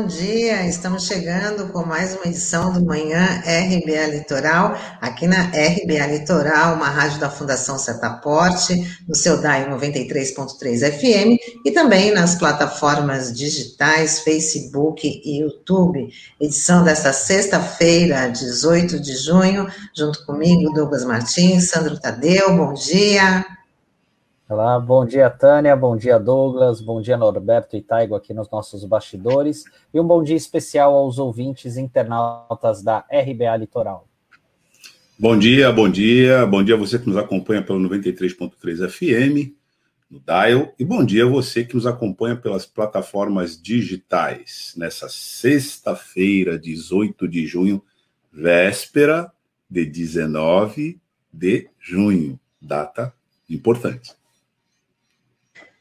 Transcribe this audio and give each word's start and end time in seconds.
bom 0.00 0.06
dia. 0.06 0.66
Estamos 0.66 1.06
chegando 1.06 1.68
com 1.68 1.84
mais 1.84 2.14
uma 2.14 2.24
edição 2.24 2.72
do 2.72 2.82
Manhã 2.82 3.42
RBA 3.44 4.06
Litoral, 4.06 4.74
aqui 4.98 5.26
na 5.26 5.42
RBA 5.42 6.06
Litoral, 6.06 6.74
uma 6.74 6.88
rádio 6.88 7.20
da 7.20 7.28
Fundação 7.28 7.76
Setaporte, 7.78 8.98
no 9.06 9.14
seu 9.14 9.38
DAI 9.38 9.68
93.3 9.68 10.90
FM 10.90 11.38
e 11.66 11.70
também 11.70 12.12
nas 12.12 12.34
plataformas 12.34 13.30
digitais 13.30 14.20
Facebook 14.20 15.06
e 15.22 15.42
YouTube. 15.42 16.08
Edição 16.40 16.82
desta 16.82 17.12
sexta-feira, 17.12 18.28
18 18.28 18.98
de 18.98 19.16
junho, 19.16 19.68
junto 19.94 20.24
comigo, 20.24 20.72
Douglas 20.72 21.04
Martins, 21.04 21.68
Sandro 21.68 22.00
Tadeu. 22.00 22.56
Bom 22.56 22.72
dia. 22.72 23.44
Olá, 24.50 24.80
bom 24.80 25.06
dia, 25.06 25.30
Tânia, 25.30 25.76
bom 25.76 25.96
dia, 25.96 26.18
Douglas, 26.18 26.80
bom 26.80 27.00
dia, 27.00 27.16
Norberto 27.16 27.76
e 27.76 27.80
Taigo 27.80 28.16
aqui 28.16 28.34
nos 28.34 28.50
nossos 28.50 28.84
bastidores, 28.84 29.62
e 29.94 30.00
um 30.00 30.04
bom 30.04 30.24
dia 30.24 30.34
especial 30.34 30.92
aos 30.92 31.20
ouvintes 31.20 31.76
internautas 31.76 32.82
da 32.82 33.04
RBA 33.08 33.56
Litoral. 33.58 34.08
Bom 35.16 35.38
dia, 35.38 35.70
bom 35.70 35.88
dia, 35.88 36.44
bom 36.46 36.64
dia 36.64 36.76
você 36.76 36.98
que 36.98 37.06
nos 37.06 37.16
acompanha 37.16 37.62
pelo 37.62 37.78
93.3 37.88 38.90
FM, 38.90 39.54
no 40.10 40.18
Dial, 40.18 40.74
e 40.76 40.84
bom 40.84 41.04
dia 41.04 41.24
você 41.24 41.64
que 41.64 41.76
nos 41.76 41.86
acompanha 41.86 42.34
pelas 42.34 42.66
plataformas 42.66 43.56
digitais, 43.56 44.74
nessa 44.76 45.08
sexta-feira, 45.08 46.58
18 46.58 47.28
de 47.28 47.46
junho, 47.46 47.80
véspera 48.32 49.30
de 49.70 49.86
19 49.86 51.00
de 51.32 51.70
junho, 51.78 52.36
data 52.60 53.14
importante. 53.48 54.18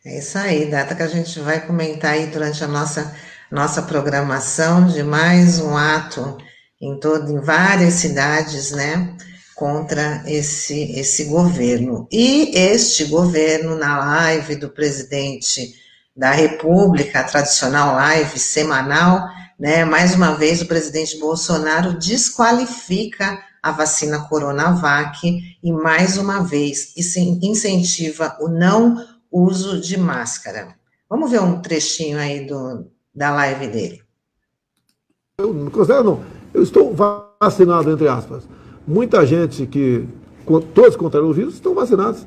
É 0.06 0.18
isso 0.18 0.38
aí, 0.38 0.72
data 0.72 0.96
que 0.96 1.04
a 1.04 1.08
gente 1.08 1.42
vai 1.42 1.60
comentar 1.68 2.14
aí 2.14 2.28
durante 2.28 2.64
a 2.64 2.68
nossa, 2.70 3.14
nossa 3.52 3.82
programação 3.82 4.88
de 4.88 5.04
mais 5.04 5.60
um 5.60 5.76
ato 5.76 6.38
em 6.82 6.98
todo, 6.98 7.30
em 7.30 7.42
várias 7.42 7.96
cidades, 7.96 8.72
né, 8.72 9.14
contra 9.56 10.24
esse, 10.26 10.94
esse 10.98 11.26
governo. 11.26 12.08
E 12.10 12.58
este 12.58 13.04
governo, 13.06 13.76
na 13.76 14.00
live 14.00 14.56
do 14.56 14.70
presidente 14.70 15.74
da 16.16 16.32
República, 16.32 17.20
a 17.20 17.26
tradicional 17.26 17.94
live 17.96 18.40
semanal, 18.40 19.28
né, 19.60 19.84
mais 19.84 20.16
uma 20.16 20.34
vez 20.36 20.62
o 20.62 20.66
presidente 20.66 21.20
Bolsonaro 21.20 22.00
desqualifica 22.00 23.38
a 23.62 23.74
vacina 23.74 24.20
Coronavac 24.30 25.20
e 25.62 25.72
mais 25.74 26.18
uma 26.18 26.42
vez 26.42 26.94
incentiva 26.96 28.38
o 28.40 28.48
não 28.48 29.19
uso 29.32 29.80
de 29.80 29.98
máscara. 29.98 30.76
Vamos 31.10 31.32
ver 31.32 31.42
um 31.42 31.62
trechinho 31.62 32.18
aí 32.18 32.46
do, 32.46 32.86
da 33.14 33.32
live 33.32 33.68
dele. 33.68 34.02
Eu 35.38 35.54
não 35.54 35.72
considero. 35.72 36.20
Eu 36.54 36.64
estou 36.64 36.94
vacinado, 36.94 37.92
entre 37.92 38.08
aspas. 38.08 38.44
Muita 38.88 39.26
gente 39.26 39.66
que, 39.66 40.08
todos 40.74 40.96
contraíram 40.96 41.30
o 41.30 41.34
vírus, 41.34 41.56
estão 41.56 41.74
vacinados. 41.74 42.26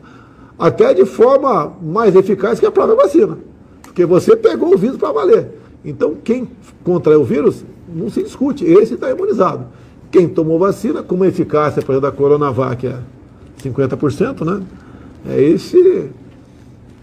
Até 0.58 0.94
de 0.94 1.04
forma 1.04 1.76
mais 1.82 2.14
eficaz 2.14 2.60
que 2.60 2.66
a 2.66 2.70
própria 2.70 2.96
vacina. 2.96 3.38
Porque 3.82 4.06
você 4.06 4.36
pegou 4.36 4.74
o 4.74 4.78
vírus 4.78 4.96
para 4.96 5.12
valer. 5.12 5.58
Então, 5.84 6.14
quem 6.14 6.48
contraiu 6.84 7.22
o 7.22 7.24
vírus, 7.24 7.64
não 7.88 8.08
se 8.08 8.22
discute. 8.22 8.64
Esse 8.64 8.94
está 8.94 9.10
imunizado. 9.10 9.66
Quem 10.10 10.28
tomou 10.28 10.58
vacina, 10.58 11.02
com 11.02 11.14
uma 11.14 11.26
eficácia, 11.26 11.82
por 11.82 11.92
exemplo, 11.92 12.10
da 12.10 12.16
Coronavac 12.16 12.86
é 12.86 12.98
50%, 13.62 14.44
né? 14.44 14.64
É 15.26 15.40
esse 15.40 16.10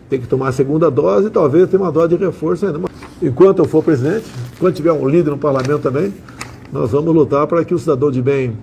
tem 0.10 0.20
que 0.20 0.28
tomar 0.28 0.50
a 0.50 0.52
segunda 0.52 0.90
dose 0.90 1.28
e 1.28 1.30
talvez 1.30 1.70
tenha 1.70 1.82
uma 1.82 1.92
dose 1.92 2.18
de 2.18 2.24
reforço 2.24 2.66
ainda. 2.66 2.80
Enquanto 3.22 3.60
eu 3.60 3.66
for 3.66 3.84
presidente, 3.84 4.26
quando 4.58 4.76
tiver 4.76 4.92
um 4.92 5.08
líder 5.08 5.30
no 5.30 5.38
parlamento 5.38 5.80
também, 5.80 6.14
nós 6.72 6.92
vamos 6.92 7.14
lutar 7.14 7.46
para 7.48 7.64
que 7.64 7.74
o 7.74 7.80
cidadão 7.80 8.10
de 8.10 8.22
bem 8.22 8.58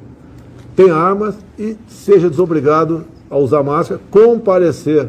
tenha 0.75 0.95
armas 0.95 1.37
e 1.59 1.77
seja 1.89 2.29
desobrigado 2.29 3.05
a 3.31 3.37
usar 3.37 3.63
máscara, 3.63 4.01
com 4.11 4.39
parecer 4.39 5.09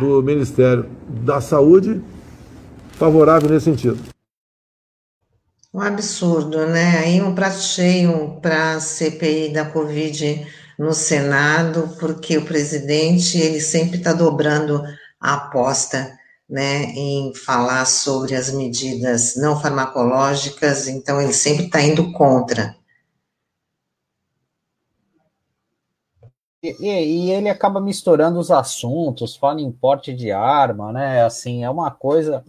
do 0.00 0.22
Ministério 0.22 0.86
da 1.08 1.40
Saúde 1.40 2.02
favorável 2.92 3.48
nesse 3.48 3.66
sentido. 3.66 3.98
Um 5.72 5.80
absurdo, 5.80 6.66
né? 6.66 6.98
Aí 6.98 7.22
um 7.22 7.34
prato 7.34 7.60
cheio 7.60 8.38
para 8.40 8.74
a 8.74 8.80
CPI 8.80 9.52
da 9.52 9.66
Covid 9.66 10.46
no 10.78 10.92
Senado, 10.92 11.90
porque 11.98 12.38
o 12.38 12.44
presidente 12.44 13.38
ele 13.38 13.60
sempre 13.60 13.98
está 13.98 14.12
dobrando 14.12 14.82
a 15.20 15.34
aposta 15.34 16.18
né, 16.48 16.84
em 16.94 17.34
falar 17.34 17.84
sobre 17.84 18.34
as 18.34 18.50
medidas 18.50 19.36
não 19.36 19.60
farmacológicas, 19.60 20.88
então 20.88 21.20
ele 21.20 21.32
sempre 21.32 21.66
está 21.66 21.82
indo 21.82 22.12
contra. 22.12 22.76
E, 26.62 26.74
e, 26.80 27.30
ele 27.30 27.48
acaba 27.48 27.80
misturando 27.80 28.38
os 28.38 28.50
assuntos, 28.50 29.36
fala 29.36 29.60
em 29.60 29.70
porte 29.70 30.12
de 30.12 30.32
arma, 30.32 30.92
né? 30.92 31.22
Assim, 31.24 31.62
é 31.62 31.70
uma 31.70 31.90
coisa 31.90 32.44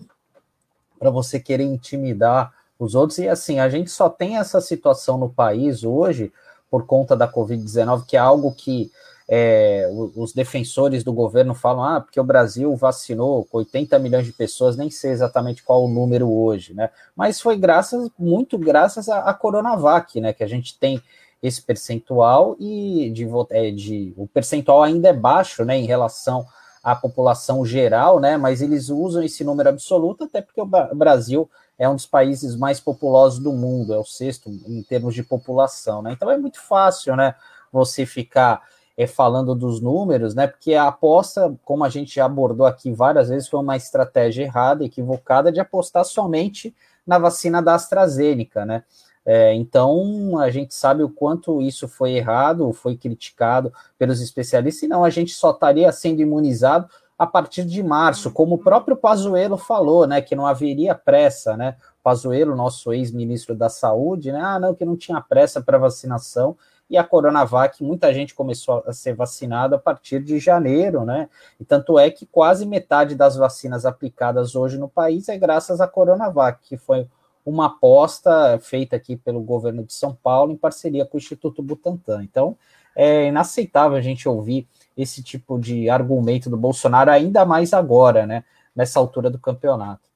para 0.98 1.12
você 1.12 1.40
querer 1.40 1.64
intimidar 1.64 2.52
os 2.80 2.96
outros. 2.96 3.20
E 3.20 3.28
assim, 3.28 3.60
a 3.60 3.70
gente 3.70 3.92
só 3.92 4.10
tem 4.10 4.38
essa 4.38 4.60
situação 4.62 5.18
no 5.18 5.30
país 5.30 5.84
hoje 5.84 6.32
por 6.72 6.86
conta 6.86 7.16
da 7.16 7.32
Covid-19, 7.32 8.06
que 8.06 8.18
é 8.18 8.20
algo 8.20 8.52
que 8.54 8.92
é, 9.32 9.88
os 10.16 10.34
defensores 10.34 11.04
do 11.04 11.14
governo 11.14 11.54
falam, 11.54 11.84
ah, 11.84 12.02
porque 12.02 12.20
o 12.20 12.24
Brasil 12.24 12.76
vacinou 12.76 13.48
80 13.54 14.00
milhões 14.00 14.26
de 14.26 14.34
pessoas, 14.34 14.76
nem 14.76 14.90
sei 14.90 15.12
exatamente 15.12 15.62
qual 15.62 15.86
o 15.86 15.88
número 15.88 16.34
hoje, 16.34 16.74
né? 16.74 16.90
Mas 17.16 17.40
foi 17.40 17.56
graças, 17.56 18.10
muito 18.18 18.58
graças 18.58 19.08
à, 19.08 19.20
à 19.20 19.34
Coronavac, 19.36 20.20
né? 20.20 20.34
Que 20.34 20.44
a 20.44 20.48
gente 20.48 20.80
tem 20.80 21.00
esse 21.44 21.62
percentual 21.62 22.56
e 22.60 23.12
de, 23.12 23.28
é, 23.52 23.70
de, 23.70 24.14
o 24.18 24.28
percentual 24.28 24.82
ainda 24.82 25.10
é 25.10 25.14
baixo, 25.14 25.64
né? 25.64 25.78
Em 25.78 25.86
relação 25.86 26.48
à 26.84 26.96
população 26.96 27.64
geral, 27.64 28.20
né? 28.20 28.36
Mas 28.36 28.64
eles 28.64 28.90
usam 28.90 29.22
esse 29.22 29.44
número 29.44 29.70
absoluto, 29.70 30.24
até 30.24 30.42
porque 30.42 30.60
o 30.60 30.66
Brasil 30.66 31.48
é 31.78 31.88
um 31.88 31.94
dos 31.94 32.08
países 32.08 32.56
mais 32.56 32.80
populosos 32.80 33.38
do 33.38 33.54
mundo, 33.54 33.94
é 33.94 34.00
o 34.00 34.04
sexto 34.04 34.50
em 34.50 34.82
termos 34.82 35.14
de 35.14 35.22
população, 35.22 36.02
né? 36.02 36.14
Então 36.14 36.32
é 36.32 36.38
muito 36.38 36.60
fácil, 36.60 37.16
né? 37.16 37.36
Você 37.72 38.08
ficar 38.08 38.64
é, 39.00 39.08
falando 39.08 39.56
dos 39.56 39.80
números, 39.80 40.36
né? 40.36 40.46
Porque 40.46 40.74
a 40.74 40.90
aposta, 40.90 41.56
como 41.64 41.86
a 41.86 41.90
gente 41.90 42.16
já 42.16 42.26
abordou 42.26 42.66
aqui 42.66 42.92
várias 42.92 43.30
vezes, 43.30 43.48
foi 43.48 43.62
uma 43.62 43.78
estratégia 43.78 44.44
errada, 44.44 44.84
equivocada, 44.84 45.54
de 45.54 45.60
apostar 45.62 46.04
somente 46.04 46.76
na 47.08 47.18
vacina 47.18 47.62
da 47.62 47.76
AstraZeneca, 47.76 48.66
né? 48.66 48.84
É, 49.26 49.54
então 49.54 50.38
a 50.38 50.50
gente 50.50 50.74
sabe 50.74 51.02
o 51.02 51.10
quanto 51.10 51.62
isso 51.62 51.88
foi 51.88 52.12
errado, 52.12 52.74
foi 52.74 52.98
criticado 52.98 53.72
pelos 53.98 54.20
especialistas, 54.20 54.84
e 54.84 54.88
não, 54.88 55.06
a 55.06 55.10
gente 55.10 55.32
só 55.32 55.52
estaria 55.52 55.90
sendo 55.94 56.22
imunizado 56.22 56.90
a 57.18 57.26
partir 57.26 57.64
de 57.64 57.82
março, 57.82 58.32
como 58.32 58.56
o 58.56 58.58
próprio 58.58 58.98
Pazuello 58.98 59.56
falou, 59.56 60.06
né? 60.06 60.22
Que 60.22 60.36
não 60.36 60.46
haveria 60.46 60.94
pressa, 60.94 61.56
né? 61.56 61.78
Pazuello, 62.04 62.54
nosso 62.54 62.92
ex-ministro 62.92 63.56
da 63.56 63.70
Saúde, 63.70 64.34
né? 64.34 64.42
Ah, 64.44 64.60
não, 64.60 64.76
que 64.76 64.84
não 64.84 64.98
tinha 64.98 65.22
pressa 65.22 65.62
para 65.62 65.78
vacinação 65.78 66.58
e 66.90 66.98
a 66.98 67.04
Coronavac, 67.04 67.84
muita 67.84 68.12
gente 68.14 68.34
começou 68.34 68.84
a 68.88 68.92
ser 68.92 69.14
vacinada 69.14 69.76
a 69.76 69.80
partir 69.80 70.24
de 70.24 70.40
janeiro, 70.40 71.06
né? 71.06 71.30
E 71.60 71.64
tanto 71.64 72.00
é 72.00 72.10
que 72.10 72.26
quase 72.26 72.66
metade 72.66 73.14
das 73.14 73.36
vacinas 73.36 73.86
aplicadas 73.86 74.56
hoje 74.56 74.78
no 74.78 74.90
país 74.90 75.30
é 75.30 75.38
graças 75.38 75.80
à 75.80 75.88
Coronavac, 75.88 76.68
que 76.68 76.78
foi 76.78 77.08
uma 77.46 77.68
aposta 77.68 78.58
feita 78.60 78.96
aqui 78.96 79.16
pelo 79.16 79.42
governo 79.42 79.84
de 79.84 79.94
São 79.94 80.16
Paulo 80.16 80.52
em 80.52 80.58
parceria 80.58 81.06
com 81.06 81.18
o 81.18 81.20
Instituto 81.20 81.62
Butantan. 81.62 82.24
Então, 82.24 82.58
é 82.96 83.28
inaceitável 83.28 83.98
a 83.98 84.02
gente 84.02 84.28
ouvir 84.28 84.68
esse 84.98 85.22
tipo 85.22 85.60
de 85.60 85.90
argumento 85.90 86.50
do 86.50 86.58
Bolsonaro, 86.58 87.12
ainda 87.12 87.46
mais 87.46 87.72
agora, 87.72 88.26
né? 88.26 88.44
Nessa 88.76 89.00
altura 89.00 89.30
do 89.30 89.40
campeonato. 89.40 90.09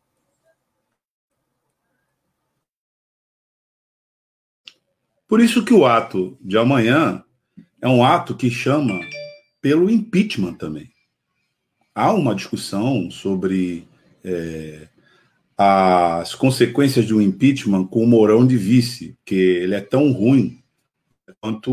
Por 5.34 5.42
isso 5.42 5.66
que 5.66 5.74
o 5.74 5.84
ato 5.84 6.38
de 6.40 6.60
amanhã 6.60 7.24
é 7.82 7.88
um 7.88 8.04
ato 8.06 8.36
que 8.36 8.52
chama 8.52 9.00
pelo 9.60 9.90
impeachment 9.90 10.54
também. 10.54 10.92
Há 11.96 12.14
uma 12.14 12.36
discussão 12.36 13.10
sobre 13.10 13.88
é, 14.24 14.88
as 15.58 16.36
consequências 16.36 17.08
de 17.08 17.16
um 17.16 17.20
impeachment 17.20 17.88
com 17.88 18.04
o 18.04 18.08
Mourão 18.08 18.46
de 18.46 18.56
vice, 18.56 19.18
que 19.26 19.34
ele 19.34 19.74
é 19.74 19.82
tão 19.82 20.12
ruim 20.12 20.64
quanto 21.42 21.72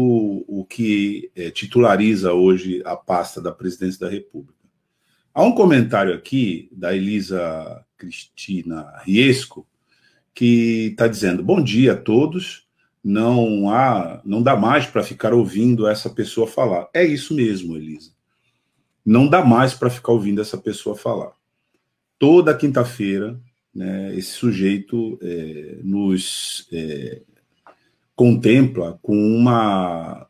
o 0.48 0.64
que 0.64 1.30
é, 1.36 1.50
titulariza 1.50 2.32
hoje 2.32 2.80
a 2.86 2.96
pasta 2.96 3.42
da 3.42 3.52
presidência 3.52 4.00
da 4.00 4.08
República. 4.08 4.64
Há 5.34 5.42
um 5.42 5.52
comentário 5.52 6.14
aqui 6.14 6.70
da 6.72 6.96
Elisa 6.96 7.84
Cristina 7.98 8.90
Riesco 9.04 9.68
que 10.34 10.92
está 10.92 11.06
dizendo: 11.06 11.42
Bom 11.42 11.62
dia 11.62 11.92
a 11.92 11.96
todos 11.96 12.69
não 13.02 13.70
há, 13.70 14.20
não 14.24 14.42
dá 14.42 14.56
mais 14.56 14.86
para 14.86 15.02
ficar 15.02 15.32
ouvindo 15.32 15.88
essa 15.88 16.10
pessoa 16.10 16.46
falar. 16.46 16.88
É 16.94 17.04
isso 17.04 17.34
mesmo, 17.34 17.76
Elisa. 17.76 18.12
Não 19.04 19.26
dá 19.26 19.44
mais 19.44 19.74
para 19.74 19.90
ficar 19.90 20.12
ouvindo 20.12 20.40
essa 20.40 20.58
pessoa 20.58 20.94
falar. 20.94 21.32
Toda 22.18 22.56
quinta-feira 22.56 23.40
né, 23.74 24.14
esse 24.16 24.32
sujeito 24.32 25.18
é, 25.22 25.78
nos 25.82 26.68
é, 26.72 27.22
contempla 28.14 28.98
com 29.00 29.16
uma 29.16 30.28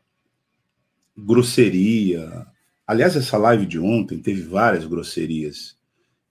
grosseria. 1.17 2.47
Aliás, 2.85 3.15
essa 3.15 3.37
live 3.37 3.65
de 3.65 3.79
ontem 3.79 4.19
teve 4.19 4.43
várias 4.43 4.85
grosserias 4.85 5.77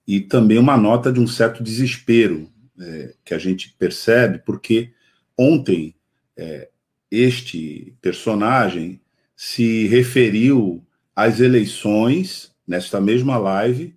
e 0.07 0.19
também 0.19 0.57
uma 0.57 0.77
nota 0.77 1.11
de 1.11 1.19
um 1.19 1.27
certo 1.27 1.63
desespero 1.63 2.49
é, 2.79 3.13
que 3.23 3.33
a 3.33 3.37
gente 3.37 3.75
percebe, 3.77 4.39
porque 4.39 4.91
ontem 5.37 5.95
é, 6.37 6.69
este 7.09 7.95
personagem 8.01 9.01
se 9.35 9.87
referiu 9.87 10.85
às 11.15 11.39
eleições, 11.39 12.53
nesta 12.67 13.01
mesma 13.01 13.37
live, 13.37 13.95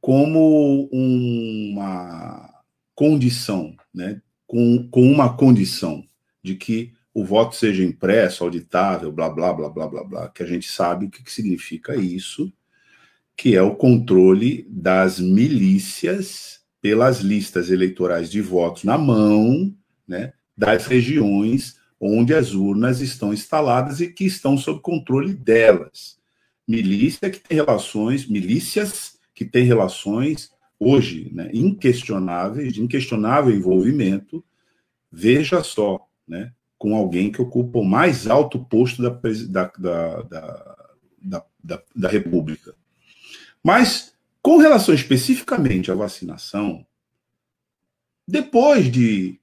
como 0.00 0.88
uma 0.92 2.50
condição, 2.94 3.76
né? 3.94 4.20
com, 4.46 4.88
com 4.90 5.02
uma 5.02 5.36
condição 5.36 6.04
de 6.42 6.54
que 6.54 6.92
o 7.14 7.24
voto 7.24 7.54
seja 7.54 7.84
impresso, 7.84 8.44
auditável, 8.44 9.12
blá, 9.12 9.28
blá, 9.28 9.52
blá, 9.52 9.68
blá, 9.68 9.86
blá, 9.86 10.04
blá, 10.04 10.28
que 10.28 10.42
a 10.42 10.46
gente 10.46 10.68
sabe 10.68 11.06
o 11.06 11.10
que, 11.10 11.22
que 11.22 11.32
significa 11.32 11.94
isso, 11.94 12.52
que 13.36 13.54
é 13.54 13.62
o 13.62 13.76
controle 13.76 14.66
das 14.68 15.18
milícias 15.18 16.60
pelas 16.80 17.20
listas 17.20 17.70
eleitorais 17.70 18.30
de 18.30 18.40
votos 18.40 18.84
na 18.84 18.98
mão, 18.98 19.74
né, 20.06 20.32
das 20.56 20.86
regiões 20.86 21.80
onde 22.00 22.34
as 22.34 22.52
urnas 22.52 23.00
estão 23.00 23.32
instaladas 23.32 24.00
e 24.00 24.08
que 24.08 24.24
estão 24.24 24.58
sob 24.58 24.80
controle 24.80 25.32
delas. 25.32 26.18
Milícia 26.66 27.30
que 27.30 27.38
tem 27.38 27.56
relações, 27.56 28.26
milícias 28.26 29.18
que 29.34 29.44
têm 29.44 29.64
relações 29.64 30.50
hoje, 30.78 31.30
né, 31.32 31.48
inquestionáveis, 31.54 32.72
de 32.72 32.82
inquestionável 32.82 33.54
envolvimento. 33.54 34.44
Veja 35.10 35.62
só, 35.62 36.08
né, 36.26 36.52
com 36.76 36.96
alguém 36.96 37.30
que 37.30 37.40
ocupa 37.40 37.78
o 37.78 37.84
mais 37.84 38.26
alto 38.26 38.58
posto 38.58 39.00
da, 39.00 39.10
da, 39.48 40.22
da, 41.22 41.46
da, 41.62 41.82
da 41.94 42.08
República. 42.08 42.74
Mas, 43.62 44.12
com 44.42 44.56
relação 44.56 44.92
especificamente 44.92 45.92
à 45.92 45.94
vacinação, 45.94 46.84
depois 48.26 48.90
de 48.90 49.40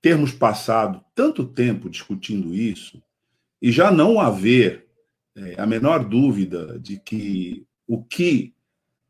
termos 0.00 0.32
passado 0.32 1.04
tanto 1.14 1.44
tempo 1.44 1.90
discutindo 1.90 2.54
isso, 2.54 3.02
e 3.60 3.72
já 3.72 3.90
não 3.90 4.20
haver 4.20 4.86
é, 5.34 5.60
a 5.60 5.66
menor 5.66 6.04
dúvida 6.04 6.78
de 6.78 6.98
que 6.98 7.66
o 7.86 8.02
que 8.02 8.54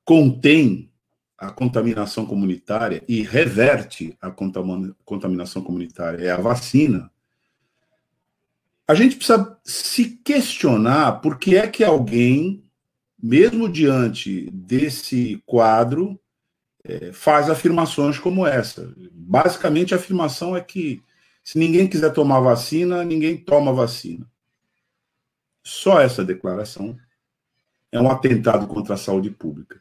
contém 0.05 0.91
a 1.37 1.51
contaminação 1.51 2.27
comunitária 2.27 3.03
e 3.07 3.23
reverte 3.23 4.17
a 4.21 4.31
contaminação 5.05 5.63
comunitária 5.63 6.25
é 6.25 6.31
a 6.31 6.41
vacina, 6.41 7.11
a 8.89 8.95
gente 8.95 9.17
precisa 9.17 9.59
se 9.63 10.17
questionar 10.25 11.21
por 11.21 11.39
que 11.39 11.57
é 11.57 11.69
que 11.69 11.85
alguém, 11.85 12.65
mesmo 13.23 13.69
diante 13.69 14.51
desse 14.51 15.43
quadro, 15.45 16.19
é, 16.89 17.13
faz 17.13 17.51
afirmações 17.51 18.19
como 18.19 18.47
essa. 18.47 18.93
Basicamente, 19.13 19.93
a 19.93 19.99
afirmação 19.99 20.57
é 20.57 20.61
que 20.61 21.03
se 21.45 21.59
ninguém 21.59 21.87
quiser 21.87 22.13
tomar 22.13 22.41
vacina, 22.41 23.05
ninguém 23.05 23.37
toma 23.37 23.73
vacina. 23.73 24.27
Só 25.63 26.01
essa 26.01 26.25
declaração 26.25 26.97
é 27.93 28.01
um 28.01 28.11
atentado 28.11 28.67
contra 28.67 28.95
a 28.95 28.99
saúde 28.99 29.31
pública. 29.31 29.81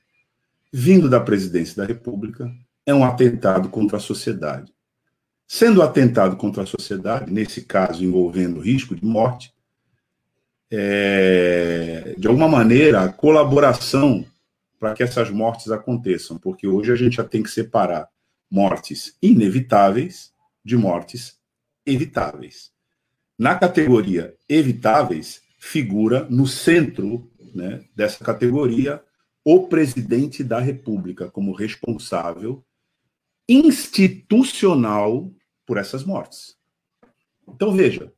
Vindo 0.71 1.09
da 1.09 1.19
presidência 1.19 1.77
da 1.77 1.86
República, 1.86 2.54
é 2.86 2.94
um 2.94 3.04
atentado 3.04 3.69
contra 3.69 3.98
a 3.98 4.01
sociedade. 4.01 4.74
Sendo 5.48 5.81
atentado 5.81 6.36
contra 6.36 6.63
a 6.63 6.65
sociedade, 6.65 7.31
nesse 7.31 7.62
caso 7.62 8.03
envolvendo 8.03 8.60
risco 8.60 8.94
de 8.94 9.06
morte, 9.06 9.53
é, 10.69 12.15
de 12.18 12.27
alguma 12.27 12.50
maneira, 12.50 13.01
a 13.01 13.12
colaboração 13.12 14.25
para 14.79 14.94
que 14.94 15.03
essas 15.03 15.29
mortes 15.29 15.71
aconteçam, 15.71 16.38
porque 16.38 16.68
hoje 16.68 16.91
a 16.91 16.95
gente 16.95 17.15
já 17.18 17.24
tem 17.24 17.41
que 17.41 17.50
separar 17.50 18.07
mortes 18.50 19.18
inevitáveis 19.21 20.33
de 20.63 20.77
mortes 20.77 21.39
evitáveis. 21.85 22.71
Na 23.38 23.56
categoria 23.56 24.35
evitáveis, 24.47 25.41
figura 25.57 26.27
no 26.29 26.47
centro 26.47 27.29
né, 27.53 27.83
dessa 27.95 28.24
categoria 28.24 29.03
o 29.44 29.68
presidente 29.68 30.44
da 30.44 30.59
República 30.59 31.29
como 31.29 31.53
responsável 31.53 32.63
institucional 33.47 35.31
por 35.65 35.77
essas 35.77 36.03
mortes. 36.03 36.57
Então, 37.47 37.71
veja, 37.71 38.12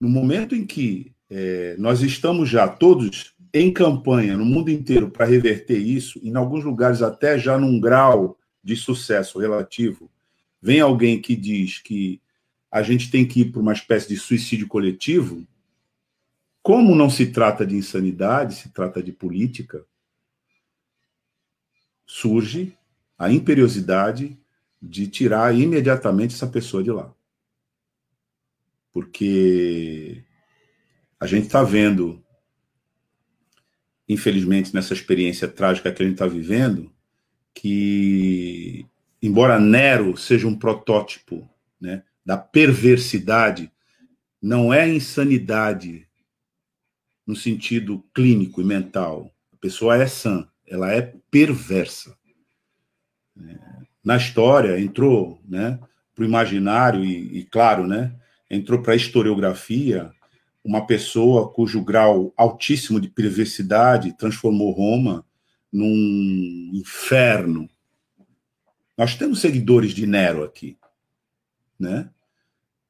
no 0.00 0.08
momento 0.08 0.54
em 0.54 0.64
que 0.64 1.12
é, 1.28 1.76
nós 1.78 2.00
estamos 2.02 2.48
já 2.48 2.68
todos 2.68 3.34
em 3.52 3.72
campanha 3.72 4.36
no 4.36 4.44
mundo 4.44 4.70
inteiro 4.70 5.10
para 5.10 5.26
reverter 5.26 5.78
isso, 5.78 6.20
em 6.22 6.34
alguns 6.36 6.64
lugares 6.64 7.02
até 7.02 7.38
já 7.38 7.58
num 7.58 7.80
grau 7.80 8.38
de 8.62 8.76
sucesso 8.76 9.38
relativo, 9.38 10.10
vem 10.60 10.80
alguém 10.80 11.20
que 11.20 11.34
diz 11.34 11.78
que 11.78 12.20
a 12.70 12.82
gente 12.82 13.10
tem 13.10 13.26
que 13.26 13.40
ir 13.40 13.52
para 13.52 13.60
uma 13.60 13.72
espécie 13.72 14.08
de 14.08 14.16
suicídio 14.16 14.68
coletivo, 14.68 15.46
como 16.62 16.94
não 16.94 17.08
se 17.08 17.26
trata 17.26 17.66
de 17.66 17.76
insanidade, 17.76 18.56
se 18.56 18.68
trata 18.68 19.02
de 19.02 19.12
política, 19.12 19.86
surge 22.04 22.76
a 23.18 23.30
imperiosidade 23.32 24.38
de 24.80 25.08
tirar 25.08 25.54
imediatamente 25.54 26.34
essa 26.34 26.46
pessoa 26.46 26.82
de 26.82 26.90
lá. 26.90 27.12
Porque 28.92 30.22
a 31.18 31.26
gente 31.26 31.46
está 31.46 31.62
vendo, 31.62 32.22
infelizmente, 34.08 34.74
nessa 34.74 34.94
experiência 34.94 35.46
trágica 35.46 35.92
que 35.92 36.02
a 36.02 36.06
gente 36.06 36.14
está 36.14 36.26
vivendo, 36.26 36.90
que, 37.54 38.86
embora 39.20 39.60
Nero 39.60 40.16
seja 40.16 40.48
um 40.48 40.56
protótipo 40.56 41.48
né, 41.80 42.02
da 42.24 42.36
perversidade, 42.36 43.70
não 44.40 44.72
é 44.72 44.88
insanidade 44.88 46.06
no 47.26 47.36
sentido 47.36 48.02
clínico 48.14 48.60
e 48.62 48.64
mental. 48.64 49.30
A 49.52 49.56
pessoa 49.56 49.96
é 49.96 50.06
sã, 50.06 50.48
ela 50.66 50.90
é 50.90 51.14
perversa. 51.30 52.16
Na 54.02 54.16
história, 54.16 54.80
entrou 54.80 55.40
né, 55.46 55.78
para 56.14 56.22
o 56.22 56.26
imaginário 56.26 57.04
e, 57.04 57.40
e, 57.40 57.44
claro, 57.44 57.86
né, 57.86 58.14
entrou 58.48 58.80
para 58.80 58.94
a 58.94 58.96
historiografia 58.96 60.10
uma 60.64 60.86
pessoa 60.86 61.50
cujo 61.52 61.82
grau 61.82 62.32
altíssimo 62.36 63.00
de 63.00 63.08
perversidade 63.08 64.16
transformou 64.16 64.70
Roma 64.70 65.24
num 65.72 66.70
inferno. 66.74 67.68
Nós 68.96 69.14
temos 69.14 69.40
seguidores 69.40 69.92
de 69.92 70.06
Nero 70.06 70.42
aqui, 70.42 70.76
né? 71.78 72.10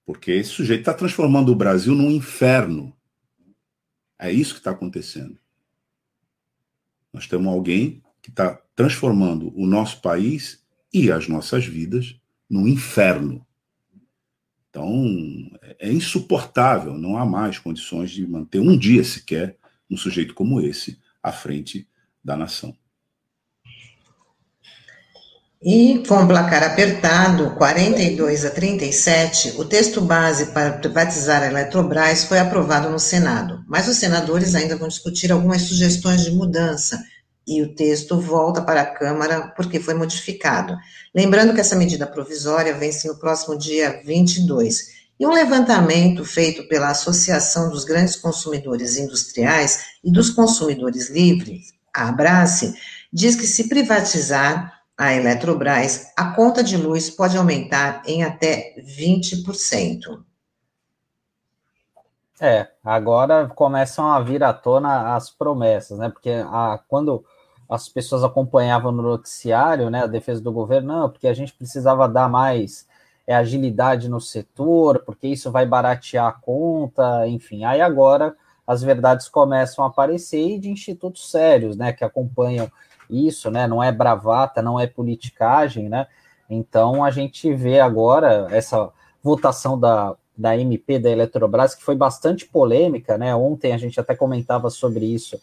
Porque 0.07 0.31
esse 0.31 0.51
sujeito 0.51 0.81
está 0.81 0.95
transformando 0.95 1.53
o 1.53 1.57
Brasil 1.57 1.95
num 1.95 2.11
inferno. 2.11 2.97
É 4.19 4.33
isso 4.33 4.55
que 4.55 4.61
está 4.61 4.71
acontecendo. 4.71 5.39
Nós 7.13 7.27
temos 7.27 7.47
alguém 7.53 8.03
que 8.23 8.31
está 8.31 8.55
transformando 8.75 9.53
o 9.55 9.67
nosso 9.67 10.01
país 10.01 10.65
e 10.93 11.11
as 11.11 11.29
nossas 11.29 11.67
vidas 11.67 12.19
no 12.49 12.67
inferno. 12.67 13.47
Então, 14.79 15.51
é 15.81 15.91
insuportável, 15.91 16.95
não 16.95 17.17
há 17.17 17.27
mais 17.27 17.59
condições 17.59 18.13
de 18.13 18.25
manter 18.25 18.61
um 18.61 18.79
dia 18.79 19.03
sequer 19.03 19.57
um 19.91 19.97
sujeito 19.97 20.35
como 20.35 20.61
esse 20.61 20.97
à 21.21 21.33
frente 21.33 21.89
da 22.23 22.37
nação. 22.37 22.73
E 25.61 26.05
com 26.07 26.23
o 26.23 26.29
placar 26.29 26.63
apertado, 26.63 27.57
42 27.57 28.45
a 28.45 28.51
37, 28.51 29.55
o 29.59 29.65
texto 29.65 30.01
base 30.01 30.53
para 30.53 30.75
privatizar 30.75 31.43
a 31.43 31.47
Eletrobras 31.47 32.23
foi 32.23 32.39
aprovado 32.39 32.89
no 32.89 33.01
Senado, 33.01 33.65
mas 33.67 33.89
os 33.89 33.97
senadores 33.97 34.55
ainda 34.55 34.77
vão 34.77 34.87
discutir 34.87 35.33
algumas 35.33 35.63
sugestões 35.63 36.25
de 36.25 36.31
mudança 36.31 37.03
e 37.49 37.63
o 37.63 37.75
texto 37.75 38.21
volta 38.21 38.61
para 38.61 38.83
a 38.83 38.87
Câmara 38.87 39.53
porque 39.57 39.81
foi 39.81 39.95
modificado. 39.95 40.77
Lembrando 41.15 41.55
que 41.55 41.61
essa 41.61 41.75
medida 41.75 42.07
provisória 42.07 42.75
vence 42.75 43.09
no 43.09 43.19
próximo 43.19 43.57
dia 43.57 44.03
22. 44.05 44.99
E 45.19 45.27
um 45.27 45.33
levantamento 45.33 46.25
feito 46.25 46.69
pela 46.69 46.91
Associação 46.91 47.71
dos 47.71 47.85
Grandes 47.85 48.17
Consumidores 48.17 48.99
Industriais 48.99 49.87
e 50.05 50.13
dos 50.13 50.31
Consumidores 50.31 51.09
Livres, 51.09 51.73
a 51.93 52.09
Abrace, 52.09 52.75
diz 53.13 53.35
que 53.35 53.47
se 53.47 53.69
privatizar 53.69 54.79
a 54.97 55.15
Eletrobras, 55.15 56.13
a 56.17 56.33
conta 56.33 56.63
de 56.63 56.77
luz 56.77 57.09
pode 57.09 57.37
aumentar 57.37 58.03
em 58.05 58.23
até 58.23 58.75
20%. 58.79 60.23
É, 62.41 62.69
agora 62.85 63.49
começam 63.49 64.07
a 64.07 64.21
vir 64.21 64.45
à 64.45 64.53
tona 64.53 65.17
as 65.17 65.31
promessas, 65.31 65.99
né? 65.99 66.09
Porque 66.09 66.31
a, 66.31 66.81
quando 66.87 67.25
as 67.69 67.89
pessoas 67.89 68.25
acompanhavam 68.25 68.91
no 68.91 69.03
noticiário, 69.03 69.91
né, 69.91 70.03
a 70.03 70.07
defesa 70.07 70.41
do 70.41 70.53
governo, 70.53 70.89
não, 70.89 71.11
porque 71.11 71.29
a 71.29 71.35
gente 71.35 71.53
precisava 71.53 72.09
dar 72.09 72.29
mais 72.29 72.87
é, 73.27 73.35
agilidade 73.35 74.09
no 74.09 74.21
setor, 74.21 75.03
porque 75.05 75.29
isso 75.29 75.51
vai 75.51 75.67
baratear 75.67 76.27
a 76.27 76.33
conta, 76.33 77.27
enfim. 77.29 77.65
Aí 77.65 77.81
agora 77.81 78.35
as 78.67 78.83
verdades 78.83 79.29
começam 79.29 79.85
a 79.85 79.89
aparecer 79.89 80.41
e 80.41 80.59
de 80.59 80.71
institutos 80.71 81.31
sérios, 81.31 81.77
né, 81.77 81.93
que 81.93 82.05
acompanham 82.05 82.71
isso, 83.09 83.51
né, 83.51 83.67
não 83.67 83.83
é 83.83 83.93
bravata, 83.93 84.63
não 84.63 84.81
é 84.81 84.87
politicagem, 84.87 85.89
né, 85.89 86.07
então 86.49 87.05
a 87.05 87.11
gente 87.11 87.53
vê 87.55 87.81
agora 87.81 88.47
essa 88.51 88.91
votação 89.23 89.79
da, 89.79 90.17
da 90.37 90.57
MP 90.57 90.99
da 90.99 91.11
Eletrobras, 91.11 91.75
que 91.75 91.83
foi 91.83 91.97
bastante 91.97 92.47
polêmica, 92.47 93.19
né? 93.19 93.35
Ontem 93.35 93.73
a 93.73 93.79
gente 93.79 93.99
até 93.99 94.15
comentava 94.15 94.71
sobre 94.71 95.05
isso 95.05 95.39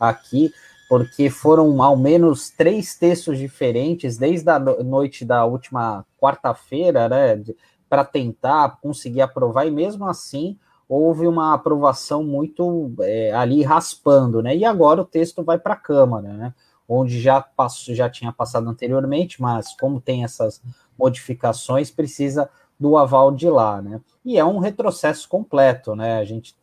aqui, 0.00 0.52
porque 0.88 1.28
foram 1.28 1.82
ao 1.82 1.96
menos 1.96 2.48
três 2.48 2.96
textos 2.96 3.38
diferentes 3.38 4.16
desde 4.16 4.48
a 4.48 4.58
noite 4.58 5.24
da 5.24 5.44
última 5.44 6.04
quarta-feira, 6.18 7.08
né? 7.08 7.42
Para 7.88 8.04
tentar 8.04 8.78
conseguir 8.80 9.20
aprovar, 9.20 9.66
e 9.66 9.70
mesmo 9.70 10.06
assim 10.06 10.58
houve 10.88 11.26
uma 11.26 11.52
aprovação 11.52 12.24
muito 12.24 12.94
é, 13.00 13.32
ali 13.32 13.62
raspando, 13.62 14.42
né? 14.42 14.56
E 14.56 14.64
agora 14.64 15.02
o 15.02 15.04
texto 15.04 15.44
vai 15.44 15.58
para 15.58 15.74
a 15.74 15.76
Câmara, 15.76 16.32
né? 16.32 16.54
Onde 16.88 17.20
já 17.20 17.42
passou, 17.42 17.94
já 17.94 18.08
tinha 18.08 18.32
passado 18.32 18.68
anteriormente, 18.68 19.42
mas 19.42 19.76
como 19.78 20.00
tem 20.00 20.24
essas 20.24 20.62
modificações, 20.98 21.90
precisa 21.90 22.48
do 22.80 22.96
aval 22.96 23.30
de 23.30 23.50
lá, 23.50 23.82
né? 23.82 24.00
E 24.24 24.38
é 24.38 24.44
um 24.44 24.58
retrocesso 24.58 25.28
completo, 25.28 25.94
né? 25.94 26.18
A 26.18 26.24
gente 26.24 26.56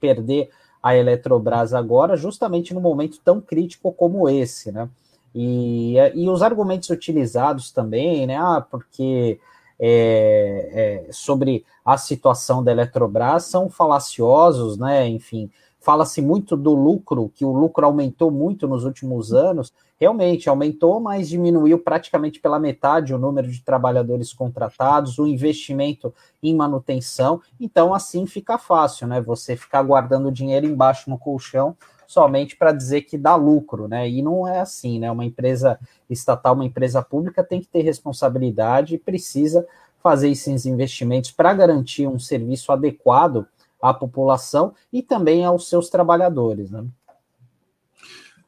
perder 0.00 0.50
a 0.82 0.96
Eletrobras 0.96 1.74
agora, 1.74 2.16
justamente 2.16 2.72
no 2.72 2.80
momento 2.80 3.20
tão 3.24 3.40
crítico 3.40 3.92
como 3.92 4.28
esse, 4.28 4.70
né? 4.72 4.88
E, 5.34 5.96
e 6.14 6.28
os 6.28 6.42
argumentos 6.42 6.88
utilizados 6.90 7.70
também, 7.70 8.26
né? 8.26 8.36
Ah, 8.36 8.64
porque 8.68 9.38
é, 9.78 11.04
é, 11.08 11.12
sobre 11.12 11.64
a 11.84 11.96
situação 11.96 12.62
da 12.62 12.72
Eletrobras 12.72 13.44
são 13.44 13.68
falaciosos, 13.68 14.76
né? 14.78 15.06
Enfim, 15.08 15.50
fala-se 15.80 16.20
muito 16.20 16.56
do 16.56 16.74
lucro, 16.74 17.30
que 17.34 17.44
o 17.44 17.52
lucro 17.52 17.86
aumentou 17.86 18.30
muito 18.30 18.66
nos 18.66 18.84
últimos 18.84 19.32
anos, 19.32 19.72
realmente 19.98 20.48
aumentou, 20.48 21.00
mas 21.00 21.28
diminuiu 21.28 21.78
praticamente 21.78 22.40
pela 22.40 22.58
metade 22.58 23.14
o 23.14 23.18
número 23.18 23.50
de 23.50 23.62
trabalhadores 23.62 24.32
contratados, 24.32 25.18
o 25.18 25.26
investimento 25.26 26.12
em 26.42 26.54
manutenção. 26.54 27.40
Então, 27.60 27.94
assim 27.94 28.26
fica 28.26 28.58
fácil, 28.58 29.06
né? 29.06 29.20
Você 29.20 29.56
ficar 29.56 29.82
guardando 29.82 30.32
dinheiro 30.32 30.66
embaixo 30.66 31.08
no 31.10 31.18
colchão 31.18 31.76
somente 32.06 32.56
para 32.56 32.72
dizer 32.72 33.02
que 33.02 33.18
dá 33.18 33.36
lucro, 33.36 33.86
né? 33.86 34.08
E 34.08 34.22
não 34.22 34.48
é 34.48 34.60
assim, 34.60 34.98
né? 34.98 35.10
Uma 35.10 35.26
empresa 35.26 35.78
estatal, 36.08 36.54
uma 36.54 36.64
empresa 36.64 37.02
pública 37.02 37.44
tem 37.44 37.60
que 37.60 37.68
ter 37.68 37.82
responsabilidade 37.82 38.94
e 38.94 38.98
precisa 38.98 39.66
fazer 40.02 40.30
esses 40.30 40.64
investimentos 40.64 41.30
para 41.30 41.52
garantir 41.52 42.06
um 42.06 42.18
serviço 42.18 42.72
adequado 42.72 43.46
à 43.80 43.94
população 43.94 44.74
e 44.92 45.02
também 45.02 45.44
aos 45.44 45.68
seus 45.68 45.88
trabalhadores, 45.88 46.70
né? 46.70 46.84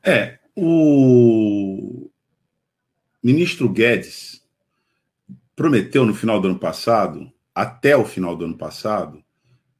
É, 0.03 0.39
o 0.57 2.11
ministro 3.23 3.69
Guedes 3.69 4.43
prometeu 5.55 6.07
no 6.07 6.15
final 6.15 6.41
do 6.41 6.49
ano 6.49 6.59
passado, 6.59 7.31
até 7.55 7.97
o 7.97 8.05
final 8.05 8.35
do 8.35 8.47
ano 8.47 8.57
passado, 8.57 9.23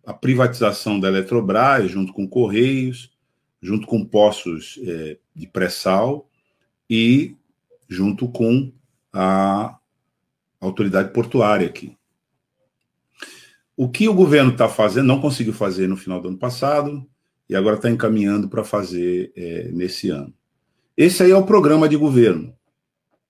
a 0.05 0.13
privatização 0.13 1.01
da 1.01 1.09
Eletrobras, 1.09 1.91
junto 1.91 2.13
com 2.13 2.29
Correios, 2.29 3.11
junto 3.63 3.87
com 3.87 4.05
postos 4.05 4.79
é, 4.83 5.19
de 5.35 5.47
pré-sal 5.47 6.29
e 6.89 7.37
junto 7.89 8.29
com 8.29 8.73
a 9.13 9.79
autoridade 10.61 11.13
portuária 11.13 11.67
aqui. 11.67 11.97
O 13.83 13.89
que 13.89 14.07
o 14.07 14.13
governo 14.13 14.53
está 14.53 14.69
fazendo, 14.69 15.07
não 15.07 15.23
conseguiu 15.23 15.55
fazer 15.55 15.89
no 15.89 15.97
final 15.97 16.21
do 16.21 16.29
ano 16.29 16.37
passado, 16.37 17.03
e 17.49 17.57
agora 17.57 17.77
está 17.77 17.89
encaminhando 17.89 18.47
para 18.47 18.63
fazer 18.63 19.33
é, 19.35 19.71
nesse 19.73 20.11
ano. 20.11 20.35
Esse 20.95 21.23
aí 21.23 21.31
é 21.31 21.35
o 21.35 21.47
programa 21.47 21.89
de 21.89 21.97
governo. 21.97 22.55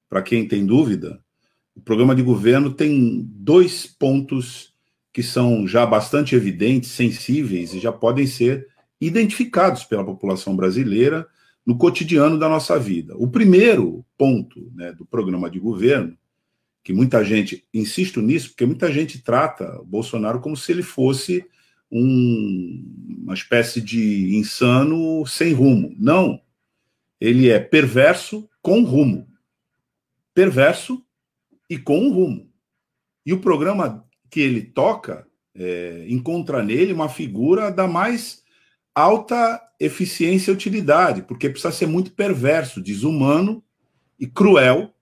Para 0.09 0.23
quem 0.23 0.49
tem 0.49 0.67
dúvida, 0.67 1.21
o 1.73 1.81
programa 1.81 2.17
de 2.17 2.23
governo 2.23 2.75
tem 2.75 3.25
dois 3.31 3.87
pontos 3.87 4.75
que 5.13 5.23
são 5.23 5.69
já 5.69 5.87
bastante 5.87 6.35
evidentes, 6.35 6.91
sensíveis 6.91 7.73
e 7.73 7.79
já 7.79 7.93
podem 7.93 8.27
ser 8.27 8.67
identificados 9.01 9.85
pela 9.85 10.05
população 10.05 10.57
brasileira 10.57 11.29
no 11.65 11.79
cotidiano 11.79 12.37
da 12.37 12.49
nossa 12.49 12.77
vida. 12.77 13.15
O 13.17 13.29
primeiro 13.29 14.05
ponto 14.19 14.69
né, 14.75 14.93
do 14.95 15.07
programa 15.07 15.49
de 15.49 15.61
governo, 15.61 16.19
que 16.83 16.93
muita 16.93 17.25
gente, 17.25 17.67
insisto 17.73 18.21
nisso, 18.23 18.51
porque 18.51 18.67
muita 18.67 18.91
gente 18.93 19.23
trata 19.23 19.81
o 19.81 19.85
Bolsonaro 19.85 20.41
como 20.41 20.57
se 20.57 20.73
ele 20.73 20.83
fosse 20.83 21.45
um, 21.91 22.85
uma 23.23 23.35
espécie 23.35 23.81
de 23.81 24.37
insano 24.37 25.27
sem 25.27 25.53
rumo. 25.53 25.95
Não 25.99 26.41
ele 27.21 27.51
é 27.51 27.61
perverso 27.61 28.49
com 28.63 28.83
rumo. 28.83 29.29
Perverso 30.33 31.05
e 31.69 31.77
com 31.77 31.99
um 31.99 32.13
rumo. 32.13 32.51
E 33.27 33.33
o 33.33 33.41
programa 33.41 34.09
que 34.31 34.41
ele 34.41 34.63
toca 34.63 35.29
é, 35.55 36.07
encontra 36.09 36.63
nele 36.63 36.93
uma 36.93 37.09
figura 37.09 37.71
da 37.71 37.87
mais 37.87 38.43
alta 38.95 39.61
eficiência 39.79 40.51
e 40.51 40.55
utilidade, 40.55 41.23
porque 41.23 41.51
precisa 41.51 41.73
ser 41.73 41.87
muito 41.87 42.13
perverso, 42.13 42.81
desumano 42.81 43.63
e 44.19 44.27
cruel 44.27 44.95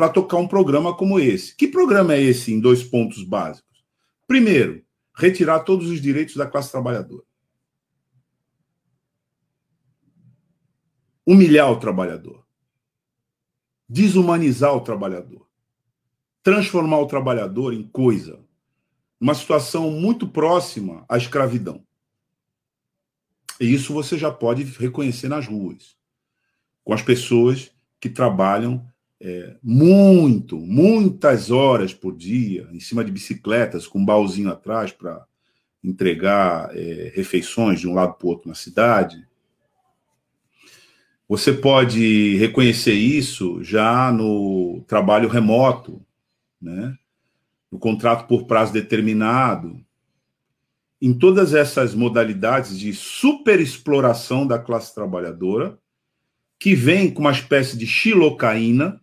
para 0.00 0.08
tocar 0.08 0.38
um 0.38 0.48
programa 0.48 0.96
como 0.96 1.20
esse. 1.20 1.54
Que 1.54 1.68
programa 1.68 2.14
é 2.14 2.22
esse 2.22 2.50
em 2.50 2.58
dois 2.58 2.82
pontos 2.82 3.22
básicos? 3.22 3.84
Primeiro, 4.26 4.82
retirar 5.14 5.60
todos 5.60 5.90
os 5.90 6.00
direitos 6.00 6.36
da 6.36 6.46
classe 6.46 6.72
trabalhadora. 6.72 7.22
humilhar 11.26 11.70
o 11.70 11.78
trabalhador, 11.78 12.44
desumanizar 13.86 14.74
o 14.74 14.80
trabalhador, 14.80 15.46
transformar 16.42 16.98
o 16.98 17.06
trabalhador 17.06 17.72
em 17.72 17.84
coisa, 17.84 18.40
uma 19.20 19.34
situação 19.34 19.92
muito 19.92 20.26
próxima 20.26 21.04
à 21.08 21.16
escravidão. 21.16 21.86
E 23.60 23.72
isso 23.72 23.92
você 23.92 24.18
já 24.18 24.32
pode 24.32 24.64
reconhecer 24.64 25.28
nas 25.28 25.46
ruas, 25.46 25.96
com 26.82 26.92
as 26.92 27.02
pessoas 27.02 27.70
que 28.00 28.08
trabalham 28.08 28.90
é, 29.20 29.56
muito, 29.62 30.56
muitas 30.56 31.50
horas 31.50 31.92
por 31.92 32.16
dia, 32.16 32.68
em 32.72 32.80
cima 32.80 33.04
de 33.04 33.12
bicicletas, 33.12 33.86
com 33.86 33.98
um 33.98 34.04
baúzinho 34.04 34.50
atrás 34.50 34.92
para 34.92 35.24
entregar 35.84 36.74
é, 36.76 37.12
refeições 37.14 37.80
de 37.80 37.88
um 37.88 37.94
lado 37.94 38.14
para 38.14 38.26
o 38.26 38.30
outro 38.30 38.48
na 38.48 38.54
cidade, 38.54 39.26
você 41.28 41.52
pode 41.52 42.36
reconhecer 42.38 42.94
isso 42.94 43.62
já 43.62 44.10
no 44.10 44.82
trabalho 44.88 45.28
remoto, 45.28 46.04
né? 46.60 46.98
no 47.70 47.78
contrato 47.78 48.26
por 48.26 48.46
prazo 48.46 48.72
determinado, 48.72 49.80
em 51.00 51.14
todas 51.14 51.54
essas 51.54 51.94
modalidades 51.94 52.76
de 52.76 52.92
superexploração 52.92 54.46
da 54.46 54.58
classe 54.58 54.92
trabalhadora, 54.94 55.78
que 56.58 56.74
vem 56.74 57.10
com 57.10 57.20
uma 57.20 57.30
espécie 57.30 57.78
de 57.78 57.86
xilocaína, 57.86 58.99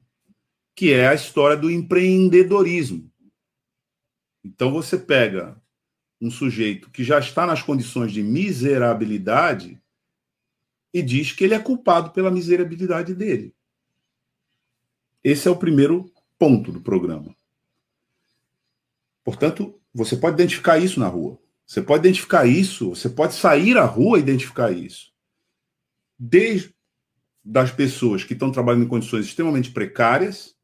que 0.77 0.93
é 0.93 1.07
a 1.07 1.15
história 1.15 1.57
do 1.57 1.71
empreendedorismo. 1.71 3.11
Então 4.43 4.71
você 4.71 4.95
pega 4.95 5.59
um 6.21 6.29
sujeito 6.29 6.91
que 6.91 7.03
já 7.03 7.17
está 7.17 7.47
nas 7.47 7.63
condições 7.63 8.11
de 8.11 8.21
miserabilidade 8.21 9.81
e 10.93 11.01
diz 11.01 11.31
que 11.31 11.43
ele 11.43 11.55
é 11.55 11.59
culpado 11.59 12.11
pela 12.11 12.29
miserabilidade 12.29 13.15
dele. 13.15 13.55
Esse 15.23 15.47
é 15.47 15.51
o 15.51 15.57
primeiro 15.57 16.13
ponto 16.37 16.71
do 16.71 16.79
programa. 16.79 17.35
Portanto, 19.23 19.81
você 19.91 20.15
pode 20.15 20.35
identificar 20.35 20.77
isso 20.77 20.99
na 20.99 21.07
rua. 21.07 21.39
Você 21.65 21.81
pode 21.81 22.07
identificar 22.07 22.45
isso, 22.45 22.91
você 22.91 23.09
pode 23.09 23.33
sair 23.33 23.79
à 23.79 23.83
rua 23.83 24.19
e 24.19 24.21
identificar 24.21 24.71
isso. 24.71 25.11
Desde 26.19 26.71
das 27.43 27.71
pessoas 27.71 28.23
que 28.23 28.33
estão 28.33 28.51
trabalhando 28.51 28.85
em 28.85 28.87
condições 28.87 29.25
extremamente 29.25 29.71
precárias, 29.71 30.55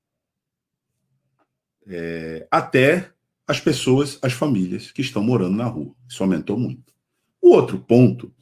é, 1.87 2.47
até 2.49 3.11
as 3.47 3.59
pessoas, 3.59 4.17
as 4.21 4.33
famílias 4.33 4.91
que 4.91 5.01
estão 5.01 5.23
morando 5.23 5.55
na 5.55 5.65
rua. 5.65 5.93
Isso 6.07 6.23
aumentou 6.23 6.57
muito. 6.57 6.93
O 7.41 7.49
outro 7.49 7.77
ponto 7.77 8.33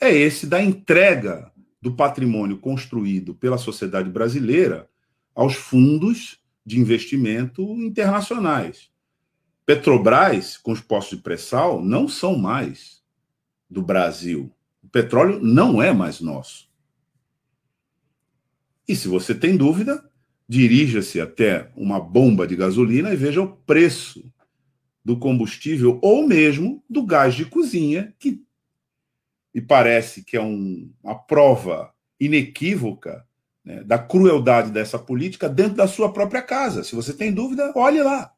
é 0.00 0.14
esse 0.14 0.46
da 0.46 0.62
entrega 0.62 1.50
do 1.80 1.94
patrimônio 1.94 2.58
construído 2.58 3.34
pela 3.34 3.56
sociedade 3.56 4.10
brasileira 4.10 4.88
aos 5.34 5.54
fundos 5.54 6.38
de 6.64 6.78
investimento 6.78 7.62
internacionais. 7.78 8.90
Petrobras, 9.64 10.56
com 10.56 10.72
os 10.72 10.80
postos 10.80 11.18
de 11.18 11.22
pré-sal, 11.22 11.82
não 11.82 12.08
são 12.08 12.36
mais 12.36 13.02
do 13.68 13.82
Brasil. 13.82 14.52
O 14.82 14.88
petróleo 14.88 15.40
não 15.40 15.80
é 15.80 15.92
mais 15.92 16.20
nosso. 16.20 16.68
E 18.86 18.96
se 18.96 19.06
você 19.06 19.34
tem 19.34 19.56
dúvida, 19.56 20.09
dirija-se 20.50 21.20
até 21.20 21.70
uma 21.76 22.00
bomba 22.00 22.44
de 22.44 22.56
gasolina 22.56 23.12
e 23.14 23.16
veja 23.16 23.40
o 23.40 23.46
preço 23.46 24.28
do 25.04 25.16
combustível 25.16 26.00
ou 26.02 26.26
mesmo 26.26 26.82
do 26.90 27.04
gás 27.04 27.36
de 27.36 27.44
cozinha, 27.44 28.12
que 28.18 28.42
me 29.54 29.60
parece 29.60 30.24
que 30.24 30.36
é 30.36 30.42
um, 30.42 30.92
uma 31.04 31.14
prova 31.14 31.94
inequívoca 32.18 33.24
né, 33.64 33.84
da 33.84 33.96
crueldade 33.96 34.72
dessa 34.72 34.98
política 34.98 35.48
dentro 35.48 35.76
da 35.76 35.86
sua 35.86 36.12
própria 36.12 36.42
casa. 36.42 36.82
Se 36.82 36.96
você 36.96 37.12
tem 37.12 37.32
dúvida, 37.32 37.72
olhe 37.76 38.02
lá. 38.02 38.34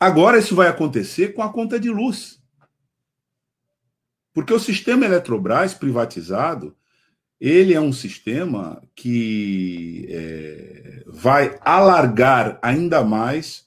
Agora 0.00 0.36
isso 0.36 0.56
vai 0.56 0.66
acontecer 0.66 1.32
com 1.32 1.42
a 1.42 1.52
conta 1.52 1.78
de 1.78 1.90
luz. 1.90 2.42
Porque 4.34 4.52
o 4.52 4.58
sistema 4.58 5.04
Eletrobras 5.04 5.74
privatizado, 5.74 6.76
ele 7.44 7.74
é 7.74 7.80
um 7.80 7.92
sistema 7.92 8.80
que 8.94 10.06
é, 10.08 11.02
vai 11.08 11.58
alargar 11.60 12.56
ainda 12.62 13.02
mais 13.02 13.66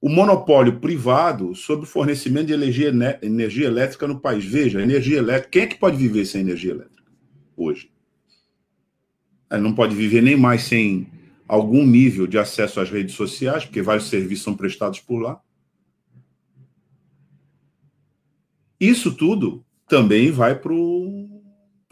o 0.00 0.08
monopólio 0.08 0.78
privado 0.78 1.56
sobre 1.56 1.86
o 1.86 1.88
fornecimento 1.88 2.46
de 2.46 2.52
energia, 2.52 2.92
energia 3.20 3.66
elétrica 3.66 4.06
no 4.06 4.20
país. 4.20 4.44
Veja, 4.44 4.80
energia 4.80 5.18
elétrica, 5.18 5.48
quem 5.50 5.62
é 5.62 5.66
que 5.66 5.74
pode 5.74 5.96
viver 5.96 6.24
sem 6.24 6.42
energia 6.42 6.70
elétrica 6.70 7.10
hoje? 7.56 7.90
Ele 9.50 9.62
não 9.62 9.74
pode 9.74 9.92
viver 9.96 10.22
nem 10.22 10.36
mais 10.36 10.62
sem 10.62 11.08
algum 11.48 11.84
nível 11.84 12.28
de 12.28 12.38
acesso 12.38 12.78
às 12.78 12.90
redes 12.90 13.16
sociais, 13.16 13.64
porque 13.64 13.82
vários 13.82 14.08
serviços 14.08 14.44
são 14.44 14.54
prestados 14.56 15.00
por 15.00 15.18
lá. 15.18 15.40
Isso 18.78 19.12
tudo 19.16 19.64
também 19.88 20.30
vai 20.30 20.54
para 20.54 20.72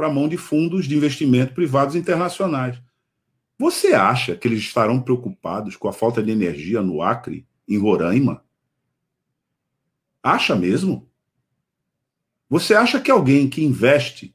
a 0.07 0.13
mão 0.13 0.29
de 0.29 0.37
fundos 0.37 0.87
de 0.87 0.97
investimento 0.97 1.55
privados 1.55 1.95
internacionais. 1.95 2.81
Você 3.59 3.95
acha 3.95 4.35
que 4.35 4.49
eles 4.49 4.61
estarão 4.61 5.01
preocupados 5.01 5.77
com 5.77 5.89
a 5.89 5.93
falta 5.93 6.23
de 6.23 6.31
energia 6.31 6.83
no 6.83 7.01
Acre, 7.01 7.47
em 7.69 7.79
Roraima? 7.79 8.45
Acha 10.23 10.55
mesmo? 10.55 11.09
Você 12.49 12.75
acha 12.75 13.01
que 13.01 13.11
alguém 13.11 13.49
que 13.49 13.65
investe 13.65 14.35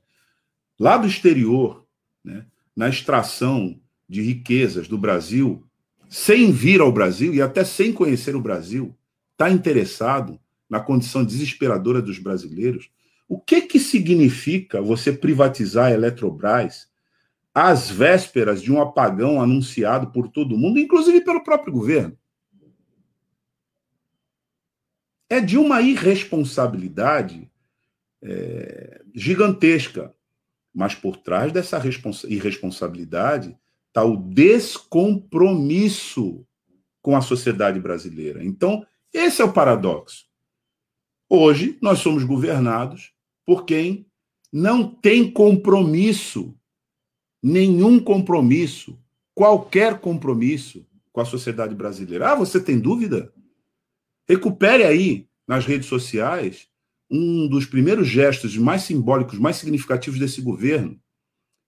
lá 0.80 0.98
do 0.98 1.08
exterior, 1.08 1.86
né, 2.24 2.46
na 2.76 2.90
extração 2.90 3.80
de 4.08 4.22
riquezas 4.22 4.88
do 4.88 4.98
Brasil, 4.98 5.68
sem 6.10 6.52
vir 6.52 6.82
ao 6.82 6.92
Brasil 6.92 7.34
e 7.34 7.42
até 7.42 7.64
sem 7.64 7.92
conhecer 7.92 8.36
o 8.36 8.42
Brasil, 8.42 8.98
está 9.34 9.50
interessado 9.50 10.40
na 10.70 10.80
condição 10.80 11.24
desesperadora 11.24 12.02
dos 12.02 12.18
brasileiros? 12.18 12.90
O 13.28 13.40
que 13.40 13.62
que 13.62 13.80
significa 13.80 14.80
você 14.82 15.12
privatizar 15.12 15.88
a 15.88 15.92
Eletrobras 15.92 16.88
às 17.54 17.90
vésperas 17.90 18.62
de 18.62 18.72
um 18.72 18.82
apagão 18.82 19.42
anunciado 19.42 20.12
por 20.12 20.30
todo 20.30 20.58
mundo, 20.58 20.80
inclusive 20.80 21.20
pelo 21.22 21.44
próprio 21.44 21.74
governo? 21.74 22.18
É 25.30 25.42
de 25.42 25.58
uma 25.58 25.82
irresponsabilidade 25.82 27.52
é, 28.22 29.02
gigantesca. 29.14 30.16
Mas 30.74 30.96
por 30.96 31.18
trás 31.18 31.52
dessa 31.52 31.82
irresponsabilidade 32.28 33.58
está 33.88 34.06
o 34.06 34.16
descompromisso 34.16 36.48
com 37.02 37.18
a 37.18 37.22
sociedade 37.22 37.80
brasileira. 37.80 38.46
Então, 38.46 38.86
esse 39.12 39.42
é 39.42 39.46
o 39.46 39.52
paradoxo. 39.52 40.28
Hoje, 41.28 41.80
nós 41.82 41.98
somos 42.00 42.24
governados 42.24 43.17
por 43.48 43.64
quem 43.64 44.06
não 44.52 44.94
tem 44.94 45.32
compromisso, 45.32 46.54
nenhum 47.42 47.98
compromisso, 47.98 49.02
qualquer 49.34 50.02
compromisso 50.02 50.86
com 51.14 51.22
a 51.22 51.26
sociedade 51.26 51.74
brasileira. 51.74 52.34
Ah, 52.34 52.36
você 52.36 52.60
tem 52.60 52.78
dúvida? 52.78 53.34
Recupere 54.28 54.84
aí 54.84 55.30
nas 55.48 55.66
redes 55.66 55.88
sociais 55.88 56.68
um 57.10 57.48
dos 57.48 57.66
primeiros 57.66 58.10
gestos 58.10 58.58
mais 58.58 58.82
simbólicos, 58.82 59.40
mais 59.40 59.56
significativos 59.56 60.20
desse 60.20 60.42
governo, 60.42 61.00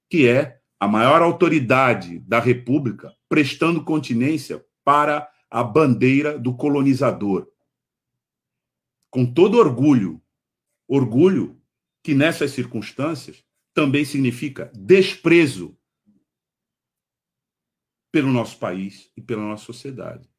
que 0.10 0.28
é 0.28 0.60
a 0.78 0.88
maior 0.88 1.22
autoridade 1.22 2.20
da 2.20 2.42
República 2.42 3.14
prestando 3.30 3.86
continência 3.86 4.66
para 4.84 5.30
a 5.50 5.64
bandeira 5.64 6.38
do 6.38 6.54
colonizador. 6.54 7.48
Com 9.10 9.26
todo 9.26 9.58
orgulho, 9.58 10.22
orgulho 10.86 11.59
que 12.04 12.14
nessas 12.14 12.52
circunstâncias 12.52 13.44
também 13.74 14.04
significa 14.06 14.72
desprezo 14.74 15.78
pelo 18.12 18.32
nosso 18.32 18.58
país 18.58 19.12
e 19.16 19.22
pela 19.22 19.44
nossa 19.44 19.66
sociedade. 19.66 20.30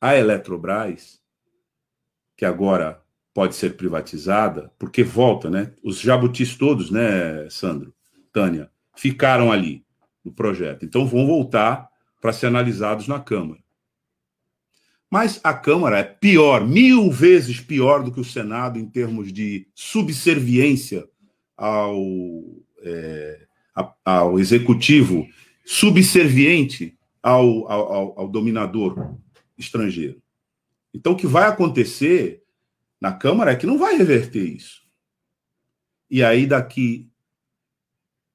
A 0.00 0.16
Eletrobras, 0.16 1.22
que 2.36 2.44
agora 2.44 3.02
pode 3.32 3.54
ser 3.54 3.76
privatizada, 3.76 4.72
porque 4.78 5.02
volta, 5.02 5.48
né? 5.48 5.74
Os 5.82 6.00
jabutis 6.00 6.56
todos, 6.56 6.90
né, 6.90 7.48
Sandro, 7.48 7.94
Tânia, 8.32 8.70
ficaram 8.96 9.50
ali 9.50 9.86
no 10.24 10.32
projeto. 10.32 10.84
Então 10.84 11.06
vão 11.06 11.26
voltar 11.26 11.88
para 12.20 12.32
ser 12.32 12.46
analisados 12.46 13.08
na 13.08 13.20
Câmara. 13.20 13.61
Mas 15.12 15.38
a 15.44 15.52
Câmara 15.52 15.98
é 15.98 16.02
pior, 16.04 16.66
mil 16.66 17.10
vezes 17.10 17.60
pior 17.60 18.02
do 18.02 18.10
que 18.10 18.18
o 18.18 18.24
Senado 18.24 18.78
em 18.78 18.86
termos 18.86 19.30
de 19.30 19.68
subserviência 19.74 21.06
ao, 21.54 22.02
é, 22.80 23.46
ao 24.02 24.40
executivo, 24.40 25.28
subserviente 25.66 26.96
ao, 27.22 27.70
ao, 27.70 28.20
ao 28.20 28.26
dominador 28.26 29.14
estrangeiro. 29.58 30.18
Então, 30.94 31.12
o 31.12 31.16
que 31.16 31.26
vai 31.26 31.46
acontecer 31.46 32.42
na 32.98 33.12
Câmara 33.12 33.52
é 33.52 33.56
que 33.56 33.66
não 33.66 33.76
vai 33.76 33.94
reverter 33.98 34.42
isso. 34.42 34.80
E 36.10 36.24
aí, 36.24 36.46
daqui, 36.46 37.06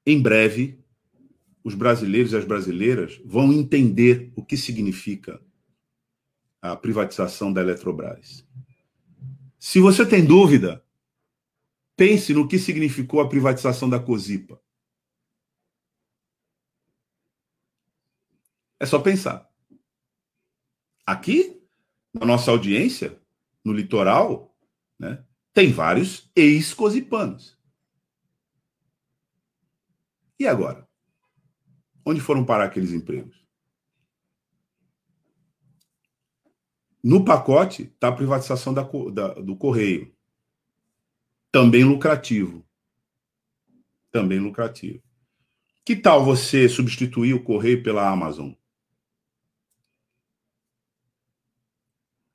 em 0.05 0.21
breve, 0.21 0.77
os 1.63 1.73
brasileiros 1.73 2.33
e 2.33 2.37
as 2.37 2.45
brasileiras 2.45 3.19
vão 3.25 3.51
entender 3.51 4.31
o 4.35 4.45
que 4.45 4.55
significa 4.55 5.41
a 6.71 6.75
privatização 6.75 7.51
da 7.51 7.61
Eletrobras. 7.61 8.45
Se 9.59 9.79
você 9.79 10.05
tem 10.05 10.25
dúvida, 10.25 10.83
pense 11.95 12.33
no 12.33 12.47
que 12.47 12.59
significou 12.59 13.19
a 13.21 13.29
privatização 13.29 13.89
da 13.89 13.99
Cosipa. 13.99 14.61
É 18.79 18.85
só 18.85 18.99
pensar. 18.99 19.49
Aqui, 21.05 21.63
na 22.13 22.25
nossa 22.25 22.51
audiência, 22.51 23.19
no 23.63 23.73
litoral, 23.73 24.55
né, 24.99 25.25
tem 25.53 25.71
vários 25.71 26.29
ex-cosipanos. 26.35 27.57
E 30.39 30.45
agora? 30.45 30.87
Onde 32.05 32.21
foram 32.21 32.45
parar 32.45 32.65
aqueles 32.65 32.91
empregos? 32.91 33.46
No 37.07 37.23
pacote 37.23 37.83
está 37.83 38.09
a 38.09 38.11
privatização 38.11 38.73
da, 38.73 38.81
da, 39.13 39.35
do 39.35 39.55
Correio. 39.55 40.13
Também 41.49 41.85
lucrativo. 41.85 42.67
Também 44.11 44.39
lucrativo. 44.39 45.01
Que 45.85 45.95
tal 45.95 46.25
você 46.25 46.67
substituir 46.67 47.33
o 47.33 47.41
Correio 47.41 47.81
pela 47.81 48.09
Amazon? 48.09 48.51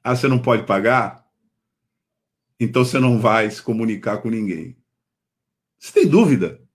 Ah, 0.02 0.16
você 0.16 0.26
não 0.26 0.40
pode 0.40 0.64
pagar? 0.64 1.30
Então 2.58 2.82
você 2.82 2.98
não 2.98 3.20
vai 3.20 3.50
se 3.50 3.60
comunicar 3.60 4.22
com 4.22 4.30
ninguém. 4.30 4.74
Você 5.78 5.92
tem 5.92 6.08
dúvida? 6.08 6.66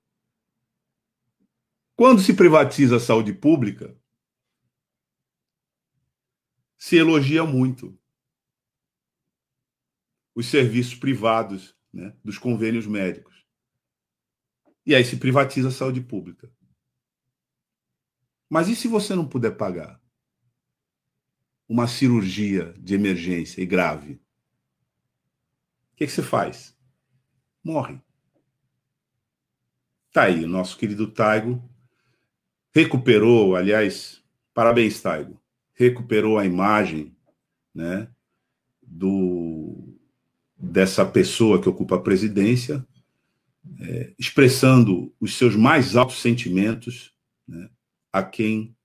Quando 1.95 2.21
se 2.21 2.35
privatiza 2.35 2.97
a 2.97 2.99
saúde 2.99 3.33
pública, 3.33 3.97
se 6.77 6.95
elogia 6.95 7.43
muito 7.43 7.97
os 10.35 10.45
serviços 10.45 10.93
privados 10.93 11.75
né, 11.91 12.15
dos 12.23 12.37
convênios 12.37 12.85
médicos. 12.85 13.43
E 14.85 14.93
aí 14.93 15.03
se 15.03 15.17
privatiza 15.17 15.69
a 15.69 15.71
saúde 15.71 15.99
pública. 15.99 16.51
Mas 18.47 18.69
e 18.69 18.75
se 18.75 18.87
você 18.87 19.15
não 19.15 19.27
puder 19.27 19.57
pagar 19.57 19.99
uma 21.67 21.87
cirurgia 21.87 22.73
de 22.77 22.93
emergência 22.93 23.61
e 23.61 23.65
grave? 23.65 24.13
O 24.13 25.95
que, 25.97 26.05
que 26.05 26.11
você 26.11 26.23
faz? 26.23 26.77
Morre. 27.63 27.99
Tá 30.13 30.23
aí, 30.23 30.45
o 30.45 30.47
nosso 30.47 30.77
querido 30.77 31.11
Taigo 31.11 31.61
recuperou, 32.73 33.55
aliás, 33.55 34.23
parabéns, 34.53 35.01
Taigo 35.01 35.41
recuperou 35.77 36.39
a 36.39 36.45
imagem 36.45 37.15
né, 37.73 38.07
do, 38.81 39.77
dessa 40.57 41.05
pessoa 41.05 41.61
que 41.61 41.69
ocupa 41.69 41.95
a 41.95 42.01
presidência, 42.01 42.83
é, 43.79 44.11
expressando 44.17 45.13
os 45.21 45.35
seus 45.37 45.55
mais 45.55 45.95
altos 45.95 46.19
sentimentos 46.19 47.13
né, 47.47 47.69
a 48.11 48.23
quem, 48.23 48.75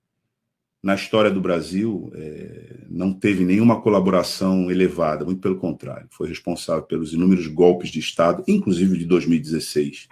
na 0.83 0.93
história 0.93 1.31
do 1.31 1.41
Brasil, 1.41 2.11
é, 2.13 2.85
não 2.87 3.11
teve 3.11 3.43
nenhuma 3.43 3.81
colaboração 3.81 4.69
elevada, 4.69 5.25
muito 5.25 5.41
pelo 5.41 5.57
contrário, 5.57 6.07
foi 6.11 6.29
responsável 6.29 6.83
pelos 6.83 7.11
inúmeros 7.11 7.47
golpes 7.47 7.89
de 7.89 7.99
Estado, 7.99 8.43
inclusive 8.47 8.99
de 8.99 9.05
2016, 9.05 10.07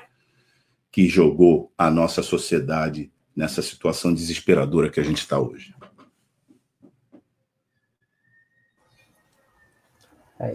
que 0.91 1.08
jogou 1.08 1.72
a 1.78 1.91
nossa 1.91 2.24
sociedade 2.24 3.12
nessa 3.36 3.62
situação 3.62 4.12
desesperadora 4.12 4.89
que 4.89 5.00
a 5.00 5.04
gente 5.04 5.20
está 5.20 5.39
hoje. 5.39 5.76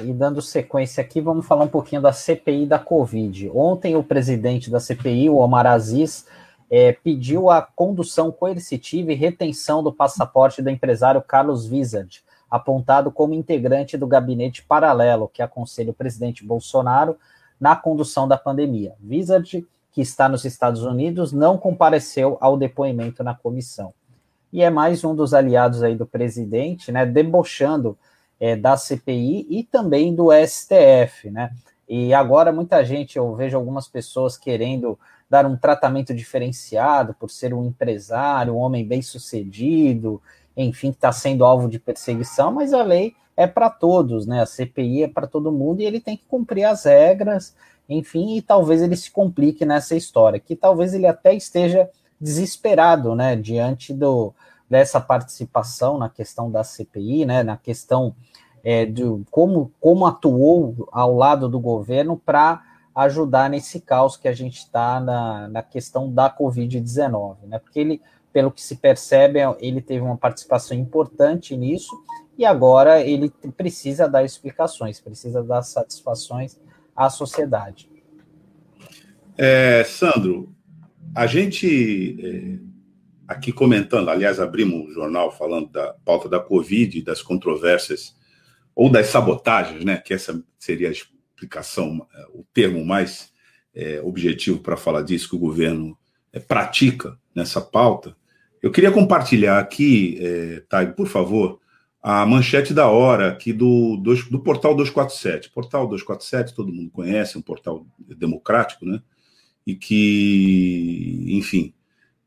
E 0.04 0.12
dando 0.12 0.42
sequência 0.42 1.00
aqui, 1.00 1.20
vamos 1.20 1.46
falar 1.46 1.64
um 1.64 1.68
pouquinho 1.68 2.02
da 2.02 2.12
CPI 2.12 2.66
da 2.66 2.78
Covid. 2.78 3.50
Ontem, 3.54 3.94
o 3.94 4.02
presidente 4.02 4.70
da 4.70 4.80
CPI, 4.80 5.30
o 5.30 5.36
Omar 5.36 5.66
Aziz, 5.66 6.26
é, 6.68 6.92
pediu 6.92 7.50
a 7.50 7.62
condução 7.62 8.32
coercitiva 8.32 9.12
e 9.12 9.14
retenção 9.14 9.82
do 9.82 9.92
passaporte 9.92 10.60
do 10.60 10.70
empresário 10.70 11.22
Carlos 11.22 11.70
Wizard, 11.70 12.24
apontado 12.50 13.10
como 13.10 13.34
integrante 13.34 13.96
do 13.96 14.06
gabinete 14.06 14.62
paralelo 14.62 15.30
que 15.32 15.42
aconselha 15.42 15.90
o 15.90 15.94
presidente 15.94 16.44
Bolsonaro 16.44 17.16
na 17.60 17.76
condução 17.76 18.26
da 18.26 18.36
pandemia. 18.36 18.94
Wizard, 19.08 19.66
que 19.92 20.00
está 20.00 20.28
nos 20.28 20.44
Estados 20.44 20.82
Unidos, 20.82 21.32
não 21.32 21.56
compareceu 21.56 22.36
ao 22.40 22.56
depoimento 22.56 23.22
na 23.22 23.34
comissão. 23.34 23.94
E 24.52 24.62
é 24.62 24.70
mais 24.70 25.04
um 25.04 25.14
dos 25.14 25.32
aliados 25.32 25.82
aí 25.82 25.94
do 25.94 26.06
presidente, 26.06 26.90
né, 26.90 27.06
debochando 27.06 27.96
é, 28.40 28.56
da 28.56 28.76
CPI 28.76 29.46
e 29.48 29.64
também 29.64 30.14
do 30.14 30.28
STF, 30.32 31.30
né? 31.30 31.50
E 31.88 32.12
agora 32.12 32.52
muita 32.52 32.84
gente, 32.84 33.16
eu 33.16 33.34
vejo 33.34 33.56
algumas 33.56 33.86
pessoas 33.86 34.36
querendo 34.36 34.98
dar 35.30 35.46
um 35.46 35.56
tratamento 35.56 36.14
diferenciado 36.14 37.14
por 37.14 37.30
ser 37.30 37.54
um 37.54 37.64
empresário, 37.64 38.54
um 38.54 38.58
homem 38.58 38.84
bem 38.84 39.02
sucedido, 39.02 40.20
enfim, 40.56 40.90
que 40.90 40.98
está 40.98 41.12
sendo 41.12 41.44
alvo 41.44 41.68
de 41.68 41.78
perseguição, 41.78 42.52
mas 42.52 42.72
a 42.72 42.82
lei 42.82 43.14
é 43.36 43.46
para 43.46 43.68
todos, 43.68 44.26
né? 44.26 44.40
A 44.40 44.46
CPI 44.46 45.04
é 45.04 45.08
para 45.08 45.26
todo 45.26 45.52
mundo 45.52 45.80
e 45.80 45.84
ele 45.84 46.00
tem 46.00 46.16
que 46.16 46.24
cumprir 46.24 46.64
as 46.64 46.84
regras, 46.84 47.54
enfim, 47.88 48.36
e 48.36 48.42
talvez 48.42 48.82
ele 48.82 48.96
se 48.96 49.10
complique 49.10 49.64
nessa 49.64 49.94
história, 49.94 50.40
que 50.40 50.56
talvez 50.56 50.94
ele 50.94 51.06
até 51.06 51.34
esteja 51.34 51.88
desesperado, 52.20 53.14
né, 53.14 53.36
diante 53.36 53.92
do, 53.92 54.34
dessa 54.68 55.00
participação 55.00 55.98
na 55.98 56.08
questão 56.08 56.50
da 56.50 56.64
CPI, 56.64 57.24
né, 57.24 57.42
na 57.42 57.56
questão 57.56 58.14
é, 58.64 58.84
de 58.84 59.02
como, 59.30 59.72
como 59.80 60.06
atuou 60.06 60.88
ao 60.90 61.14
lado 61.14 61.48
do 61.48 61.60
governo 61.60 62.16
para 62.16 62.62
ajudar 62.94 63.48
nesse 63.48 63.80
caos 63.80 64.16
que 64.16 64.26
a 64.26 64.32
gente 64.32 64.58
está 64.58 64.98
na, 64.98 65.48
na 65.48 65.62
questão 65.62 66.12
da 66.12 66.30
Covid-19, 66.30 67.36
né, 67.44 67.58
porque 67.58 67.78
ele, 67.78 68.02
pelo 68.32 68.50
que 68.50 68.62
se 68.62 68.76
percebe, 68.76 69.38
ele 69.60 69.80
teve 69.80 70.04
uma 70.04 70.16
participação 70.16 70.76
importante 70.76 71.56
nisso 71.56 71.94
e 72.36 72.44
agora 72.44 73.00
ele 73.00 73.30
precisa 73.56 74.08
dar 74.08 74.24
explicações, 74.24 75.00
precisa 75.00 75.42
dar 75.42 75.62
satisfações 75.62 76.60
à 76.94 77.08
sociedade. 77.08 77.88
É, 79.38 79.84
Sandro, 79.84 80.52
a 81.14 81.26
gente 81.26 82.18
é 82.20 82.75
aqui 83.26 83.52
comentando, 83.52 84.08
aliás, 84.08 84.38
abrimos 84.40 84.88
um 84.88 84.92
jornal 84.92 85.30
falando 85.30 85.68
da 85.70 85.94
pauta 86.04 86.28
da 86.28 86.40
Covid, 86.40 87.02
das 87.02 87.22
controvérsias, 87.22 88.14
ou 88.74 88.90
das 88.90 89.08
sabotagens, 89.08 89.84
né? 89.84 89.96
Que 89.96 90.14
essa 90.14 90.42
seria 90.58 90.88
a 90.88 90.92
explicação, 90.92 92.06
o 92.32 92.44
termo 92.52 92.84
mais 92.84 93.32
é, 93.74 94.00
objetivo 94.02 94.60
para 94.60 94.76
falar 94.76 95.02
disso 95.02 95.28
que 95.30 95.36
o 95.36 95.40
governo 95.40 95.96
é, 96.32 96.38
pratica 96.38 97.18
nessa 97.34 97.60
pauta. 97.60 98.16
Eu 98.62 98.70
queria 98.70 98.90
compartilhar 98.90 99.58
aqui, 99.58 100.18
é, 100.20 100.62
Thay, 100.68 100.92
por 100.92 101.06
favor, 101.06 101.60
a 102.02 102.24
manchete 102.24 102.72
da 102.72 102.88
hora 102.88 103.28
aqui 103.28 103.52
do, 103.52 103.96
do, 103.96 104.14
do 104.30 104.40
portal 104.40 104.74
247. 104.74 105.50
Portal 105.50 105.86
247, 105.88 106.54
todo 106.54 106.72
mundo 106.72 106.90
conhece, 106.90 107.36
é 107.36 107.38
um 107.38 107.42
portal 107.42 107.86
democrático, 107.98 108.86
né? 108.86 109.02
E 109.66 109.74
que, 109.74 111.26
enfim, 111.28 111.74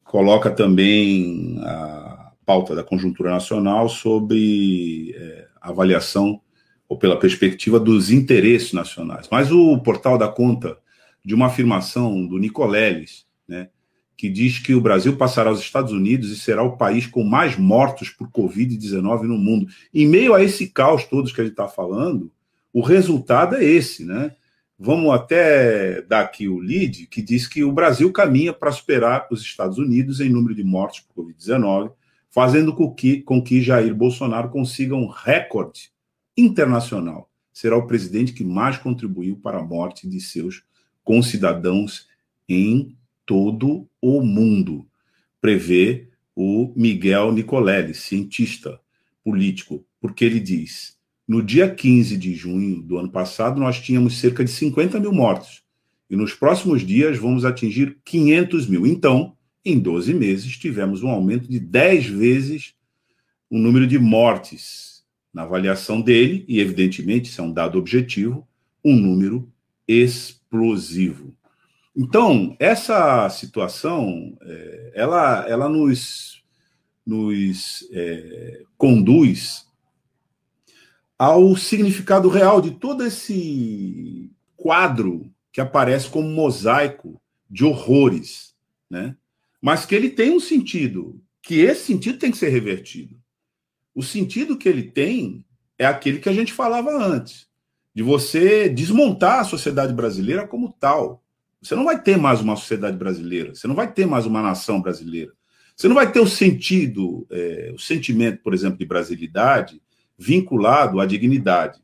coloca 0.10 0.50
também 0.50 1.60
a 1.62 2.32
pauta 2.43 2.74
da 2.74 2.84
conjuntura 2.84 3.30
nacional 3.30 3.88
sobre 3.88 5.13
é, 5.15 5.45
avaliação 5.62 6.41
ou 6.88 6.98
pela 6.98 7.19
perspectiva 7.19 7.80
dos 7.80 8.10
interesses 8.10 8.74
nacionais. 8.74 9.28
Mas 9.32 9.52
o 9.52 9.78
portal 9.78 10.17
dá 10.17 10.28
conta 10.28 10.80
de 11.24 11.36
uma 11.36 11.45
afirmação 11.45 12.26
do 12.26 12.39
Nicoleles, 12.39 13.28
né, 13.48 13.69
que 14.17 14.28
diz 14.28 14.58
que 14.58 14.74
o 14.74 14.82
Brasil 14.82 15.15
passará 15.15 15.52
aos 15.52 15.60
Estados 15.60 15.91
Unidos 15.91 16.32
e 16.32 16.39
será 16.39 16.63
o 16.63 16.76
país 16.76 17.06
com 17.06 17.24
mais 17.24 17.56
mortos 17.56 18.10
por 18.10 18.32
Covid-19 18.32 19.22
no 19.22 19.38
mundo. 19.38 19.67
Em 19.93 20.08
meio 20.08 20.34
a 20.34 20.43
esse 20.43 20.69
caos 20.69 21.04
todo 21.04 21.32
que 21.32 21.39
a 21.39 21.43
gente 21.43 21.54
está 21.54 21.67
falando, 21.67 22.32
o 22.74 22.82
resultado 22.82 23.58
é 23.58 23.63
esse, 23.63 24.04
né? 24.04 24.32
Vamos 24.82 25.13
até 25.13 26.02
dar 26.04 26.22
aqui 26.22 26.48
o 26.48 26.58
lead, 26.58 27.08
que 27.08 27.22
diz 27.22 27.46
que 27.46 27.65
o 27.65 27.72
Brasil 27.72 28.10
caminha 28.13 28.54
para 28.54 28.72
superar 28.72 29.28
os 29.30 29.42
Estados 29.42 29.78
Unidos 29.78 30.22
em 30.22 30.30
número 30.30 30.56
de 30.56 30.63
mortes 30.63 31.02
por 31.02 31.26
Covid-19, 31.26 31.92
fazendo 32.30 32.74
com 32.74 32.89
que, 32.94 33.22
com 33.22 33.44
que 33.44 33.62
Jair 33.62 33.94
Bolsonaro 33.94 34.50
consiga 34.50 34.96
um 34.96 35.08
recorde 35.08 35.92
internacional. 36.38 37.30
Será 37.52 37.76
o 37.76 37.88
presidente 37.88 38.32
que 38.32 38.46
mais 38.46 38.78
contribuiu 38.78 39.36
para 39.36 39.60
a 39.60 39.63
morte 39.63 40.08
de 40.08 40.22
seus 40.22 40.63
concidadãos 41.04 42.08
em 42.48 42.96
todo 43.26 43.86
o 44.02 44.22
mundo. 44.22 44.88
Prevê 45.42 46.08
o 46.34 46.72
Miguel 46.74 47.34
Nicolelli, 47.34 47.94
cientista 47.94 48.80
político, 49.26 49.86
porque 50.00 50.24
ele 50.24 50.39
diz: 50.39 50.98
no 51.30 51.44
dia 51.44 51.70
15 51.70 52.18
de 52.18 52.34
junho 52.34 52.82
do 52.82 52.98
ano 52.98 53.12
passado, 53.12 53.60
nós 53.60 53.80
tínhamos 53.80 54.18
cerca 54.18 54.44
de 54.44 54.50
50 54.50 55.00
mil 55.00 55.13
mortos. 55.13 55.62
E 56.10 56.15
nos 56.15 56.34
próximos 56.34 56.82
dias 56.82 57.20
vamos 57.20 57.46
atingir 57.46 58.00
500 58.04 58.65
mil. 58.65 58.88
Então, 58.88 59.38
em 59.63 59.78
12 59.78 60.12
meses, 60.15 60.58
tivemos 60.58 61.04
um 61.04 61.10
aumento 61.10 61.48
de 61.48 61.60
10 61.60 62.08
vezes 62.08 62.74
o 63.48 63.60
número 63.60 63.86
de 63.86 64.00
mortes. 64.00 65.04
Na 65.32 65.44
avaliação 65.44 66.02
dele, 66.02 66.44
e 66.48 66.60
evidentemente, 66.60 67.30
isso 67.30 67.39
é 67.39 67.44
um 67.44 67.54
dado 67.54 67.78
objetivo, 67.78 68.48
um 68.84 68.96
número 68.96 69.48
explosivo. 69.88 71.36
Então, 71.96 72.56
essa 72.58 73.30
situação, 73.30 74.36
é, 74.42 74.94
ela, 74.96 75.48
ela 75.48 75.70
nos, 75.70 76.44
nos 77.06 77.88
é, 77.94 78.63
conduz 78.76 79.68
ao 81.19 81.53
significado 81.58 82.29
real 82.29 82.62
de 82.62 82.71
todo 82.71 83.05
esse 83.05 84.32
quadro 84.55 85.29
que 85.51 85.60
aparece 85.60 86.08
como 86.08 86.29
mosaico 86.29 87.21
de 87.49 87.65
horrores, 87.65 88.55
né? 88.89 89.17
Mas 89.62 89.86
que 89.86 89.93
ele 89.93 90.10
tem 90.10 90.32
um 90.32 90.39
sentido, 90.39 91.21
que 91.41 91.60
esse 91.60 91.84
sentido 91.88 92.17
tem 92.17 92.32
que 92.32 92.38
ser 92.38 92.47
revertido. 92.47 93.19
O 93.93 94.01
sentido 94.01 94.58
que 94.58 94.69
ele 94.69 94.84
tem 94.84 95.43
é 95.77 95.86
aquele 95.86 96.19
que 96.19 96.29
a 96.29 96.34
gente 96.34 96.53
falava 96.53 96.89
antes, 96.89 97.47
de 97.93 98.01
você 98.01 98.69
desmontar 98.69 99.39
a 99.41 99.43
sociedade 99.43 99.91
brasileira 99.93 100.47
como 100.47 100.71
tal. 100.71 101.21
Você 101.62 101.75
não 101.75 101.84
vai 101.84 102.01
ter 102.01 102.17
mais 102.17 102.39
uma 102.39 102.55
sociedade 102.55 102.95
brasileira, 102.95 103.53
você 103.53 103.67
não 103.67 103.75
vai 103.75 103.91
ter 103.91 104.05
mais 104.05 104.25
uma 104.25 104.41
nação 104.41 104.82
brasileira. 104.82 105.34
Você 105.75 105.89
não 105.89 105.95
vai 105.95 106.10
ter 106.10 106.21
o 106.21 106.27
sentido, 106.27 107.27
é, 107.29 107.71
o 107.73 107.79
sentimento, 107.79 108.41
por 108.41 108.53
exemplo, 108.53 108.77
de 108.77 108.86
brasilidade 108.86 109.82
vinculado 110.19 110.99
à 110.99 111.05
dignidade. 111.05 111.82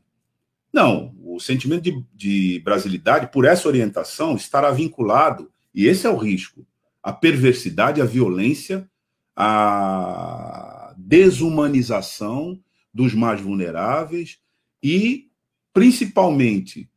Não, 0.70 1.14
o 1.24 1.40
sentimento 1.40 1.82
de, 1.82 2.04
de 2.14 2.60
brasilidade, 2.60 3.32
por 3.32 3.46
essa 3.46 3.66
orientação, 3.66 4.36
estará 4.36 4.70
vinculado, 4.70 5.50
e 5.74 5.86
esse 5.86 6.06
é 6.06 6.10
o 6.10 6.18
risco, 6.18 6.66
à 7.02 7.12
perversidade, 7.12 8.02
à 8.02 8.04
violência, 8.04 8.88
à 9.34 10.94
desumanização 10.98 12.60
dos 12.92 13.14
mais 13.14 13.40
vulneráveis 13.40 14.38
e, 14.82 15.30
principalmente, 15.72 16.90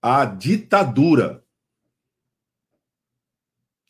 à 0.00 0.24
ditadura, 0.24 1.42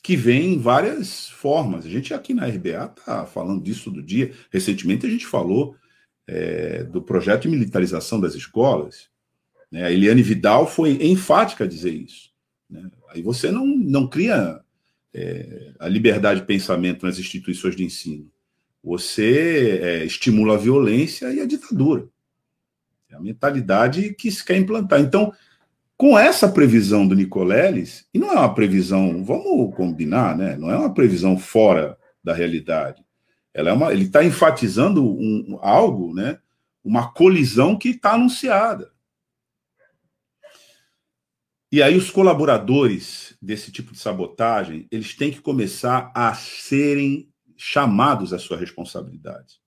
que 0.02 0.16
vem 0.16 0.54
em 0.54 0.58
várias 0.58 1.28
formas. 1.28 1.84
A 1.86 1.88
gente 1.88 2.12
aqui 2.12 2.34
na 2.34 2.46
RBA 2.46 2.94
está 2.98 3.26
falando 3.26 3.62
disso 3.62 3.84
todo 3.84 4.02
dia. 4.02 4.34
Recentemente 4.50 5.06
a 5.06 5.10
gente 5.10 5.26
falou 5.26 5.74
é, 6.26 6.84
do 6.84 7.02
projeto 7.02 7.42
de 7.42 7.48
militarização 7.48 8.20
das 8.20 8.34
escolas, 8.34 9.08
né, 9.70 9.84
a 9.84 9.90
Eliane 9.90 10.22
Vidal 10.22 10.66
foi 10.66 10.92
enfática 11.04 11.64
a 11.64 11.66
dizer 11.66 11.92
isso. 11.92 12.30
Né? 12.68 12.90
Aí 13.10 13.22
você 13.22 13.50
não, 13.50 13.66
não 13.66 14.08
cria 14.08 14.60
é, 15.12 15.72
a 15.78 15.88
liberdade 15.88 16.40
de 16.40 16.46
pensamento 16.46 17.06
nas 17.06 17.18
instituições 17.18 17.76
de 17.76 17.84
ensino. 17.84 18.30
Você 18.82 19.80
é, 19.82 20.04
estimula 20.04 20.54
a 20.54 20.58
violência 20.58 21.32
e 21.32 21.40
a 21.40 21.46
ditadura. 21.46 22.08
É 23.10 23.16
a 23.16 23.20
mentalidade 23.20 24.14
que 24.14 24.30
se 24.30 24.44
quer 24.44 24.56
implantar. 24.56 25.00
Então, 25.00 25.32
com 25.96 26.18
essa 26.18 26.48
previsão 26.48 27.06
do 27.06 27.14
Nicoleles, 27.14 28.06
e 28.12 28.18
não 28.18 28.32
é 28.32 28.34
uma 28.34 28.54
previsão, 28.54 29.24
vamos 29.24 29.74
combinar, 29.74 30.36
né? 30.36 30.56
não 30.56 30.70
é 30.70 30.76
uma 30.76 30.92
previsão 30.92 31.38
fora 31.38 31.96
da 32.22 32.34
realidade. 32.34 33.02
Ela 33.54 33.70
é 33.70 33.72
uma, 33.72 33.92
ele 33.92 34.04
está 34.04 34.24
enfatizando 34.24 35.02
um, 35.02 35.58
algo, 35.62 36.12
né, 36.12 36.40
uma 36.82 37.12
colisão 37.12 37.78
que 37.78 37.90
está 37.90 38.14
anunciada. 38.14 38.92
E 41.70 41.82
aí 41.82 41.96
os 41.96 42.10
colaboradores 42.10 43.36
desse 43.40 43.72
tipo 43.72 43.92
de 43.92 43.98
sabotagem, 43.98 44.86
eles 44.90 45.14
têm 45.14 45.30
que 45.30 45.40
começar 45.40 46.12
a 46.14 46.34
serem 46.34 47.28
chamados 47.56 48.32
à 48.32 48.38
sua 48.38 48.56
responsabilidade. 48.56 49.60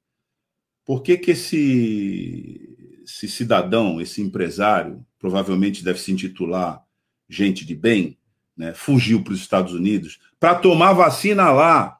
Por 0.85 1.01
que, 1.01 1.17
que 1.17 1.31
esse, 1.31 3.01
esse 3.03 3.27
cidadão, 3.27 3.99
esse 3.99 4.21
empresário, 4.21 5.05
provavelmente 5.19 5.83
deve 5.83 5.99
se 5.99 6.11
intitular 6.11 6.81
gente 7.27 7.65
de 7.65 7.75
bem, 7.75 8.17
né, 8.55 8.73
fugiu 8.73 9.21
para 9.21 9.33
os 9.33 9.39
Estados 9.39 9.73
Unidos 9.73 10.19
para 10.39 10.55
tomar 10.55 10.93
vacina 10.93 11.51
lá, 11.51 11.96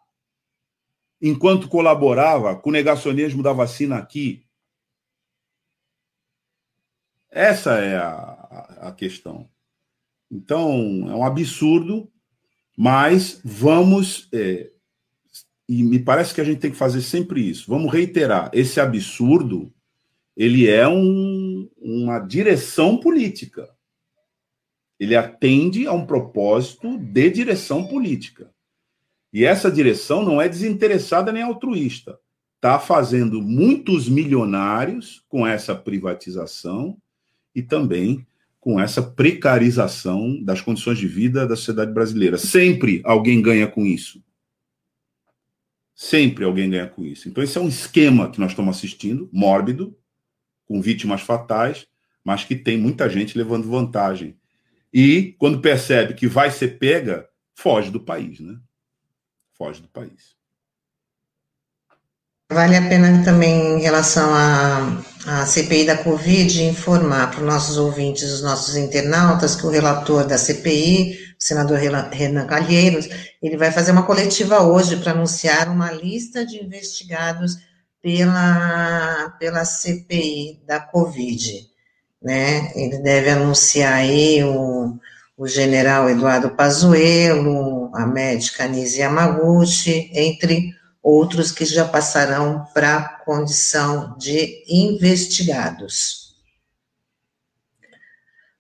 enquanto 1.22 1.68
colaborava 1.68 2.56
com 2.56 2.70
o 2.70 2.74
negacionismo 2.74 3.42
da 3.42 3.54
vacina 3.54 3.98
aqui? 3.98 4.46
Essa 7.30 7.76
é 7.80 7.98
a, 7.98 8.88
a 8.88 8.92
questão. 8.92 9.50
Então, 10.32 10.72
é 11.10 11.16
um 11.16 11.24
absurdo, 11.24 12.12
mas 12.76 13.40
vamos. 13.44 14.28
É, 14.34 14.72
e 15.68 15.84
me 15.84 16.00
parece 16.00 16.34
que 16.34 16.42
a 16.42 16.44
gente 16.44 16.60
tem 16.60 16.72
que 16.72 16.78
fazer 16.78 17.02
sempre 17.02 17.42
isso. 17.48 17.70
Vamos 17.70 17.92
reiterar: 17.92 18.50
esse 18.54 18.80
absurdo 18.80 19.74
ele 20.38 20.70
é 20.70 20.88
um, 20.88 21.68
uma 21.78 22.20
direção 22.20 23.00
política. 23.00 23.68
Ele 25.00 25.16
atende 25.16 25.88
a 25.88 25.94
um 25.94 26.06
propósito 26.06 26.96
de 26.98 27.30
direção 27.32 27.88
política. 27.88 28.54
E 29.38 29.46
essa 29.46 29.70
direção 29.70 30.26
não 30.26 30.42
é 30.42 30.50
desinteressada 30.50 31.32
nem 31.32 31.44
altruísta. 31.44 32.18
Está 32.56 32.80
fazendo 32.80 33.40
muitos 33.40 34.10
milionários 34.10 35.24
com 35.30 35.46
essa 35.46 35.76
privatização 35.76 36.98
e 37.54 37.62
também 37.62 38.26
com 38.60 38.80
essa 38.80 39.00
precarização 39.00 40.44
das 40.44 40.60
condições 40.60 40.98
de 40.98 41.08
vida 41.08 41.46
da 41.46 41.56
sociedade 41.56 41.92
brasileira. 41.94 42.36
Sempre 42.36 43.00
alguém 43.04 43.40
ganha 43.40 43.68
com 43.68 43.86
isso. 43.86 44.24
Sempre 45.94 46.44
alguém 46.44 46.72
ganha 46.72 46.88
com 46.88 47.06
isso. 47.06 47.30
Então, 47.30 47.44
esse 47.44 47.60
é 47.60 47.62
um 47.62 47.68
esquema 47.70 48.32
que 48.32 48.40
nós 48.40 48.54
estamos 48.54 48.76
assistindo, 48.76 49.30
mórbido, 49.32 49.96
com 50.66 50.82
vítimas 50.82 51.22
fatais, 51.22 51.86
mas 52.24 52.44
que 52.44 52.56
tem 52.56 52.76
muita 52.76 53.08
gente 53.08 53.38
levando 53.38 53.70
vantagem. 53.70 54.36
E, 54.92 55.36
quando 55.38 55.62
percebe 55.62 56.16
que 56.16 56.26
vai 56.26 56.50
ser 56.50 56.80
pega, 56.80 57.30
foge 57.54 57.92
do 57.92 58.00
país, 58.00 58.40
né? 58.40 58.58
Foge 59.58 59.82
do 59.82 59.88
país. 59.88 60.38
Vale 62.50 62.78
a 62.78 62.88
pena 62.88 63.26
também, 63.26 63.78
em 63.78 63.82
relação 63.82 64.34
à, 64.34 65.04
à 65.26 65.46
CPI 65.46 65.86
da 65.86 65.98
Covid, 65.98 66.64
informar 66.64 67.30
para 67.30 67.42
os 67.42 67.46
nossos 67.46 67.78
ouvintes, 67.78 68.32
os 68.32 68.42
nossos 68.42 68.78
internautas, 68.78 69.54
que 69.54 69.66
o 69.66 69.70
relator 69.70 70.26
da 70.26 70.38
CPI, 70.38 71.36
o 71.38 71.44
senador 71.44 71.78
Renan 71.78 72.48
Calheiros, 72.48 73.10
ele 73.44 73.58
vai 73.58 73.70
fazer 73.70 73.92
uma 73.92 74.06
coletiva 74.06 74.64
hoje 74.64 74.96
para 74.96 75.12
anunciar 75.12 75.68
uma 75.68 75.92
lista 75.92 76.46
de 76.46 76.64
investigados 76.64 77.58
pela, 78.02 79.36
pela 79.38 79.66
CPI 79.66 80.62
da 80.66 80.80
Covid. 80.80 81.68
Né? 82.22 82.72
Ele 82.76 83.00
deve 83.00 83.30
anunciar 83.30 83.94
aí 83.94 84.42
o, 84.46 84.98
o 85.38 85.48
general 85.48 86.10
Eduardo 86.10 86.50
Pazuello, 86.50 87.92
a 87.94 88.08
médica 88.08 88.64
Anise 88.64 89.00
Yamaguchi, 89.00 90.10
entre 90.12 90.74
outros 91.02 91.52
que 91.52 91.64
já 91.64 91.86
passarão 91.86 92.66
para 92.74 92.98
a 92.98 93.10
condição 93.20 94.18
de 94.18 94.66
investigados. 94.68 96.36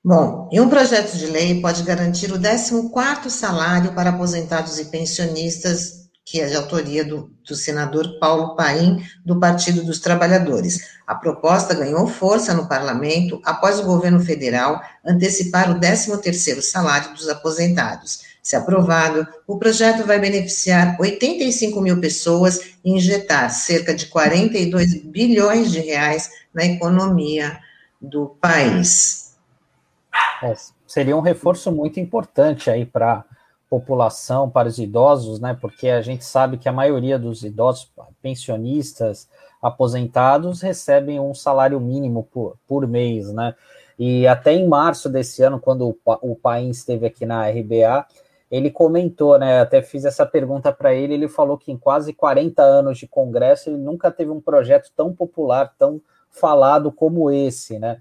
Bom, 0.04 0.48
e 0.54 0.62
um 0.62 0.70
projeto 0.70 1.18
de 1.18 1.26
lei 1.26 1.60
pode 1.60 1.84
garantir 1.84 2.32
o 2.32 2.40
14º 2.40 3.30
salário 3.30 3.94
para 3.94 4.12
aposentados 4.12 4.80
e 4.80 4.86
pensionistas, 4.86 5.97
que 6.30 6.42
é 6.42 6.46
de 6.46 6.58
autoria 6.58 7.06
do, 7.06 7.32
do 7.48 7.56
senador 7.56 8.20
Paulo 8.20 8.54
Paim, 8.54 9.02
do 9.26 9.40
Partido 9.40 9.82
dos 9.86 10.02
Trabalhadores. 10.02 10.98
A 11.08 11.16
proposta 11.16 11.74
ganhou 11.74 12.06
força 12.06 12.54
no 12.54 12.68
parlamento 12.68 13.42
após 13.46 13.80
o 13.80 13.86
governo 13.86 14.20
federal 14.20 14.82
antecipar 15.06 15.72
o 15.72 15.80
13º 15.80 16.62
salário 16.62 17.14
dos 17.14 17.30
aposentados. 17.30 18.24
Se 18.44 18.58
aprovado, 18.58 19.26
o 19.48 19.58
projeto 19.58 20.06
vai 20.06 20.20
beneficiar 20.20 20.98
85 21.00 21.80
mil 21.80 22.02
pessoas 22.02 22.74
e 22.84 22.92
injetar 22.92 23.50
cerca 23.50 23.96
de 23.96 24.08
42 24.08 25.02
bilhões 25.06 25.72
de 25.72 25.80
reais 25.80 26.30
na 26.54 26.66
economia 26.66 27.58
do 28.02 28.36
país. 28.42 29.34
É, 30.44 30.54
seria 30.86 31.16
um 31.16 31.22
reforço 31.22 31.72
muito 31.72 32.02
importante 32.02 32.70
aí 32.70 32.86
para 32.86 33.24
população, 33.70 34.50
para 34.50 34.68
os 34.68 34.78
idosos, 34.78 35.40
né? 35.40 35.58
Porque 35.60 35.90
a 35.90 36.02
gente 36.02 36.24
sabe 36.24 36.58
que 36.58 36.70
a 36.70 36.74
maioria 36.74 37.20
dos 37.20 37.44
idosos, 37.44 37.92
pensionistas, 38.22 39.28
aposentados, 39.62 40.62
recebem 40.62 41.20
um 41.20 41.34
salário 41.34 41.80
mínimo 41.80 42.24
por, 42.32 42.58
por 42.68 42.88
mês, 42.88 43.32
né? 43.34 43.56
E 44.00 44.28
até 44.28 44.54
em 44.54 44.68
março 44.68 45.10
desse 45.10 45.42
ano, 45.42 45.60
quando 45.60 45.90
o, 45.90 45.98
o 46.22 46.36
país 46.36 46.78
esteve 46.78 47.08
aqui 47.08 47.26
na 47.26 47.50
RBA, 47.50 48.06
ele 48.50 48.72
comentou, 48.72 49.38
né? 49.38 49.60
Até 49.60 49.82
fiz 49.82 50.06
essa 50.06 50.26
pergunta 50.26 50.72
para 50.72 50.94
ele. 50.94 51.14
Ele 51.14 51.28
falou 51.28 51.58
que 51.58 51.72
em 51.72 51.78
quase 51.78 52.14
40 52.14 52.62
anos 52.62 52.98
de 52.98 53.08
Congresso 53.08 53.70
ele 53.70 53.78
nunca 53.78 54.10
teve 54.10 54.32
um 54.32 54.40
projeto 54.40 54.92
tão 54.96 55.14
popular, 55.14 55.74
tão 55.78 56.02
falado 56.30 56.92
como 56.92 57.30
esse, 57.30 57.78
né? 57.80 58.00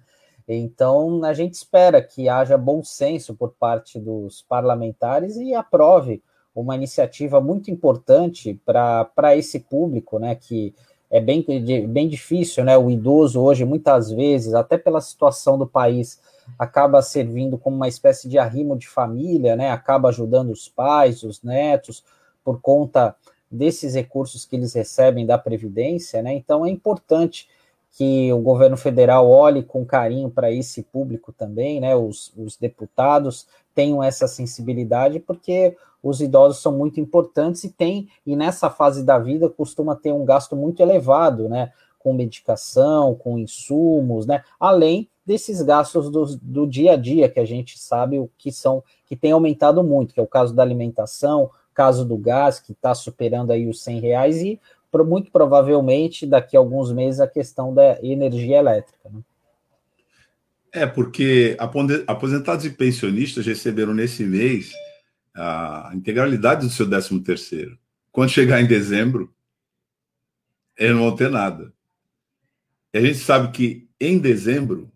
Então 0.48 1.24
a 1.24 1.32
gente 1.32 1.54
espera 1.54 2.00
que 2.00 2.28
haja 2.28 2.56
bom 2.56 2.82
senso 2.84 3.34
por 3.34 3.52
parte 3.58 3.98
dos 3.98 4.42
parlamentares 4.42 5.36
e 5.36 5.54
aprove 5.54 6.22
uma 6.54 6.74
iniciativa 6.74 7.40
muito 7.40 7.70
importante 7.70 8.58
para 8.64 9.36
esse 9.36 9.60
público, 9.60 10.18
né? 10.18 10.34
Que 10.34 10.74
é 11.10 11.20
bem, 11.20 11.44
bem 11.88 12.08
difícil, 12.08 12.64
né? 12.64 12.76
O 12.78 12.90
idoso 12.90 13.40
hoje, 13.40 13.64
muitas 13.64 14.10
vezes, 14.10 14.54
até 14.54 14.78
pela 14.78 15.00
situação 15.00 15.58
do 15.58 15.66
país, 15.66 16.20
acaba 16.58 17.02
servindo 17.02 17.58
como 17.58 17.76
uma 17.76 17.88
espécie 17.88 18.28
de 18.28 18.38
arrimo 18.38 18.76
de 18.76 18.88
família, 18.88 19.54
né? 19.54 19.70
Acaba 19.70 20.08
ajudando 20.08 20.50
os 20.50 20.68
pais, 20.68 21.22
os 21.22 21.42
netos, 21.42 22.02
por 22.44 22.60
conta 22.60 23.14
desses 23.50 23.94
recursos 23.94 24.44
que 24.44 24.56
eles 24.56 24.72
recebem 24.74 25.26
da 25.26 25.38
Previdência, 25.38 26.22
né? 26.22 26.32
Então 26.32 26.64
é 26.64 26.70
importante 26.70 27.48
que 27.96 28.30
o 28.30 28.40
governo 28.40 28.76
federal 28.76 29.26
olhe 29.30 29.62
com 29.62 29.82
carinho 29.82 30.28
para 30.28 30.52
esse 30.52 30.82
público 30.82 31.32
também, 31.32 31.80
né? 31.80 31.96
Os, 31.96 32.30
os 32.36 32.54
deputados 32.54 33.46
tenham 33.74 34.02
essa 34.02 34.28
sensibilidade, 34.28 35.18
porque 35.18 35.74
os 36.02 36.20
idosos 36.20 36.60
são 36.60 36.76
muito 36.76 37.00
importantes 37.00 37.64
e 37.64 37.70
tem, 37.70 38.08
e 38.26 38.36
nessa 38.36 38.68
fase 38.68 39.02
da 39.02 39.18
vida 39.18 39.48
costuma 39.48 39.96
ter 39.96 40.12
um 40.12 40.26
gasto 40.26 40.54
muito 40.54 40.82
elevado, 40.82 41.48
né? 41.48 41.72
Com 41.98 42.12
medicação, 42.12 43.14
com 43.14 43.38
insumos, 43.38 44.26
né? 44.26 44.44
Além 44.60 45.08
desses 45.24 45.62
gastos 45.62 46.10
do, 46.10 46.36
do 46.36 46.66
dia 46.66 46.92
a 46.92 46.96
dia 46.96 47.30
que 47.30 47.40
a 47.40 47.46
gente 47.46 47.78
sabe 47.78 48.18
o 48.18 48.30
que 48.36 48.52
são, 48.52 48.84
que 49.06 49.16
tem 49.16 49.32
aumentado 49.32 49.82
muito, 49.82 50.12
que 50.12 50.20
é 50.20 50.22
o 50.22 50.26
caso 50.26 50.54
da 50.54 50.62
alimentação, 50.62 51.50
caso 51.72 52.04
do 52.04 52.16
gás, 52.16 52.60
que 52.60 52.72
está 52.72 52.94
superando 52.94 53.52
aí 53.52 53.66
os 53.66 53.82
100 53.82 54.00
reais, 54.00 54.42
e 54.42 54.60
muito 55.04 55.30
provavelmente 55.30 56.26
daqui 56.26 56.56
a 56.56 56.60
alguns 56.60 56.92
meses 56.92 57.20
a 57.20 57.26
questão 57.26 57.74
da 57.74 57.98
energia 58.02 58.58
elétrica. 58.58 59.08
Né? 59.08 59.20
É, 60.72 60.86
porque 60.86 61.56
aposentados 62.06 62.64
e 62.64 62.70
pensionistas 62.70 63.46
receberam 63.46 63.94
nesse 63.94 64.24
mês 64.24 64.72
a 65.34 65.90
integralidade 65.94 66.66
do 66.66 66.72
seu 66.72 66.88
13 66.88 67.20
terceiro. 67.20 67.78
Quando 68.12 68.30
chegar 68.30 68.60
em 68.60 68.66
dezembro, 68.66 69.34
eles 70.76 70.94
não 70.94 71.04
vão 71.04 71.16
ter 71.16 71.30
nada. 71.30 71.72
E 72.92 72.98
a 72.98 73.00
gente 73.00 73.18
sabe 73.18 73.52
que 73.52 73.88
em 74.00 74.18
dezembro 74.18 74.92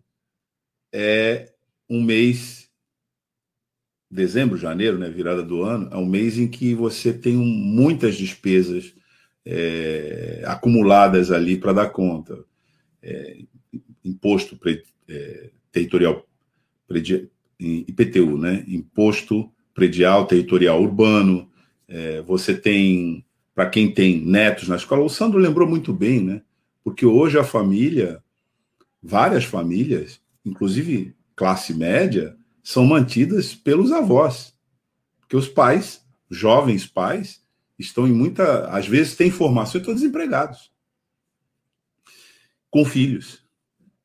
é 0.91 1.51
um 1.89 2.01
mês, 2.01 2.69
dezembro, 4.09 4.57
janeiro, 4.57 4.97
né, 4.97 5.09
virada 5.09 5.43
do 5.43 5.63
ano, 5.63 5.89
é 5.91 5.97
um 5.97 6.05
mês 6.05 6.37
em 6.37 6.47
que 6.47 6.73
você 6.73 7.13
tem 7.13 7.35
muitas 7.35 8.15
despesas 8.15 8.93
é, 9.45 10.43
acumuladas 10.45 11.31
ali 11.31 11.57
para 11.57 11.73
dar 11.73 11.89
conta. 11.89 12.43
É, 13.01 13.37
imposto 14.03 14.55
pre, 14.55 14.83
é, 15.07 15.49
territorial, 15.71 16.25
predi, 16.87 17.29
IPTU, 17.59 18.37
né? 18.37 18.63
Imposto 18.67 19.51
predial 19.73 20.25
territorial 20.25 20.81
urbano. 20.81 21.49
É, 21.87 22.21
você 22.21 22.53
tem, 22.53 23.25
para 23.53 23.69
quem 23.69 23.91
tem 23.91 24.19
netos 24.19 24.67
na 24.67 24.75
escola, 24.75 25.03
o 25.03 25.09
Sandro 25.09 25.39
lembrou 25.39 25.67
muito 25.67 25.93
bem, 25.93 26.21
né? 26.21 26.41
Porque 26.83 27.05
hoje 27.05 27.37
a 27.37 27.43
família, 27.43 28.23
várias 29.01 29.43
famílias, 29.43 30.19
inclusive 30.43 31.15
classe 31.35 31.73
média, 31.73 32.35
são 32.63 32.85
mantidas 32.85 33.53
pelos 33.53 33.91
avós. 33.91 34.53
Porque 35.19 35.35
os 35.35 35.47
pais, 35.47 36.03
jovens 36.29 36.85
pais, 36.87 37.40
estão 37.85 38.07
em 38.07 38.13
muita. 38.13 38.67
Às 38.69 38.87
vezes 38.87 39.15
têm 39.15 39.31
formação 39.31 39.79
e 39.79 39.81
estão 39.81 39.93
desempregados. 39.93 40.71
Com 42.69 42.85
filhos. 42.85 43.43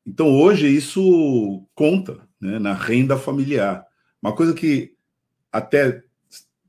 Então, 0.05 0.29
hoje, 0.29 0.67
isso 0.67 1.65
conta 1.75 2.27
né, 2.39 2.59
na 2.59 2.73
renda 2.73 3.17
familiar. 3.17 3.85
Uma 4.21 4.35
coisa 4.35 4.53
que 4.53 4.95
até 5.51 6.03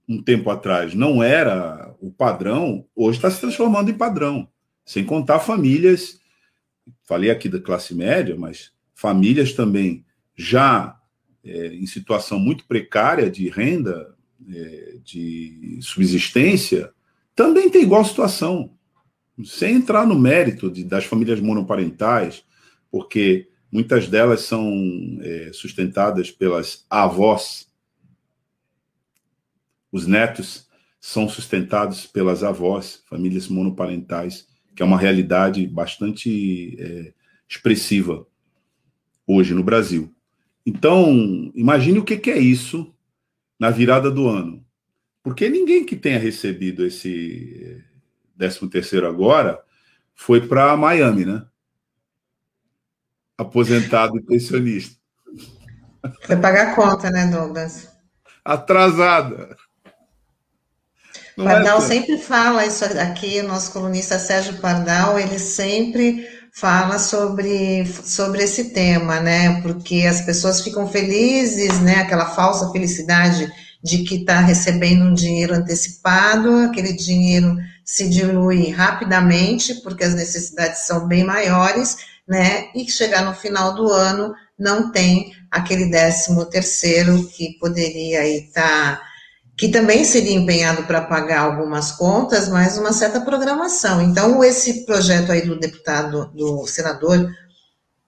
um 0.09 0.23
tempo 0.23 0.51
atrás 0.51 0.95
não 0.95 1.23
era 1.23 1.95
o 2.01 2.11
padrão, 2.11 2.87
hoje 2.97 3.19
está 3.19 3.31
se 3.31 3.41
transformando 3.41 3.91
em 3.91 3.95
padrão. 3.95 4.49
Sem 4.85 5.05
contar 5.05 5.41
famílias, 5.41 6.19
falei 7.05 7.31
aqui 7.31 7.49
da 7.49 7.61
classe 7.61 7.95
média, 7.95 8.35
mas 8.37 8.73
famílias 8.95 9.53
também 9.53 10.05
já 10.35 10.99
é, 11.45 11.67
em 11.75 11.87
situação 11.87 12.39
muito 12.39 12.65
precária 12.67 13.31
de 13.31 13.49
renda, 13.49 14.15
é, 14.51 14.97
de 15.05 15.79
subsistência, 15.83 16.93
também 17.39 17.71
tem 17.71 17.83
igual 17.83 18.05
situação. 18.05 18.77
Sem 19.45 19.77
entrar 19.77 20.05
no 20.05 20.19
mérito 20.19 20.69
de, 20.69 20.83
das 20.83 21.05
famílias 21.05 21.39
monoparentais, 21.39 22.43
porque 22.91 23.49
muitas 23.71 24.09
delas 24.09 24.41
são 24.41 24.69
é, 25.23 25.53
sustentadas 25.53 26.33
pelas 26.33 26.85
avós. 26.91 27.69
Os 29.93 30.05
netos 30.05 30.67
são 31.01 31.29
sustentados 31.29 32.07
pelas 32.07 32.43
avós, 32.43 33.05
famílias 33.09 33.47
monoparentais, 33.47 34.49
que 34.75 34.83
é 34.83 34.85
uma 34.85 34.99
realidade 34.99 35.65
bastante 35.65 36.77
é, 36.77 37.13
expressiva 37.49 38.27
hoje 39.25 39.55
no 39.55 39.63
Brasil. 39.63 40.13
Então, 40.67 41.53
imagine 41.55 42.01
o 42.01 42.05
que, 42.05 42.17
que 42.17 42.33
é 42.33 42.39
isso 42.39 42.93
na 43.61 43.71
virada 43.71 44.11
do 44.11 44.27
ano. 44.27 44.67
Porque 45.29 45.49
ninguém 45.51 45.85
que 45.85 45.95
tenha 45.95 46.19
recebido 46.19 46.87
esse 46.87 47.85
13 48.39 48.69
terceiro 48.71 49.07
agora 49.07 49.63
foi 50.15 50.47
para 50.47 50.75
Miami, 50.75 51.27
né? 51.27 51.45
aposentado 53.37 54.17
e 54.17 54.23
pensionista. 54.23 54.97
Foi 56.25 56.37
pagar 56.37 56.69
a 56.69 56.75
conta, 56.75 57.11
né, 57.11 57.27
Douglas? 57.27 57.89
Atrasada. 58.43 59.55
Não 61.37 61.45
Pardal 61.45 61.79
é 61.79 61.83
sempre 61.83 62.19
fala 62.19 62.65
isso 62.65 62.85
aqui, 62.85 63.41
o 63.41 63.47
nosso 63.47 63.71
colunista 63.71 64.19
Sérgio 64.19 64.57
Pardal, 64.61 65.19
ele 65.19 65.39
sempre 65.39 66.27
fala 66.53 66.99
sobre, 66.99 67.85
sobre 67.87 68.43
esse 68.43 68.73
tema, 68.73 69.21
né? 69.21 69.61
Porque 69.61 70.07
as 70.09 70.23
pessoas 70.23 70.63
ficam 70.63 70.89
felizes, 70.89 71.81
né? 71.81 72.01
Aquela 72.01 72.27
falsa 72.27 72.73
felicidade 72.73 73.53
de 73.83 74.05
que 74.05 74.17
está 74.17 74.41
recebendo 74.41 75.05
um 75.05 75.15
dinheiro 75.15 75.55
antecipado, 75.55 76.57
aquele 76.59 76.93
dinheiro 76.93 77.57
se 77.85 78.09
dilui 78.09 78.71
rapidamente, 78.71 79.75
porque 79.77 80.05
as 80.05 80.15
necessidades 80.15 80.87
são 80.87 81.07
bem 81.07 81.25
maiores, 81.25 81.97
né? 82.29 82.69
E 82.75 82.91
chegar 82.91 83.25
no 83.25 83.35
final 83.35 83.75
do 83.75 83.91
ano 83.91 84.35
não 84.59 84.91
tem 84.91 85.33
aquele 85.51 85.87
décimo 85.87 86.45
terceiro 86.45 87.27
que 87.29 87.57
poderia 87.59 88.27
estar, 88.29 88.97
tá, 88.97 89.03
que 89.57 89.69
também 89.69 90.05
seria 90.05 90.37
empenhado 90.37 90.83
para 90.85 91.01
pagar 91.01 91.41
algumas 91.41 91.93
contas, 91.93 92.49
mas 92.49 92.77
uma 92.77 92.93
certa 92.93 93.21
programação. 93.21 94.03
Então, 94.03 94.45
esse 94.45 94.85
projeto 94.85 95.33
aí 95.33 95.43
do 95.43 95.59
deputado, 95.59 96.31
do 96.35 96.67
senador 96.67 97.31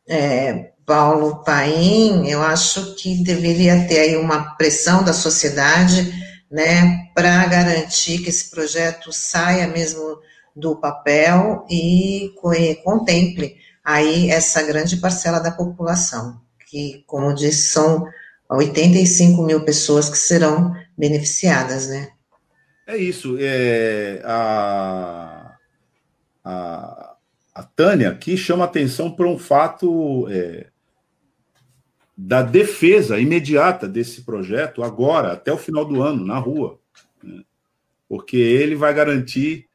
é, 0.08 0.72
Paulo 0.90 1.44
Paim, 1.44 2.28
eu 2.28 2.42
acho 2.42 2.96
que 2.96 3.22
deveria 3.22 3.86
ter 3.86 4.00
aí 4.00 4.16
uma 4.16 4.56
pressão 4.56 5.04
da 5.04 5.12
sociedade, 5.12 6.12
né, 6.50 7.06
para 7.14 7.46
garantir 7.46 8.18
que 8.18 8.28
esse 8.28 8.50
projeto 8.50 9.12
saia 9.12 9.68
mesmo 9.68 10.18
do 10.54 10.74
papel 10.74 11.64
e 11.70 12.34
contemple 12.82 13.54
aí 13.84 14.32
essa 14.32 14.64
grande 14.64 14.96
parcela 14.96 15.38
da 15.38 15.52
população, 15.52 16.40
que, 16.68 17.04
como 17.06 17.32
disse, 17.36 17.70
são 17.70 18.04
85 18.50 19.44
mil 19.44 19.64
pessoas 19.64 20.10
que 20.10 20.18
serão 20.18 20.74
beneficiadas, 20.98 21.86
né? 21.86 22.08
É 22.84 22.96
isso. 22.96 23.36
É, 23.38 24.20
a, 24.24 25.54
a, 26.44 27.14
a 27.54 27.62
Tânia 27.62 28.10
aqui 28.10 28.36
chama 28.36 28.64
atenção 28.64 29.08
para 29.08 29.28
um 29.28 29.38
fato 29.38 30.26
é, 30.28 30.66
da 32.22 32.42
defesa 32.42 33.18
imediata 33.18 33.88
desse 33.88 34.22
projeto 34.22 34.82
agora, 34.82 35.32
até 35.32 35.50
o 35.50 35.56
final 35.56 35.86
do 35.86 36.02
ano, 36.02 36.22
na 36.22 36.38
rua. 36.38 36.78
Né? 37.24 37.42
Porque 38.06 38.36
ele 38.36 38.74
vai 38.74 38.92
garantir 38.92 39.66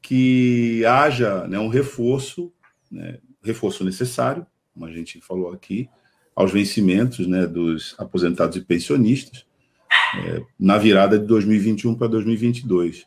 que 0.00 0.82
haja 0.86 1.46
né, 1.46 1.58
um 1.58 1.68
reforço 1.68 2.50
né, 2.90 3.18
reforço 3.44 3.84
necessário, 3.84 4.46
como 4.72 4.86
a 4.86 4.90
gente 4.90 5.20
falou 5.20 5.52
aqui, 5.52 5.90
aos 6.34 6.50
vencimentos 6.50 7.26
né, 7.26 7.46
dos 7.46 7.94
aposentados 7.98 8.56
e 8.56 8.62
pensionistas 8.62 9.44
é, 10.24 10.42
na 10.58 10.78
virada 10.78 11.18
de 11.18 11.26
2021 11.26 11.94
para 11.96 12.08
2022. 12.08 13.04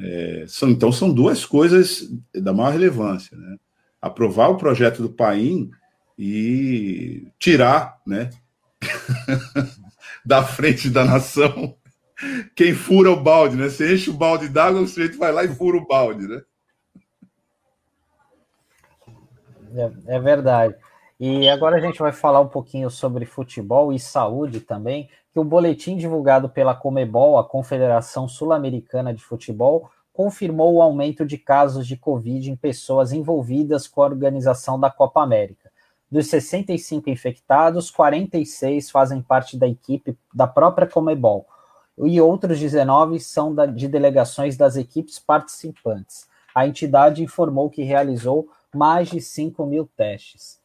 É, 0.00 0.44
são, 0.48 0.68
então, 0.68 0.90
são 0.90 1.12
duas 1.12 1.44
coisas 1.44 2.10
da 2.34 2.52
maior 2.52 2.72
relevância. 2.72 3.36
Né? 3.36 3.56
Aprovar 4.02 4.48
o 4.48 4.56
projeto 4.56 5.00
do 5.00 5.10
PAIM 5.10 5.70
e 6.22 7.32
tirar 7.38 7.98
né, 8.06 8.28
da 10.22 10.44
frente 10.44 10.90
da 10.90 11.02
nação 11.02 11.74
quem 12.54 12.74
fura 12.74 13.10
o 13.10 13.18
balde. 13.18 13.56
Né? 13.56 13.70
Você 13.70 13.94
enche 13.94 14.10
o 14.10 14.14
balde 14.14 14.46
d'água, 14.46 14.82
o 14.82 14.86
sujeito 14.86 15.16
vai 15.16 15.32
lá 15.32 15.42
e 15.44 15.48
fura 15.48 15.78
o 15.78 15.86
balde. 15.86 16.28
Né? 16.28 16.42
É, 19.74 20.16
é, 20.16 20.20
verdade. 20.20 20.76
E 21.18 21.48
agora 21.48 21.76
a 21.76 21.80
gente 21.80 21.98
vai 21.98 22.12
falar 22.12 22.40
um 22.40 22.48
pouquinho 22.48 22.90
sobre 22.90 23.24
futebol 23.24 23.90
e 23.90 23.98
saúde 23.98 24.60
também, 24.60 25.08
que 25.32 25.40
o 25.40 25.44
boletim 25.44 25.96
divulgado 25.96 26.50
pela 26.50 26.74
Comebol, 26.74 27.38
a 27.38 27.44
Confederação 27.44 28.28
Sul-Americana 28.28 29.14
de 29.14 29.22
Futebol, 29.22 29.90
confirmou 30.12 30.74
o 30.74 30.82
aumento 30.82 31.24
de 31.24 31.38
casos 31.38 31.86
de 31.86 31.96
Covid 31.96 32.50
em 32.50 32.56
pessoas 32.56 33.10
envolvidas 33.10 33.88
com 33.88 34.02
a 34.02 34.06
organização 34.06 34.78
da 34.78 34.90
Copa 34.90 35.22
América. 35.22 35.69
Dos 36.10 36.26
65 36.26 37.08
infectados, 37.08 37.90
46 37.90 38.90
fazem 38.90 39.22
parte 39.22 39.56
da 39.56 39.68
equipe 39.68 40.18
da 40.34 40.46
própria 40.46 40.86
Comebol, 40.86 41.46
e 41.98 42.20
outros 42.20 42.58
19 42.58 43.20
são 43.20 43.54
de 43.74 43.86
delegações 43.86 44.56
das 44.56 44.76
equipes 44.76 45.18
participantes. 45.18 46.26
A 46.54 46.66
entidade 46.66 47.22
informou 47.22 47.70
que 47.70 47.82
realizou 47.82 48.48
mais 48.74 49.08
de 49.08 49.20
5 49.20 49.64
mil 49.66 49.88
testes. 49.96 50.58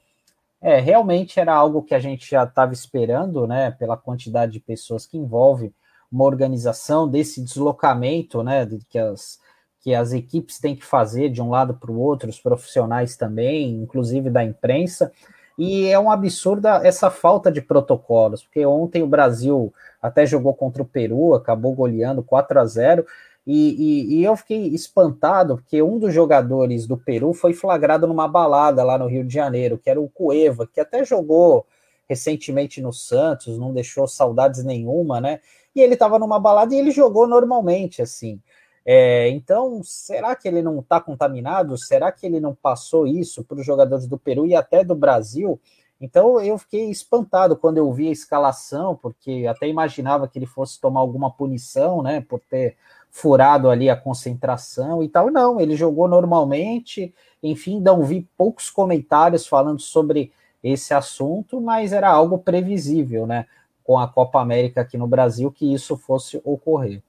É, 0.61 0.79
realmente 0.79 1.39
era 1.39 1.53
algo 1.53 1.83
que 1.83 1.93
a 1.93 1.99
gente 1.99 2.29
já 2.29 2.43
estava 2.43 2.73
esperando, 2.73 3.45
né, 3.45 3.69
pela 3.71 3.97
quantidade 3.97 4.53
de 4.53 4.59
pessoas 4.59 5.05
que 5.05 5.17
envolve 5.17 5.73
uma 6.11 6.23
organização 6.23 7.07
desse 7.07 7.43
deslocamento, 7.43 8.41
né, 8.41 8.67
que 8.89 8.97
as, 8.97 9.39
que 9.85 9.93
as 9.93 10.13
equipes 10.13 10.57
têm 10.57 10.75
que 10.75 10.83
fazer 10.83 11.29
de 11.29 11.39
um 11.43 11.51
lado 11.51 11.75
para 11.75 11.91
o 11.91 11.99
outro, 11.99 12.27
os 12.27 12.39
profissionais 12.39 13.15
também, 13.15 13.69
inclusive 13.69 14.31
da 14.31 14.43
imprensa, 14.43 15.11
e 15.59 15.85
é 15.85 15.99
um 15.99 16.09
absurdo 16.09 16.67
essa 16.67 17.11
falta 17.11 17.51
de 17.51 17.61
protocolos, 17.61 18.41
porque 18.41 18.65
ontem 18.65 19.03
o 19.03 19.07
Brasil 19.07 19.71
até 20.01 20.25
jogou 20.25 20.55
contra 20.55 20.81
o 20.81 20.87
Peru, 20.87 21.35
acabou 21.35 21.71
goleando 21.75 22.23
4 22.23 22.59
a 22.59 22.65
0 22.65 23.05
e, 23.45 24.15
e, 24.15 24.15
e, 24.15 24.23
eu 24.23 24.35
fiquei 24.35 24.69
espantado 24.69 25.57
porque 25.57 25.79
um 25.83 25.99
dos 25.99 26.11
jogadores 26.11 26.87
do 26.87 26.97
Peru 26.97 27.31
foi 27.31 27.53
flagrado 27.53 28.07
numa 28.07 28.27
balada 28.27 28.83
lá 28.83 28.97
no 28.97 29.05
Rio 29.05 29.23
de 29.23 29.35
Janeiro, 29.35 29.77
que 29.77 29.87
era 29.87 30.01
o 30.01 30.09
Cueva, 30.09 30.65
que 30.65 30.79
até 30.79 31.05
jogou 31.05 31.63
recentemente 32.09 32.81
no 32.81 32.91
Santos, 32.91 33.59
não 33.59 33.71
deixou 33.71 34.07
saudades 34.07 34.63
nenhuma, 34.63 35.21
né? 35.21 35.41
E 35.75 35.79
ele 35.81 35.93
estava 35.93 36.17
numa 36.17 36.39
balada 36.39 36.73
e 36.73 36.79
ele 36.79 36.89
jogou 36.89 37.27
normalmente, 37.27 38.01
assim. 38.01 38.41
É, 38.85 39.29
então, 39.29 39.81
será 39.83 40.35
que 40.35 40.47
ele 40.47 40.61
não 40.61 40.79
está 40.79 41.01
contaminado? 41.01 41.77
Será 41.77 42.11
que 42.11 42.25
ele 42.25 42.39
não 42.39 42.53
passou 42.53 43.07
isso 43.07 43.43
para 43.43 43.59
os 43.59 43.65
jogadores 43.65 44.07
do 44.07 44.17
Peru 44.17 44.45
e 44.45 44.55
até 44.55 44.83
do 44.83 44.93
Brasil? 44.95 45.59
Então 45.99 46.41
eu 46.41 46.57
fiquei 46.57 46.89
espantado 46.89 47.55
quando 47.55 47.77
eu 47.77 47.91
vi 47.91 48.09
a 48.09 48.11
escalação, 48.11 48.95
porque 48.95 49.45
até 49.49 49.67
imaginava 49.67 50.27
que 50.27 50.37
ele 50.37 50.45
fosse 50.45 50.79
tomar 50.79 50.99
alguma 50.99 51.31
punição, 51.31 52.01
né, 52.03 52.21
por 52.21 52.39
ter 52.39 52.75
furado 53.09 53.69
ali 53.69 53.89
a 53.89 53.95
concentração 53.95 55.01
e 55.01 55.07
tal. 55.07 55.31
Não, 55.31 55.59
ele 55.59 55.75
jogou 55.75 56.07
normalmente. 56.07 57.13
Enfim, 57.41 57.79
não 57.79 58.03
vi 58.03 58.27
poucos 58.37 58.69
comentários 58.69 59.47
falando 59.47 59.79
sobre 59.79 60.33
esse 60.61 60.93
assunto, 60.93 61.61
mas 61.61 61.93
era 61.93 62.09
algo 62.09 62.39
previsível, 62.39 63.25
né? 63.25 63.45
Com 63.83 63.97
a 63.99 64.07
Copa 64.07 64.41
América 64.41 64.81
aqui 64.81 64.97
no 64.97 65.07
Brasil, 65.07 65.51
que 65.51 65.73
isso 65.73 65.95
fosse 65.95 66.41
ocorrer. 66.43 67.01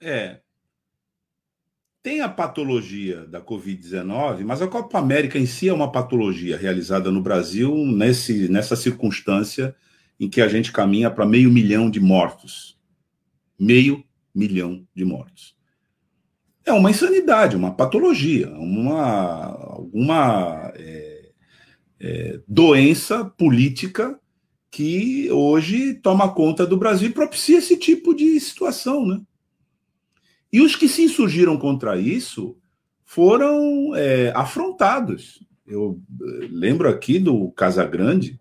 É. 0.00 0.40
Tem 2.02 2.20
a 2.20 2.28
patologia 2.28 3.26
da 3.26 3.40
Covid-19, 3.40 4.44
mas 4.44 4.62
a 4.62 4.68
Copa 4.68 4.98
América 4.98 5.38
em 5.38 5.46
si 5.46 5.68
é 5.68 5.72
uma 5.72 5.90
patologia 5.90 6.56
realizada 6.56 7.10
no 7.10 7.20
Brasil 7.20 7.74
nesse, 7.84 8.48
nessa 8.48 8.76
circunstância 8.76 9.74
em 10.18 10.28
que 10.28 10.40
a 10.40 10.48
gente 10.48 10.72
caminha 10.72 11.10
para 11.10 11.26
meio 11.26 11.50
milhão 11.50 11.90
de 11.90 12.00
mortos. 12.00 12.78
Meio 13.58 14.04
milhão 14.34 14.86
de 14.94 15.04
mortos. 15.04 15.56
É 16.64 16.72
uma 16.72 16.90
insanidade, 16.90 17.56
uma 17.56 17.74
patologia, 17.74 18.50
uma, 18.50 19.46
alguma 19.74 20.72
é, 20.76 21.30
é, 21.98 22.40
doença 22.46 23.24
política 23.24 24.18
que 24.70 25.30
hoje 25.30 25.94
toma 25.94 26.32
conta 26.32 26.66
do 26.66 26.76
Brasil 26.76 27.08
e 27.08 27.12
propicia 27.12 27.58
esse 27.58 27.76
tipo 27.76 28.14
de 28.14 28.38
situação, 28.38 29.06
né? 29.06 29.20
E 30.52 30.60
os 30.60 30.74
que 30.74 30.88
se 30.88 31.02
insurgiram 31.02 31.58
contra 31.58 31.98
isso 32.00 32.56
foram 33.04 33.94
é, 33.94 34.32
afrontados. 34.34 35.40
Eu 35.66 36.00
eh, 36.22 36.48
lembro 36.50 36.88
aqui 36.88 37.18
do 37.18 37.50
Casagrande, 37.50 38.40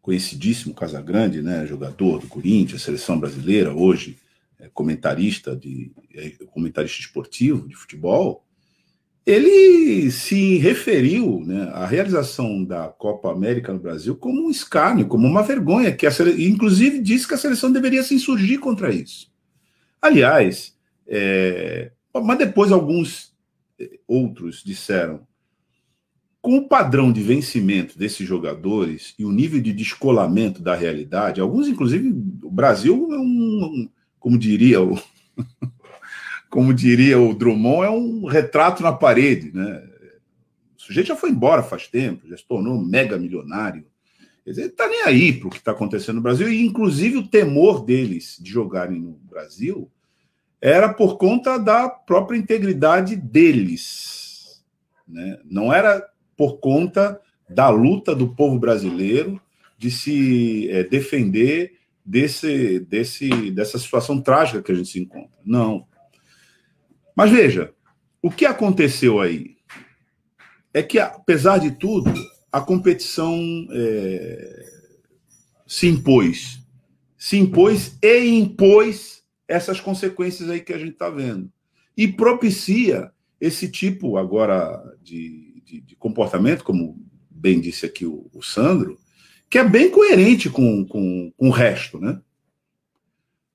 conhecidíssimo 0.00 0.72
Casagrande, 0.72 1.42
né, 1.42 1.66
jogador 1.66 2.20
do 2.20 2.28
Corinthians, 2.28 2.82
seleção 2.82 3.18
brasileira, 3.18 3.74
hoje 3.74 4.16
é 4.58 4.68
comentarista 4.68 5.56
de 5.56 5.92
é 6.14 6.30
comentarista 6.46 7.00
esportivo 7.00 7.68
de 7.68 7.74
futebol. 7.74 8.45
Ele 9.26 10.08
se 10.12 10.56
referiu 10.58 11.40
né, 11.44 11.68
à 11.72 11.84
realização 11.84 12.62
da 12.64 12.86
Copa 12.86 13.32
América 13.32 13.72
no 13.72 13.80
Brasil 13.80 14.14
como 14.14 14.46
um 14.46 14.50
escárnio, 14.50 15.08
como 15.08 15.26
uma 15.26 15.42
vergonha, 15.42 15.90
que 15.90 16.08
sele... 16.12 16.46
inclusive 16.46 17.00
disse 17.00 17.26
que 17.26 17.34
a 17.34 17.38
seleção 17.38 17.72
deveria 17.72 18.04
se 18.04 18.14
insurgir 18.14 18.60
contra 18.60 18.94
isso. 18.94 19.32
Aliás, 20.00 20.76
é... 21.08 21.90
mas 22.14 22.38
depois 22.38 22.70
alguns 22.70 23.34
eh, 23.80 23.98
outros 24.06 24.62
disseram 24.64 25.26
com 26.40 26.58
o 26.58 26.68
padrão 26.68 27.12
de 27.12 27.20
vencimento 27.20 27.98
desses 27.98 28.24
jogadores 28.24 29.12
e 29.18 29.24
o 29.24 29.32
nível 29.32 29.60
de 29.60 29.72
descolamento 29.72 30.62
da 30.62 30.76
realidade, 30.76 31.40
alguns, 31.40 31.66
inclusive, 31.66 32.08
o 32.40 32.50
Brasil 32.52 33.08
é 33.10 33.18
um, 33.18 33.90
como 34.20 34.38
diria 34.38 34.80
o, 34.80 34.96
como 36.56 36.72
diria 36.72 37.20
o 37.20 37.34
Drummond, 37.34 37.84
é 37.84 37.90
um 37.90 38.24
retrato 38.24 38.82
na 38.82 38.90
parede, 38.90 39.52
né? 39.52 39.86
O 40.74 40.80
sujeito 40.80 41.08
já 41.08 41.14
foi 41.14 41.28
embora 41.28 41.62
faz 41.62 41.86
tempo, 41.86 42.26
já 42.26 42.34
se 42.34 42.48
tornou 42.48 42.82
mega 42.82 43.18
milionário. 43.18 43.84
Ele 44.46 44.62
está 44.62 44.88
nem 44.88 45.02
aí 45.02 45.34
para 45.34 45.48
o 45.48 45.50
que 45.50 45.58
está 45.58 45.72
acontecendo 45.72 46.16
no 46.16 46.22
Brasil, 46.22 46.48
e 46.48 46.64
inclusive 46.64 47.18
o 47.18 47.28
temor 47.28 47.84
deles 47.84 48.38
de 48.40 48.50
jogarem 48.50 48.98
no 48.98 49.20
Brasil 49.28 49.90
era 50.58 50.90
por 50.90 51.18
conta 51.18 51.58
da 51.58 51.90
própria 51.90 52.38
integridade 52.38 53.16
deles. 53.16 54.64
Né? 55.06 55.38
Não 55.44 55.70
era 55.70 56.08
por 56.38 56.56
conta 56.56 57.20
da 57.50 57.68
luta 57.68 58.14
do 58.14 58.34
povo 58.34 58.58
brasileiro 58.58 59.38
de 59.76 59.90
se 59.90 60.70
é, 60.70 60.84
defender 60.84 61.74
desse, 62.02 62.80
desse, 62.80 63.50
dessa 63.50 63.78
situação 63.78 64.22
trágica 64.22 64.62
que 64.62 64.72
a 64.72 64.74
gente 64.74 64.88
se 64.88 65.00
encontra. 65.00 65.36
Não. 65.44 65.86
Mas 67.16 67.30
veja, 67.30 67.74
o 68.22 68.30
que 68.30 68.44
aconteceu 68.44 69.20
aí 69.20 69.56
é 70.72 70.82
que, 70.82 70.98
apesar 70.98 71.58
de 71.58 71.72
tudo, 71.72 72.12
a 72.52 72.60
competição 72.60 73.40
é, 73.72 74.66
se 75.66 75.88
impôs. 75.88 76.60
Se 77.16 77.38
impôs 77.38 77.98
e 78.02 78.28
impôs 78.28 79.24
essas 79.48 79.80
consequências 79.80 80.50
aí 80.50 80.60
que 80.60 80.72
a 80.72 80.78
gente 80.78 80.92
está 80.92 81.08
vendo. 81.08 81.50
E 81.96 82.06
propicia 82.06 83.10
esse 83.40 83.70
tipo 83.70 84.18
agora 84.18 84.80
de 85.02 85.46
de, 85.66 85.80
de 85.80 85.96
comportamento, 85.96 86.62
como 86.62 86.96
bem 87.28 87.60
disse 87.60 87.84
aqui 87.84 88.06
o, 88.06 88.30
o, 88.32 88.42
Sandro, 88.42 88.98
que 89.50 89.58
é 89.58 89.64
bem 89.68 89.90
coerente 89.90 90.48
com, 90.48 90.86
com, 90.86 91.32
com 91.36 91.48
o 91.48 91.52
resto, 91.52 91.98
né? 91.98 92.20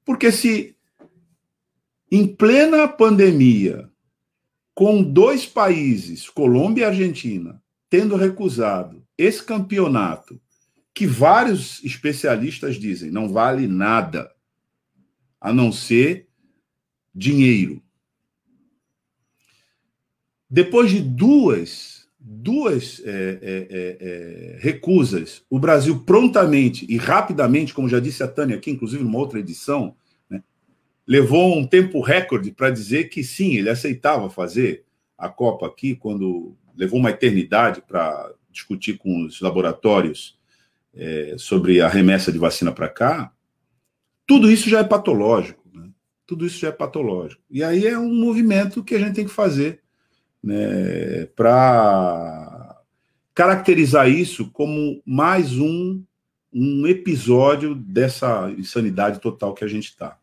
Porque 0.04 0.32
se 0.32 0.76
em 2.12 2.28
plena 2.28 2.88
pandemia, 2.88 3.90
com 4.76 5.02
dois 5.02 5.46
países, 5.46 6.30
Colômbia 6.30 6.84
e 6.84 6.86
Argentina, 6.86 7.62
tendo 7.90 8.16
recusado 8.16 9.02
esse 9.18 9.44
campeonato, 9.44 10.40
que 10.94 11.08
vários 11.08 11.82
especialistas 11.84 12.76
dizem 12.76 13.12
não 13.12 13.30
vale 13.30 13.66
nada, 13.66 14.30
a 15.40 15.54
não 15.54 15.72
ser 15.72 16.28
dinheiro. 17.16 17.82
Depois 20.50 20.92
de 20.92 21.00
duas 21.02 22.02
duas 22.24 23.02
é, 23.04 23.10
é, 23.10 23.68
é, 23.70 23.98
é, 24.00 24.58
recusas, 24.60 25.44
o 25.50 25.58
Brasil 25.58 26.04
prontamente 26.06 26.86
e 26.88 26.96
rapidamente, 26.96 27.74
como 27.74 27.90
já 27.90 28.00
disse 28.00 28.22
a 28.22 28.28
Tânia 28.28 28.58
aqui, 28.58 28.70
inclusive 28.70 29.04
numa 29.04 29.18
outra 29.18 29.40
edição, 29.40 29.96
levou 31.08 31.58
um 31.58 31.66
tempo 31.66 32.02
recorde 32.02 32.52
para 32.52 32.70
dizer 32.70 33.06
que 33.10 33.24
sim, 33.24 33.56
ele 33.56 33.70
aceitava 33.70 34.30
fazer 34.30 34.86
a 35.18 35.30
Copa 35.30 35.68
aqui, 35.68 35.96
quando 35.96 36.56
levou 36.76 37.00
uma 37.00 37.12
eternidade 37.12 37.82
para 37.82 38.34
discutir 38.50 38.98
com 38.98 39.26
os 39.26 39.40
laboratórios 39.42 40.38
é, 40.94 41.36
sobre 41.38 41.82
a 41.82 41.88
remessa 41.88 42.32
de 42.32 42.38
vacina 42.38 42.72
para 42.72 42.90
cá. 42.90 43.32
Tudo 44.26 44.52
isso 44.52 44.70
já 44.70 44.80
é 44.80 44.84
patológico. 44.84 45.64
Né? 45.74 45.90
Tudo 46.26 46.46
isso 46.46 46.60
já 46.60 46.70
é 46.70 46.72
patológico. 46.72 47.42
E 47.50 47.64
aí 47.64 47.86
é 47.86 47.98
um 47.98 48.14
movimento 48.14 48.84
que 48.84 48.96
a 48.96 49.00
gente 49.00 49.16
tem 49.16 49.26
que 49.26 49.32
fazer 49.32 49.82
né, 50.44 51.26
para 51.36 52.82
caracterizar 53.34 54.10
isso 54.10 54.50
como 54.52 55.02
mais 55.06 55.58
um, 55.58 56.04
um 56.54 56.88
episódio 56.88 57.76
dessa 57.76 58.52
insanidade 58.58 59.20
total 59.20 59.54
que 59.54 59.64
a 59.64 59.68
gente 59.68 59.86
está. 59.86 60.18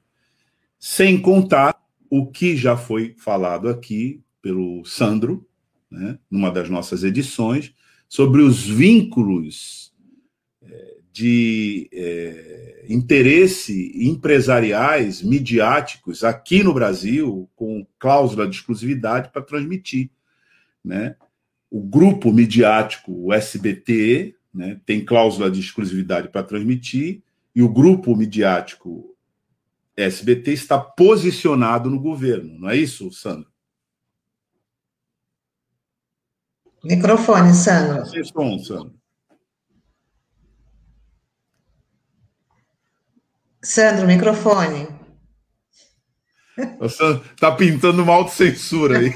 Sem 0.79 1.21
contar 1.21 1.77
o 2.11 2.27
que 2.27 2.57
já 2.57 2.77
foi 2.77 3.15
falado 3.19 3.69
aqui 3.69 4.23
pelo 4.41 4.85
Sandro, 4.85 5.47
né, 5.91 6.19
numa 6.31 6.51
das 6.51 6.69
nossas 6.69 7.03
edições, 7.03 7.75
sobre 8.09 8.41
os 8.43 8.65
vínculos 8.67 9.93
é, 10.63 10.97
de 11.13 11.89
é, 11.93 12.87
interesse 12.89 13.93
empresariais, 13.95 15.23
midiáticos 15.23 16.25
aqui 16.25 16.63
no 16.63 16.73
Brasil, 16.73 17.49
com 17.55 17.87
cláusula 17.99 18.49
de 18.49 18.57
exclusividade 18.57 19.31
para 19.31 19.43
transmitir. 19.43 20.11
Né? 20.83 21.17
O 21.71 21.83
grupo 21.83 22.33
midiático, 22.33 23.13
o 23.13 23.33
SBT, 23.33 24.35
né, 24.55 24.81
tem 24.87 25.05
cláusula 25.05 25.51
de 25.51 25.61
exclusividade 25.61 26.29
para 26.29 26.43
transmitir, 26.43 27.23
e 27.55 27.63
o 27.63 27.69
grupo 27.69 28.17
midiático 28.17 29.15
SBT 29.99 30.53
está 30.53 30.79
posicionado 30.79 31.91
no 31.91 31.99
governo, 31.99 32.57
não 32.61 32.71
é 32.71 32.77
isso, 32.77 33.11
Sandro? 33.11 33.51
Microfone, 36.85 37.53
Sandro. 37.53 38.07
Som, 38.25 38.59
Sandro. 38.61 38.95
Sandro, 43.61 44.07
microfone. 44.07 44.87
O 46.79 46.89
Sandro 46.89 47.25
está 47.33 47.51
pintando 47.53 48.05
uma 48.05 48.15
autocensura 48.15 48.99
aí. 48.99 49.13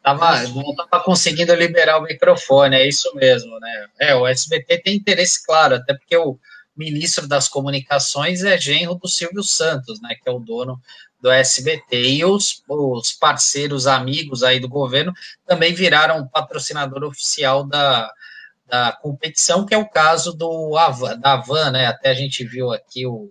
Tava, 0.00 0.42
não 0.48 0.70
estava 0.70 1.02
conseguindo 1.04 1.54
liberar 1.54 1.98
o 1.98 2.02
microfone, 2.02 2.76
é 2.76 2.88
isso 2.88 3.12
mesmo, 3.16 3.58
né? 3.60 3.86
É, 4.00 4.14
o 4.14 4.26
SBT 4.26 4.78
tem 4.78 4.96
interesse 4.96 5.44
claro, 5.44 5.74
até 5.76 5.94
porque 5.94 6.16
o 6.16 6.38
ministro 6.76 7.26
das 7.26 7.48
comunicações 7.48 8.42
é 8.42 8.58
genro 8.58 8.94
do 8.94 9.08
Silvio 9.08 9.42
Santos, 9.42 10.00
né? 10.00 10.14
Que 10.14 10.28
é 10.28 10.32
o 10.32 10.38
dono 10.38 10.80
do 11.20 11.30
SBT. 11.30 12.02
E 12.02 12.24
os, 12.24 12.62
os 12.68 13.12
parceiros, 13.12 13.86
amigos 13.86 14.42
aí 14.42 14.58
do 14.58 14.68
governo 14.68 15.12
também 15.46 15.72
viraram 15.72 16.26
patrocinador 16.26 17.04
oficial 17.04 17.64
da, 17.64 18.10
da 18.66 18.92
competição, 18.92 19.66
que 19.66 19.74
é 19.74 19.78
o 19.78 19.88
caso 19.88 20.32
do 20.32 20.76
Avan, 20.76 21.18
da 21.18 21.34
Avan, 21.34 21.70
né? 21.70 21.86
Até 21.86 22.10
a 22.10 22.14
gente 22.14 22.44
viu 22.44 22.72
aqui 22.72 23.06
o. 23.06 23.30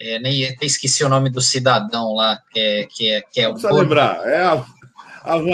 É, 0.00 0.20
nem 0.20 0.46
até 0.46 0.64
esqueci 0.64 1.02
o 1.02 1.08
nome 1.08 1.28
do 1.28 1.40
cidadão 1.40 2.14
lá, 2.14 2.40
que 2.52 2.60
é, 2.60 2.86
que 2.86 3.10
é, 3.10 3.20
que 3.20 3.40
é 3.40 3.48
o. 3.48 3.52
Precisa 3.52 3.72
lembrar, 3.72 4.24
é 4.28 4.44
a 4.44 4.64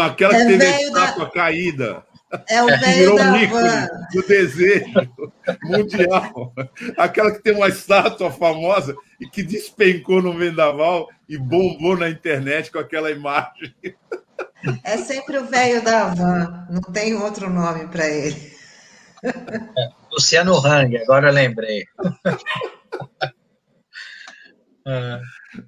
aquela 0.05 0.37
é 0.37 0.41
que 0.41 0.47
teve 0.47 0.67
a 0.67 0.83
estátua 0.83 1.25
da... 1.25 1.31
caída. 1.31 2.03
É 2.49 2.63
o 2.63 2.67
velho 2.67 3.17
da 3.17 3.33
van. 3.47 3.89
do 4.13 4.27
desejo 4.27 5.13
mundial. 5.63 6.53
Aquela 6.97 7.31
que 7.31 7.43
tem 7.43 7.55
uma 7.55 7.69
estátua 7.69 8.31
famosa 8.31 8.97
e 9.21 9.29
que 9.29 9.43
despencou 9.43 10.23
no 10.23 10.37
vendaval 10.37 11.09
e 11.29 11.37
bombou 11.37 11.97
na 11.97 12.09
internet 12.09 12.71
com 12.71 12.79
aquela 12.79 13.11
imagem. 13.11 13.75
É 14.83 14.97
sempre 14.97 15.39
o 15.39 15.47
velho 15.47 15.83
da 15.83 16.07
van, 16.15 16.67
não 16.71 16.81
tem 16.81 17.15
outro 17.15 17.51
nome 17.51 17.87
para 17.89 18.07
ele. 18.09 18.55
É, 19.23 19.33
Luciano 20.11 20.57
Hang, 20.59 20.97
agora 20.97 21.31
lembrei. 21.31 21.85
É. 24.87 25.21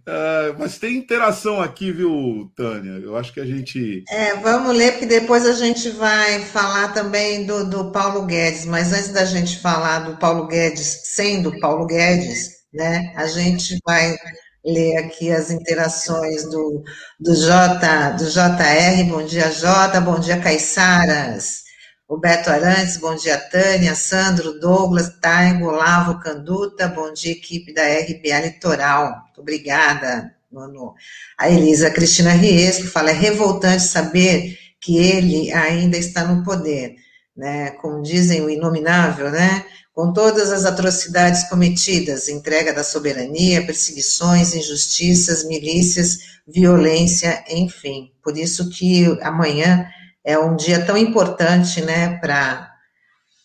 É, 0.07 0.53
mas 0.59 0.79
tem 0.79 0.97
interação 0.97 1.61
aqui, 1.61 1.91
viu, 1.91 2.53
Tânia? 2.55 3.01
Eu 3.03 3.17
acho 3.17 3.33
que 3.33 3.41
a 3.41 3.47
gente. 3.47 4.05
É, 4.09 4.35
vamos 4.37 4.77
ler, 4.77 4.93
porque 4.93 5.07
depois 5.07 5.47
a 5.47 5.53
gente 5.53 5.89
vai 5.91 6.41
falar 6.41 6.93
também 6.93 7.47
do, 7.47 7.69
do 7.69 7.93
Paulo 7.93 8.27
Guedes. 8.27 8.67
Mas 8.67 8.93
antes 8.93 9.09
da 9.09 9.25
gente 9.25 9.59
falar 9.61 10.01
do 10.01 10.17
Paulo 10.19 10.47
Guedes 10.47 11.01
sendo 11.05 11.59
Paulo 11.61 11.87
Guedes, 11.87 12.51
né, 12.75 13.13
a 13.17 13.27
gente 13.27 13.79
vai 13.87 14.17
ler 14.65 14.99
aqui 14.99 15.31
as 15.31 15.51
interações 15.51 16.45
do, 16.51 16.83
do, 17.19 17.35
J, 17.35 18.11
do 18.19 18.25
JR. 18.27 19.05
Bom 19.09 19.25
dia, 19.25 19.51
J. 19.51 20.01
Bom 20.01 20.19
dia, 20.19 20.41
Caiçaras. 20.41 21.66
O 22.09 22.17
Beto 22.17 22.51
Arantes, 22.51 22.99
bom 22.99 23.17
dia, 23.17 23.37
Tânia, 23.37 23.97
Sandro, 23.97 24.61
Douglas, 24.61 25.19
Taigo, 25.21 25.73
Lavo, 25.73 26.21
Canduta, 26.21 26.87
bom 26.87 27.13
dia, 27.13 27.33
equipe 27.33 27.75
da 27.75 27.83
RBA 27.83 28.47
Litoral. 28.47 29.25
Muito 29.25 29.41
obrigada, 29.41 30.33
Manu. 30.49 30.95
A 31.37 31.51
Elisa 31.51 31.91
Cristina 31.91 32.31
Riesco 32.31 32.87
fala, 32.87 33.11
é 33.11 33.13
revoltante 33.13 33.83
saber 33.83 34.57
que 34.81 34.97
ele 34.99 35.51
ainda 35.51 35.99
está 35.99 36.23
no 36.23 36.45
poder, 36.45 36.95
né? 37.37 37.71
Como 37.73 38.01
dizem 38.01 38.41
o 38.41 38.49
inominável, 38.49 39.29
né? 39.33 39.67
Com 39.93 40.13
todas 40.13 40.53
as 40.53 40.65
atrocidades 40.65 41.49
cometidas, 41.49 42.29
entrega 42.29 42.73
da 42.73 42.85
soberania, 42.85 43.67
perseguições, 43.67 44.55
injustiças, 44.55 45.45
milícias, 45.45 46.19
violência, 46.47 47.45
enfim. 47.49 48.13
Por 48.23 48.39
isso 48.39 48.71
que 48.71 49.07
amanhã 49.23 49.91
é 50.27 50.37
um 50.37 50.57
dia 50.57 50.85
tão 50.85 50.97
importante, 50.97 51.81
né, 51.81 52.19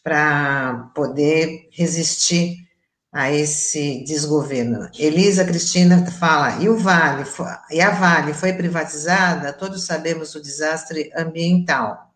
para 0.04 0.90
poder 0.96 1.70
resistir 1.72 2.58
a 3.14 3.32
esse 3.32 4.04
desgoverno. 4.04 4.90
Elisa 4.98 5.46
Cristina 5.46 6.04
fala, 6.12 6.62
e 6.62 6.68
o 6.68 6.78
Vale, 6.78 7.24
e 7.70 7.80
a 7.80 7.92
Vale 7.92 8.34
foi 8.34 8.54
privatizada, 8.54 9.54
todos 9.54 9.86
sabemos 9.86 10.34
o 10.34 10.42
desastre 10.42 11.12
ambiental. 11.16 12.11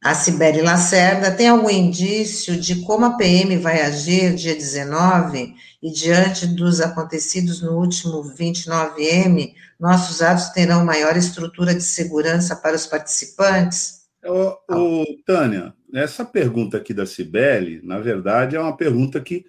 A 0.00 0.14
Sibeli 0.14 0.62
Lacerda, 0.62 1.32
tem 1.32 1.48
algum 1.48 1.68
indício 1.68 2.58
de 2.58 2.82
como 2.82 3.04
a 3.04 3.16
PM 3.16 3.56
vai 3.56 3.82
agir 3.82 4.34
dia 4.36 4.54
19 4.54 5.54
e 5.82 5.90
diante 5.90 6.46
dos 6.46 6.80
acontecidos 6.80 7.60
no 7.60 7.72
último 7.72 8.22
29M, 8.22 9.54
nossos 9.78 10.22
atos 10.22 10.50
terão 10.50 10.84
maior 10.84 11.16
estrutura 11.16 11.74
de 11.74 11.82
segurança 11.82 12.54
para 12.54 12.76
os 12.76 12.86
participantes? 12.86 14.06
O, 14.24 15.02
o, 15.02 15.04
Tânia, 15.24 15.74
essa 15.92 16.24
pergunta 16.24 16.76
aqui 16.76 16.94
da 16.94 17.06
Cibele, 17.06 17.80
na 17.82 17.98
verdade, 17.98 18.54
é 18.54 18.60
uma 18.60 18.76
pergunta 18.76 19.20
que 19.20 19.46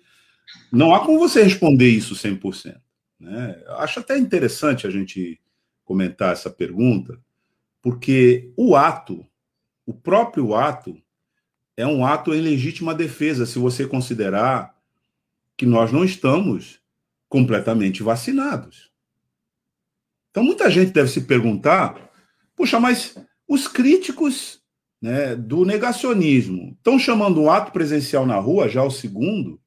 não 0.71 0.95
há 0.95 1.05
como 1.05 1.19
você 1.19 1.43
responder 1.43 1.89
isso 1.89 2.15
100%. 2.15 2.75
Né? 3.19 3.61
Acho 3.77 3.99
até 3.99 4.17
interessante 4.17 4.87
a 4.87 4.89
gente 4.89 5.39
comentar 5.83 6.33
essa 6.33 6.49
pergunta, 6.49 7.19
porque 7.81 8.51
o 8.55 8.75
ato, 8.75 9.25
o 9.89 9.93
próprio 9.93 10.53
ato, 10.53 11.01
é 11.75 11.87
um 11.87 12.05
ato 12.05 12.31
em 12.31 12.41
legítima 12.41 12.93
defesa, 12.93 13.47
se 13.47 13.57
você 13.57 13.87
considerar 13.87 14.77
que 15.57 15.65
nós 15.65 15.91
não 15.91 16.05
estamos 16.05 16.79
completamente 17.27 18.03
vacinados. 18.03 18.91
Então, 20.29 20.43
muita 20.43 20.69
gente 20.69 20.91
deve 20.91 21.09
se 21.09 21.21
perguntar: 21.21 22.11
puxa, 22.55 22.79
mas 22.79 23.17
os 23.47 23.67
críticos 23.67 24.61
né, 25.01 25.35
do 25.35 25.65
negacionismo 25.65 26.75
estão 26.77 26.99
chamando 26.99 27.41
um 27.41 27.49
ato 27.49 27.71
presencial 27.71 28.27
na 28.27 28.37
rua, 28.37 28.69
já 28.69 28.83
o 28.83 28.91
segundo. 28.91 29.59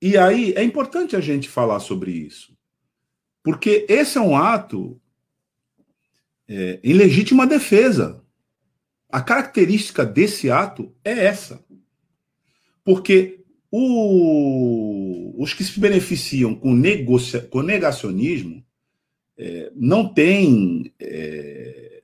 E 0.00 0.16
aí 0.16 0.54
é 0.54 0.62
importante 0.62 1.14
a 1.14 1.20
gente 1.20 1.50
falar 1.50 1.80
sobre 1.80 2.12
isso, 2.12 2.56
porque 3.42 3.84
esse 3.90 4.16
é 4.16 4.22
um 4.22 4.34
ato 4.34 4.98
é, 6.48 6.80
em 6.82 6.92
legítima 6.92 7.46
defesa. 7.46 8.22
A 9.10 9.20
característica 9.20 10.04
desse 10.04 10.50
ato 10.50 10.94
é 11.04 11.26
essa. 11.26 11.64
Porque 12.84 13.44
o, 13.70 15.34
os 15.42 15.52
que 15.52 15.64
se 15.64 15.78
beneficiam 15.78 16.54
com, 16.54 16.74
negocia, 16.74 17.40
com 17.40 17.62
negacionismo 17.62 18.64
é, 19.38 19.70
não 19.74 20.08
têm 20.12 20.92
é, 20.98 22.02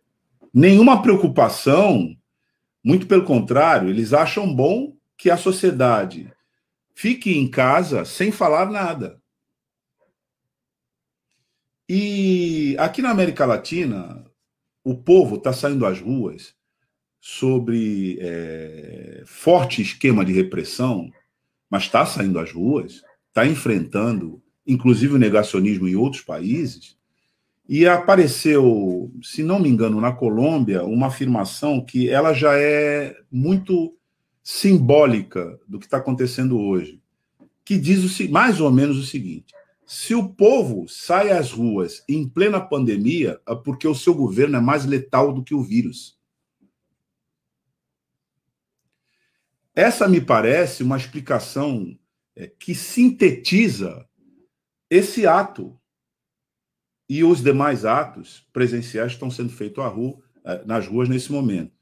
nenhuma 0.53 1.01
preocupação, 1.03 2.17
muito 2.85 3.07
pelo 3.07 3.25
contrário, 3.25 3.89
eles 3.89 4.13
acham 4.13 4.53
bom 4.53 4.97
que 5.17 5.31
a 5.31 5.37
sociedade 5.37 6.31
fique 6.95 7.37
em 7.37 7.49
casa 7.49 8.05
sem 8.05 8.31
falar 8.31 8.71
nada. 8.71 9.21
E 11.89 12.77
aqui 12.79 13.03
na 13.03 13.11
América 13.11 13.45
Latina, 13.45 14.25
o 14.85 14.97
povo 14.97 15.37
está 15.37 15.53
saindo 15.53 15.87
às 15.87 16.01
ruas 16.01 16.55
sobre 17.21 18.19
é, 18.21 19.23
forte 19.27 19.81
esquema 19.81 20.25
de 20.25 20.33
repressão 20.33 21.11
mas 21.73 21.85
está 21.85 22.05
saindo 22.05 22.39
às 22.39 22.53
ruas, 22.53 23.03
está 23.29 23.47
enfrentando, 23.47 24.43
inclusive 24.67 25.15
o 25.15 25.19
negacionismo 25.19 25.89
em 25.89 25.97
outros 25.97 26.21
países, 26.21 26.99
e 27.67 27.87
apareceu, 27.87 29.11
se 29.23 29.43
não 29.43 29.59
me 29.59 29.71
engano, 29.71 29.99
na 29.99 30.13
Colômbia, 30.13 30.85
uma 30.85 31.07
afirmação 31.07 31.83
que 31.83 32.11
ela 32.11 32.35
já 32.35 32.59
é 32.59 33.17
muito 33.31 33.97
simbólica 34.43 35.59
do 35.67 35.79
que 35.79 35.87
está 35.87 35.97
acontecendo 35.97 36.61
hoje, 36.61 37.01
que 37.65 37.79
diz 37.79 38.21
o, 38.21 38.31
mais 38.31 38.61
ou 38.61 38.71
menos 38.71 38.99
o 38.99 39.07
seguinte: 39.07 39.55
se 39.93 40.15
o 40.15 40.27
povo 40.27 40.89
sai 40.89 41.33
às 41.33 41.53
ruas 41.53 42.03
em 42.09 42.27
plena 42.27 42.59
pandemia, 42.59 43.39
é 43.47 43.55
porque 43.55 43.87
o 43.87 43.95
seu 43.95 44.15
governo 44.15 44.57
é 44.57 44.61
mais 44.61 44.87
letal 44.87 45.35
do 45.35 45.45
que 45.45 45.55
o 45.55 45.63
vírus. 45.63 46.19
Essa 49.75 50.09
me 50.09 50.19
parece 50.19 50.83
uma 50.83 50.97
explicação 50.97 51.95
é, 52.35 52.47
que 52.47 52.75
sintetiza 52.75 54.09
esse 54.89 55.27
ato 55.27 55.79
e 57.07 57.23
os 57.23 57.43
demais 57.43 57.85
atos 57.85 58.49
presenciais 58.51 59.13
estão 59.13 59.31
sendo 59.31 59.51
feitos 59.51 59.85
rua, 59.85 60.19
é, 60.43 60.65
nas 60.65 60.87
ruas 60.87 61.07
nesse 61.07 61.31
momento. 61.31 61.77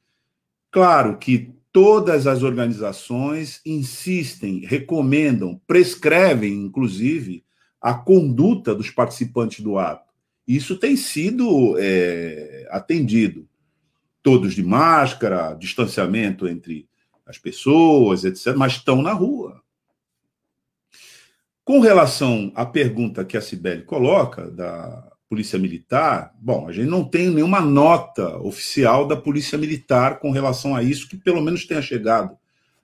Claro 0.72 1.16
que 1.16 1.54
todas 1.70 2.26
as 2.26 2.42
organizações 2.42 3.60
insistem, 3.64 4.66
recomendam, 4.66 5.62
prescrevem, 5.64 6.54
inclusive, 6.54 7.44
a 7.80 7.94
conduta 7.94 8.74
dos 8.74 8.90
participantes 8.90 9.60
do 9.60 9.78
ato. 9.78 10.10
Isso 10.46 10.76
tem 10.76 10.96
sido 10.96 11.76
é, 11.78 12.68
atendido. 12.70 13.48
Todos 14.22 14.54
de 14.54 14.62
máscara, 14.62 15.54
distanciamento 15.54 16.46
entre 16.46 16.88
as 17.24 17.38
pessoas, 17.38 18.24
etc., 18.24 18.54
mas 18.56 18.72
estão 18.72 19.00
na 19.00 19.12
rua. 19.12 19.62
Com 21.64 21.78
relação 21.78 22.52
à 22.54 22.66
pergunta 22.66 23.24
que 23.24 23.36
a 23.36 23.40
Cibele 23.40 23.82
coloca, 23.82 24.50
da 24.50 25.08
Polícia 25.28 25.56
Militar, 25.58 26.34
bom, 26.40 26.66
a 26.66 26.72
gente 26.72 26.88
não 26.88 27.04
tem 27.04 27.30
nenhuma 27.30 27.60
nota 27.60 28.36
oficial 28.38 29.06
da 29.06 29.16
Polícia 29.16 29.56
Militar 29.56 30.18
com 30.18 30.32
relação 30.32 30.74
a 30.74 30.82
isso, 30.82 31.08
que 31.08 31.16
pelo 31.16 31.40
menos 31.40 31.64
tenha 31.64 31.80
chegado 31.80 32.36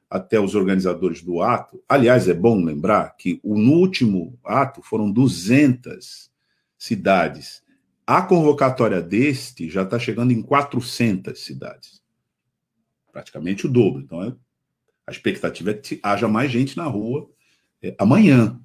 até 0.09 0.39
os 0.41 0.55
organizadores 0.55 1.23
do 1.23 1.43
ato. 1.43 1.83
Aliás, 1.89 2.29
é 2.29 2.35
bom 2.35 2.65
lembrar 2.65 3.17
que 3.17 3.41
no 3.45 3.73
último 3.73 4.39
ato 4.45 4.83
foram 4.83 5.11
200 5.11 6.31
cidades. 6.79 7.63
A 8.07 8.23
convocatória 8.23 9.03
deste 9.03 9.69
já 9.69 9.83
está 9.83 9.99
chegando 9.99 10.33
em 10.33 10.43
400 10.43 11.39
cidades 11.39 12.07
praticamente 13.17 13.67
o 13.67 13.71
dobro. 13.71 14.03
Então, 14.03 14.23
é, 14.23 14.35
a 15.07 15.11
expectativa 15.11 15.71
é 15.71 15.75
que 15.75 15.99
haja 16.03 16.29
mais 16.29 16.51
gente 16.51 16.77
na 16.77 16.85
rua 16.85 17.31
é, 17.83 17.95
amanhã. 17.99 18.61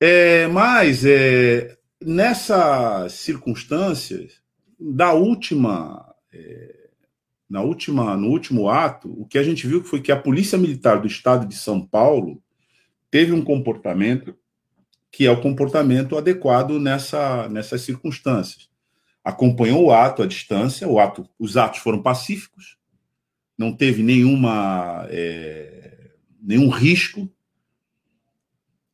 É, 0.00 0.46
mas, 0.46 1.04
é, 1.04 1.76
nessas 2.00 3.12
circunstâncias, 3.12 4.40
da 4.80 5.12
última, 5.12 6.14
é, 6.32 6.81
na 7.52 7.60
última, 7.60 8.16
no 8.16 8.28
último 8.28 8.70
ato, 8.70 9.12
o 9.20 9.26
que 9.26 9.36
a 9.36 9.42
gente 9.42 9.66
viu 9.66 9.84
foi 9.84 10.00
que 10.00 10.10
a 10.10 10.16
Polícia 10.16 10.56
Militar 10.56 10.98
do 10.98 11.06
Estado 11.06 11.46
de 11.46 11.54
São 11.54 11.86
Paulo 11.86 12.42
teve 13.10 13.30
um 13.30 13.44
comportamento 13.44 14.34
que 15.10 15.26
é 15.26 15.30
o 15.30 15.42
comportamento 15.42 16.16
adequado 16.16 16.80
nessa, 16.80 17.50
nessas 17.50 17.82
circunstâncias. 17.82 18.70
Acompanhou 19.22 19.84
o 19.84 19.92
ato 19.92 20.22
à 20.22 20.26
distância, 20.26 20.88
o 20.88 20.98
ato, 20.98 21.28
os 21.38 21.58
atos 21.58 21.80
foram 21.80 22.00
pacíficos, 22.00 22.78
não 23.58 23.70
teve 23.76 24.02
nenhuma, 24.02 25.06
é, 25.10 26.12
nenhum 26.40 26.70
risco 26.70 27.30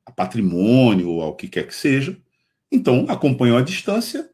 a 0.05 0.11
patrimônio 0.11 1.09
ou 1.09 1.23
ao 1.23 1.37
que 1.37 1.47
quer 1.47 1.65
que 1.65 1.75
seja. 1.77 2.19
Então, 2.73 3.07
acompanhou 3.09 3.57
a 3.57 3.63
distância 3.63 4.29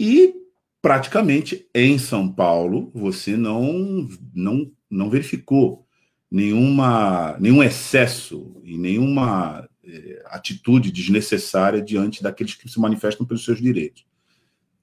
e 0.00 0.37
praticamente 0.80 1.66
em 1.74 1.98
São 1.98 2.30
Paulo 2.30 2.90
você 2.94 3.36
não, 3.36 4.08
não, 4.34 4.70
não 4.90 5.10
verificou 5.10 5.86
nenhuma, 6.30 7.36
nenhum 7.38 7.62
excesso 7.62 8.60
e 8.62 8.76
nenhuma 8.76 9.68
é, 9.84 10.22
atitude 10.26 10.92
desnecessária 10.92 11.80
diante 11.82 12.22
daqueles 12.22 12.54
que 12.54 12.68
se 12.68 12.78
manifestam 12.78 13.26
pelos 13.26 13.44
seus 13.44 13.60
direitos. 13.60 14.04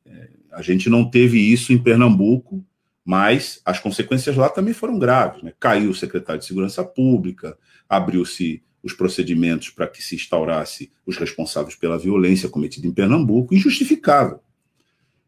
É, 0.06 0.30
a 0.52 0.62
gente 0.62 0.90
não 0.90 1.10
teve 1.10 1.40
isso 1.40 1.72
em 1.72 1.78
Pernambuco, 1.78 2.66
mas 3.04 3.62
as 3.64 3.80
consequências 3.80 4.36
lá 4.36 4.50
também 4.50 4.74
foram 4.74 4.98
graves. 4.98 5.44
Né? 5.44 5.54
Caiu 5.60 5.92
o 5.92 5.96
secretário 5.96 6.40
de 6.40 6.48
Segurança 6.48 6.84
Pública, 6.84 7.58
abriu-se 7.88 8.64
os 8.82 8.94
procedimentos 8.94 9.70
para 9.70 9.88
que 9.88 10.02
se 10.02 10.16
instaurasse 10.16 10.92
os 11.06 11.18
responsáveis 11.18 11.76
pela 11.76 11.98
violência 11.98 12.50
cometida 12.50 12.88
em 12.88 12.94
Pernambuco, 12.94 13.54
injustificável. 13.54 14.40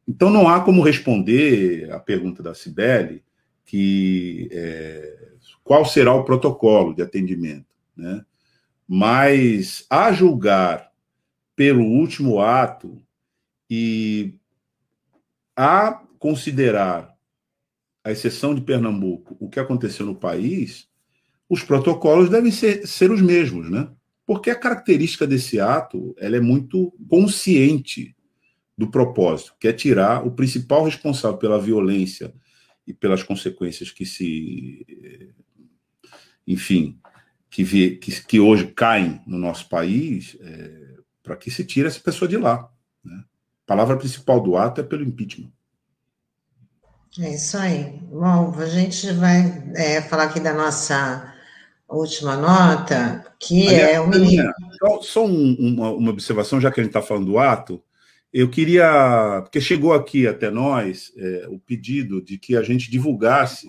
Então 0.07 0.29
não 0.29 0.47
há 0.47 0.61
como 0.61 0.81
responder 0.81 1.91
a 1.91 1.99
pergunta 1.99 2.41
da 2.41 2.53
Cibele 2.53 3.23
que 3.65 4.47
é, 4.51 5.27
qual 5.63 5.85
será 5.85 6.13
o 6.13 6.23
protocolo 6.23 6.95
de 6.95 7.01
atendimento, 7.01 7.67
né? 7.95 8.23
Mas 8.87 9.85
a 9.89 10.13
julgar 10.13 10.89
pelo 11.53 11.83
último 11.83 12.39
ato 12.39 12.97
e 13.69 14.35
a 15.53 16.01
considerar 16.17 17.13
a 18.01 18.11
exceção 18.11 18.55
de 18.55 18.61
Pernambuco, 18.61 19.35
o 19.37 19.49
que 19.49 19.59
aconteceu 19.59 20.05
no 20.05 20.15
país, 20.15 20.87
os 21.49 21.61
protocolos 21.61 22.29
devem 22.29 22.51
ser, 22.51 22.87
ser 22.87 23.11
os 23.11 23.21
mesmos, 23.21 23.69
né? 23.69 23.89
Porque 24.25 24.49
a 24.49 24.55
característica 24.55 25.27
desse 25.27 25.59
ato 25.59 26.15
ela 26.17 26.37
é 26.37 26.41
muito 26.41 26.93
consciente 27.09 28.15
do 28.78 28.89
propósito, 28.91 29.55
que 29.59 29.67
é 29.67 29.73
tirar 29.73 30.25
o 30.25 30.32
principal 30.32 30.84
responsável 30.84 31.38
pela 31.38 31.59
violência 31.59 32.34
e 32.86 32.93
pelas 32.93 33.23
consequências 33.23 33.91
que 33.91 34.05
se, 34.05 35.34
enfim, 36.45 36.99
que, 37.49 37.63
vi, 37.63 37.97
que, 37.97 38.23
que 38.23 38.39
hoje 38.39 38.67
caem 38.67 39.21
no 39.25 39.38
nosso 39.38 39.67
país, 39.67 40.38
é, 40.39 40.97
para 41.23 41.36
que 41.36 41.49
se 41.49 41.65
tire 41.65 41.88
essa 41.88 41.99
pessoa 41.99 42.30
de 42.30 42.38
lá. 42.38 42.69
Né? 43.03 43.17
A 43.17 43.67
palavra 43.67 43.97
principal 43.97 44.39
do 44.39 44.55
ato 44.55 44.80
é 44.80 44.84
pelo 44.84 45.03
impeachment. 45.03 45.51
É 47.19 47.34
isso 47.34 47.57
aí. 47.57 47.99
Bom, 48.11 48.53
a 48.55 48.65
gente 48.67 49.11
vai 49.13 49.71
é, 49.75 50.01
falar 50.01 50.25
aqui 50.25 50.39
da 50.39 50.53
nossa 50.53 51.34
última 51.89 52.36
nota, 52.36 53.25
que 53.39 53.67
Aliás, 53.67 53.95
é 53.95 53.99
o 53.99 54.07
menino. 54.07 54.53
Só, 54.78 55.01
só 55.01 55.25
um, 55.25 55.55
uma, 55.59 55.91
uma, 55.91 56.11
observação, 56.11 56.61
já 56.61 56.71
que 56.71 56.80
a 56.80 56.84
gente 56.84 56.91
está 56.91 57.01
falando 57.01 57.25
do 57.25 57.39
ato, 57.39 57.82
eu 58.39 58.47
queria, 58.47 59.41
porque 59.41 59.59
chegou 59.59 59.93
aqui 59.93 60.27
até 60.27 60.51
nós 60.51 61.11
é, 61.17 61.47
o 61.49 61.57
pedido 61.57 62.21
de 62.21 62.38
que 62.38 62.55
a 62.55 62.61
gente 62.61 62.91
divulgasse 62.91 63.67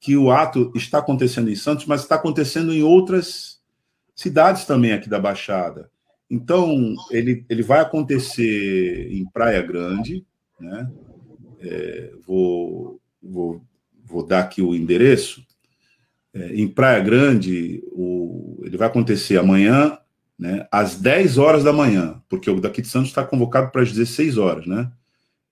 que 0.00 0.16
o 0.16 0.30
ato 0.30 0.72
está 0.74 1.00
acontecendo 1.00 1.50
em 1.50 1.54
Santos, 1.54 1.84
mas 1.84 2.00
está 2.00 2.14
acontecendo 2.14 2.72
em 2.72 2.82
outras 2.82 3.60
cidades 4.14 4.64
também 4.64 4.94
aqui 4.94 5.06
da 5.06 5.20
Baixada. 5.20 5.90
Então, 6.30 6.94
ele, 7.10 7.44
ele 7.46 7.62
vai 7.62 7.80
acontecer 7.80 9.12
em 9.12 9.22
Praia 9.26 9.60
Grande, 9.60 10.24
né? 10.58 10.90
É, 11.60 12.12
vou, 12.26 12.98
vou, 13.22 13.62
vou 14.02 14.26
dar 14.26 14.40
aqui 14.40 14.62
o 14.62 14.74
endereço. 14.74 15.46
É, 16.32 16.54
em 16.54 16.66
Praia 16.66 17.00
Grande, 17.00 17.82
o, 17.92 18.62
ele 18.64 18.78
vai 18.78 18.88
acontecer 18.88 19.36
amanhã, 19.36 19.98
né, 20.38 20.66
às 20.70 20.96
10 20.96 21.38
horas 21.38 21.64
da 21.64 21.72
manhã, 21.72 22.20
porque 22.28 22.50
o 22.50 22.60
daqui 22.60 22.82
de 22.82 22.88
Santos 22.88 23.08
está 23.08 23.24
convocado 23.24 23.70
para 23.70 23.82
as 23.82 23.92
16 23.92 24.36
horas, 24.36 24.66
né? 24.66 24.90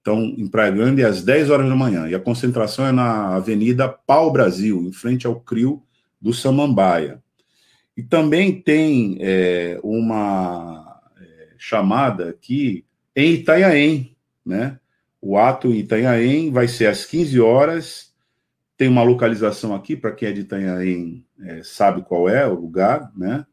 Então, 0.00 0.22
em 0.22 0.46
Praia 0.46 0.70
Grande, 0.70 1.00
é 1.00 1.06
às 1.06 1.22
10 1.22 1.48
horas 1.48 1.66
da 1.66 1.74
manhã. 1.74 2.06
E 2.06 2.14
a 2.14 2.20
concentração 2.20 2.86
é 2.86 2.92
na 2.92 3.36
Avenida 3.36 3.88
Pau 3.88 4.30
Brasil, 4.30 4.82
em 4.82 4.92
frente 4.92 5.26
ao 5.26 5.40
CRIO 5.40 5.82
do 6.20 6.30
Samambaia. 6.34 7.22
E 7.96 8.02
também 8.02 8.60
tem 8.60 9.16
é, 9.20 9.80
uma 9.82 11.00
é, 11.18 11.48
chamada 11.56 12.28
aqui 12.28 12.84
em 13.16 13.32
Itanhaém, 13.32 14.14
né? 14.44 14.78
O 15.22 15.38
ato 15.38 15.68
em 15.68 15.78
Itanhaém 15.78 16.50
vai 16.50 16.68
ser 16.68 16.86
às 16.86 17.06
15 17.06 17.40
horas. 17.40 18.12
Tem 18.76 18.88
uma 18.88 19.02
localização 19.02 19.74
aqui, 19.74 19.96
para 19.96 20.12
quem 20.12 20.28
é 20.28 20.32
de 20.32 20.42
Itanhaém 20.42 21.24
é, 21.40 21.62
sabe 21.62 22.02
qual 22.02 22.28
é 22.28 22.46
o 22.46 22.54
lugar, 22.54 23.10
né? 23.16 23.46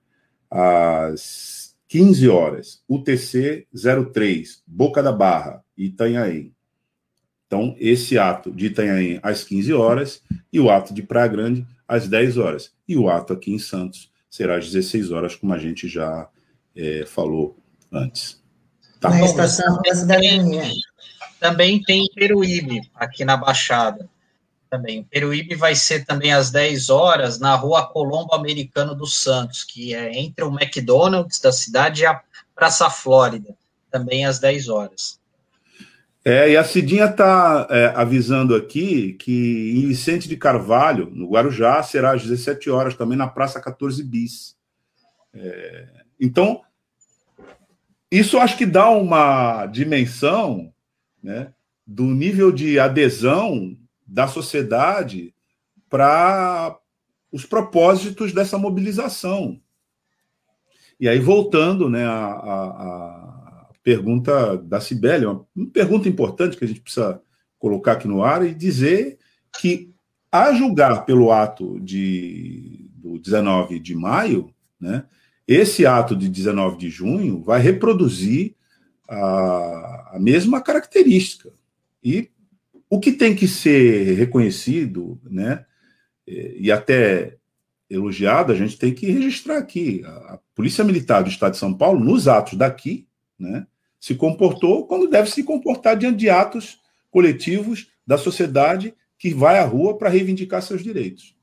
Às 0.51 1.73
15 1.87 2.29
horas, 2.29 2.83
UTC 2.87 3.67
03, 4.13 4.61
Boca 4.67 5.01
da 5.01 5.11
Barra, 5.11 5.63
Itanhaém. 5.77 6.53
Então, 7.47 7.75
esse 7.77 8.17
ato 8.17 8.51
de 8.51 8.67
Itanhaém 8.67 9.19
às 9.21 9.43
15 9.43 9.73
horas 9.73 10.21
e 10.53 10.59
o 10.59 10.69
ato 10.69 10.93
de 10.93 11.03
Praia 11.03 11.27
Grande 11.27 11.67
às 11.87 12.07
10 12.07 12.37
horas. 12.37 12.71
E 12.87 12.95
o 12.95 13.09
ato 13.09 13.33
aqui 13.33 13.51
em 13.51 13.59
Santos 13.59 14.09
será 14.29 14.57
às 14.57 14.71
16 14.71 15.11
horas, 15.11 15.35
como 15.35 15.53
a 15.53 15.57
gente 15.57 15.89
já 15.89 16.29
é, 16.73 17.05
falou 17.05 17.57
antes. 17.91 18.41
Tá? 19.01 19.09
Na 19.09 19.25
estação 19.25 19.81
da 19.81 19.93
cidadania. 19.93 20.63
Também 21.41 21.81
tem 21.81 22.07
Peruíbe, 22.15 22.81
aqui 22.95 23.25
na 23.25 23.35
Baixada. 23.35 24.09
Também. 24.71 25.03
Peruíbe 25.03 25.53
vai 25.53 25.75
ser 25.75 26.05
também 26.05 26.31
às 26.31 26.49
10 26.49 26.89
horas 26.89 27.37
na 27.37 27.53
rua 27.55 27.85
Colombo 27.85 28.33
Americano 28.33 28.95
dos 28.95 29.17
Santos, 29.17 29.65
que 29.65 29.93
é 29.93 30.17
entre 30.17 30.45
o 30.45 30.47
McDonald's 30.47 31.41
da 31.41 31.51
cidade 31.51 32.03
e 32.03 32.05
a 32.05 32.21
Praça 32.55 32.89
Flórida, 32.89 33.53
também 33.91 34.25
às 34.25 34.39
10 34.39 34.69
horas. 34.69 35.19
É, 36.23 36.51
e 36.51 36.55
a 36.55 36.63
Cidinha 36.63 37.03
está 37.03 37.67
é, 37.69 37.87
avisando 37.93 38.55
aqui 38.55 39.11
que 39.13 39.73
em 39.75 39.87
Vicente 39.89 40.29
de 40.29 40.37
Carvalho, 40.37 41.09
no 41.11 41.27
Guarujá, 41.27 41.83
será 41.83 42.13
às 42.13 42.21
17 42.21 42.69
horas, 42.69 42.95
também 42.95 43.17
na 43.17 43.27
Praça 43.27 43.59
14 43.59 44.01
Bis. 44.01 44.55
É, 45.33 45.87
então, 46.17 46.61
isso 48.09 48.37
acho 48.37 48.57
que 48.57 48.65
dá 48.65 48.89
uma 48.89 49.65
dimensão 49.65 50.71
né, 51.21 51.51
do 51.85 52.05
nível 52.05 52.53
de 52.53 52.79
adesão 52.79 53.75
da 54.11 54.27
sociedade 54.27 55.33
para 55.89 56.77
os 57.31 57.45
propósitos 57.45 58.33
dessa 58.33 58.57
mobilização. 58.57 59.57
E 60.99 61.07
aí, 61.07 61.17
voltando 61.17 61.89
né, 61.89 62.03
a, 62.03 62.25
a, 62.25 63.69
a 63.69 63.69
pergunta 63.81 64.57
da 64.57 64.79
uma, 65.23 65.47
uma 65.55 65.69
pergunta 65.71 66.09
importante 66.09 66.57
que 66.57 66.65
a 66.65 66.67
gente 66.67 66.81
precisa 66.81 67.21
colocar 67.57 67.93
aqui 67.93 68.07
no 68.07 68.21
ar 68.21 68.45
e 68.45 68.53
dizer 68.53 69.17
que, 69.57 69.93
a 70.29 70.53
julgar 70.53 71.05
pelo 71.05 71.31
ato 71.31 71.79
de, 71.79 72.89
do 72.95 73.17
19 73.17 73.79
de 73.79 73.95
maio, 73.95 74.53
né, 74.79 75.05
esse 75.47 75.85
ato 75.85 76.15
de 76.17 76.27
19 76.27 76.77
de 76.77 76.89
junho 76.89 77.41
vai 77.41 77.61
reproduzir 77.61 78.55
a, 79.07 80.15
a 80.15 80.19
mesma 80.19 80.61
característica. 80.61 81.51
E 82.03 82.29
o 82.91 82.99
que 82.99 83.13
tem 83.13 83.33
que 83.33 83.47
ser 83.47 84.15
reconhecido, 84.17 85.17
né, 85.23 85.65
e 86.27 86.69
até 86.69 87.37
elogiado, 87.89 88.51
a 88.51 88.55
gente 88.55 88.77
tem 88.77 88.93
que 88.93 89.05
registrar 89.05 89.57
aqui. 89.57 90.03
A 90.05 90.37
Polícia 90.53 90.83
Militar 90.83 91.23
do 91.23 91.29
Estado 91.29 91.53
de 91.53 91.57
São 91.57 91.73
Paulo, 91.73 92.03
nos 92.03 92.27
atos 92.27 92.57
daqui, 92.57 93.07
né, 93.39 93.65
se 93.97 94.13
comportou 94.13 94.85
como 94.87 95.07
deve 95.07 95.31
se 95.31 95.41
comportar 95.41 95.95
diante 95.95 96.17
de 96.17 96.29
atos 96.29 96.81
coletivos 97.09 97.87
da 98.05 98.17
sociedade 98.17 98.93
que 99.17 99.33
vai 99.33 99.57
à 99.57 99.63
rua 99.63 99.97
para 99.97 100.09
reivindicar 100.09 100.61
seus 100.61 100.83
direitos. 100.83 101.33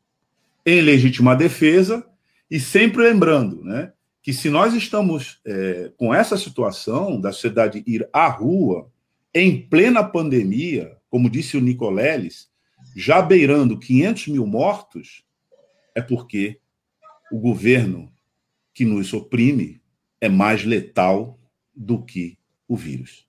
Em 0.67 0.83
legítima 0.83 1.35
defesa 1.35 2.07
e 2.51 2.61
sempre 2.61 3.05
lembrando, 3.05 3.65
né, 3.65 3.91
que 4.23 4.35
se 4.35 4.51
nós 4.51 4.75
estamos 4.75 5.41
é, 5.47 5.93
com 5.97 6.13
essa 6.13 6.37
situação 6.37 7.19
da 7.19 7.33
sociedade 7.33 7.83
ir 7.87 8.07
à 8.13 8.29
rua 8.29 8.91
em 9.33 9.67
plena 9.67 10.05
pandemia, 10.05 10.98
como 11.09 11.31
disse 11.31 11.57
o 11.57 11.61
Nicoleles, 11.61 12.49
já 12.97 13.21
beirando 13.23 13.79
500 13.79 14.29
mil 14.29 14.47
mortos, 14.47 15.25
é 15.95 16.03
porque 16.03 16.61
o 17.31 17.39
governo 17.39 18.13
que 18.73 18.85
nos 18.85 19.13
oprime 19.13 19.81
é 20.21 20.29
mais 20.29 20.65
letal 20.65 21.39
do 21.75 22.05
que 22.05 22.39
o 22.67 22.77
vírus. 22.77 23.27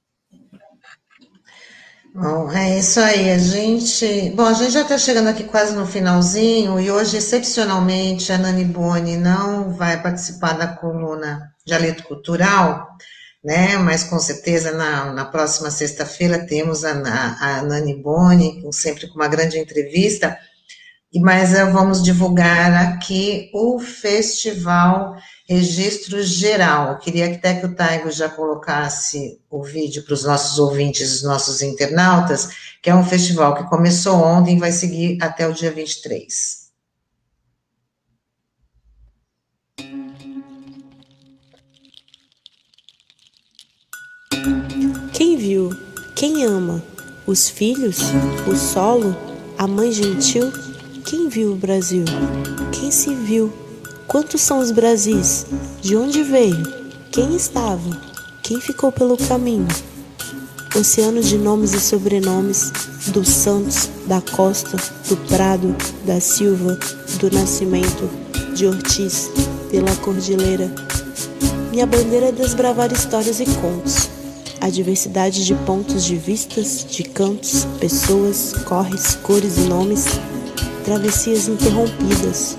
Bom, 2.14 2.52
é 2.52 2.80
isso 2.80 3.00
aí. 3.00 3.32
A 3.32 3.38
gente. 3.38 4.32
Bom, 4.36 4.46
a 4.46 4.54
gente 4.54 4.72
já 4.72 4.82
está 4.82 4.98
chegando 4.98 5.30
aqui 5.30 5.44
quase 5.44 5.76
no 5.76 5.86
finalzinho 5.86 6.80
e 6.80 6.90
hoje, 6.90 7.18
excepcionalmente, 7.18 8.32
a 8.32 8.38
Nani 8.38 8.66
Boni 8.66 9.16
não 9.16 9.72
vai 9.72 10.02
participar 10.02 10.54
da 10.54 10.68
coluna 10.68 11.54
de 11.66 11.74
Alento 11.74 12.04
Cultural, 12.04 12.98
né? 13.44 13.78
Mas 13.78 14.04
com 14.04 14.20
certeza 14.20 14.72
na, 14.72 15.14
na 15.14 15.26
próxima 15.26 15.72
sexta-feira 15.72 16.46
temos 16.46 16.84
a, 16.84 16.92
a, 16.92 17.62
Nani 17.64 17.96
Boni, 17.96 18.68
sempre 18.72 19.08
com 19.08 19.16
uma 19.16 19.28
grande 19.28 19.58
entrevista. 19.58 20.38
Mas 21.16 21.54
vamos 21.54 22.04
divulgar 22.04 22.72
aqui 22.74 23.50
o 23.52 23.80
festival 23.80 25.16
registro 25.50 26.22
geral. 26.22 26.92
Eu 26.92 26.98
queria 27.00 27.34
até 27.34 27.56
que 27.56 27.66
o 27.66 27.74
Taigo 27.74 28.12
já 28.12 28.30
colocasse 28.30 29.42
o 29.50 29.64
vídeo 29.64 30.04
para 30.04 30.14
os 30.14 30.24
nossos 30.24 30.60
ouvintes, 30.60 31.12
os 31.16 31.24
nossos 31.24 31.64
internautas, 31.64 32.50
que 32.84 32.92
é 32.92 32.96
um 32.96 33.04
festival 33.04 33.56
que 33.56 33.68
começou 33.68 34.18
ontem 34.18 34.56
e 34.56 34.60
vai 34.60 34.72
seguir 34.72 35.18
até 35.20 35.48
o 35.48 35.54
dia 35.54 35.72
23. 35.72 36.59
Viu? 45.40 45.74
Quem 46.14 46.44
ama? 46.44 46.84
Os 47.26 47.50
filhos? 47.50 48.00
O 48.46 48.56
solo? 48.56 49.16
A 49.58 49.66
mãe 49.66 49.90
gentil? 49.90 50.52
Quem 51.06 51.30
viu 51.30 51.54
o 51.54 51.56
Brasil? 51.56 52.04
Quem 52.74 52.92
se 52.92 53.16
viu? 53.16 53.52
Quantos 54.06 54.42
são 54.42 54.60
os 54.60 54.72
Brasis? 54.72 55.46
De 55.82 55.96
onde 55.96 56.24
veio? 56.24 56.62
Quem 57.10 57.36
estava? 57.36 57.90
Quem 58.44 58.60
ficou 58.60 58.92
pelo 58.92 59.16
caminho? 59.16 59.68
Oceano 60.78 61.22
de 61.22 61.38
nomes 61.38 61.74
e 61.74 61.80
sobrenomes, 61.80 62.72
dos 63.08 63.30
Santos, 63.30 63.90
da 64.08 64.22
Costa, 64.22 64.78
do 65.08 65.16
Prado, 65.28 65.74
da 66.06 66.20
Silva, 66.20 66.78
do 67.20 67.32
Nascimento, 67.32 68.10
de 68.54 68.68
Ortiz, 68.68 69.32
pela 69.72 69.96
Cordilheira. 69.98 70.70
Minha 71.72 71.86
bandeira 71.86 72.28
é 72.28 72.32
desbravar 72.32 72.92
histórias 72.92 73.40
e 73.40 73.46
contos. 73.46 74.19
A 74.62 74.70
diversidade 74.70 75.46
de 75.46 75.56
pontos 75.56 76.04
de 76.04 76.18
vistas, 76.18 76.86
de 76.90 77.04
cantos, 77.04 77.66
pessoas, 77.80 78.54
corres, 78.66 79.16
cores 79.24 79.58
e 79.58 79.62
nomes, 79.62 80.06
travessias 80.84 81.48
interrompidas. 81.48 82.58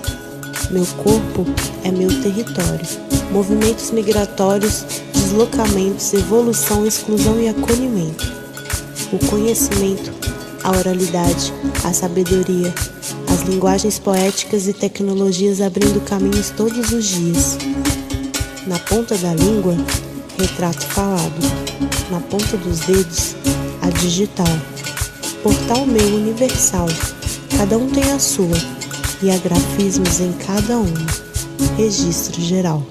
Meu 0.71 0.85
corpo 1.03 1.45
é 1.83 1.91
meu 1.91 2.09
território. 2.23 2.87
Movimentos 3.31 3.91
migratórios, 3.91 4.83
deslocamentos, 5.13 6.11
evolução, 6.13 6.87
exclusão 6.87 7.39
e 7.39 7.47
acolhimento. 7.47 8.33
O 9.13 9.19
conhecimento, 9.27 10.11
a 10.63 10.71
oralidade, 10.71 11.53
a 11.83 11.93
sabedoria, 11.93 12.73
as 13.31 13.41
linguagens 13.47 13.99
poéticas 13.99 14.67
e 14.67 14.73
tecnologias 14.73 15.61
abrindo 15.61 16.03
caminhos 16.05 16.49
todos 16.49 16.91
os 16.91 17.05
dias. 17.05 17.57
Na 18.65 18.79
ponta 18.79 19.15
da 19.17 19.33
língua, 19.35 19.75
retrato 20.37 20.85
falado. 20.87 21.70
Na 22.09 22.19
ponta 22.19 22.57
dos 22.57 22.79
dedos, 22.81 23.35
a 23.81 23.89
digital. 23.89 24.47
Portal 25.43 25.85
meu 25.85 26.15
universal. 26.15 26.87
Cada 27.57 27.77
um 27.77 27.89
tem 27.89 28.11
a 28.11 28.19
sua, 28.19 28.57
e 29.21 29.29
há 29.31 29.37
grafismos 29.37 30.19
em 30.19 30.33
cada 30.33 30.77
um. 30.77 30.93
Registro 31.77 32.41
geral. 32.41 32.83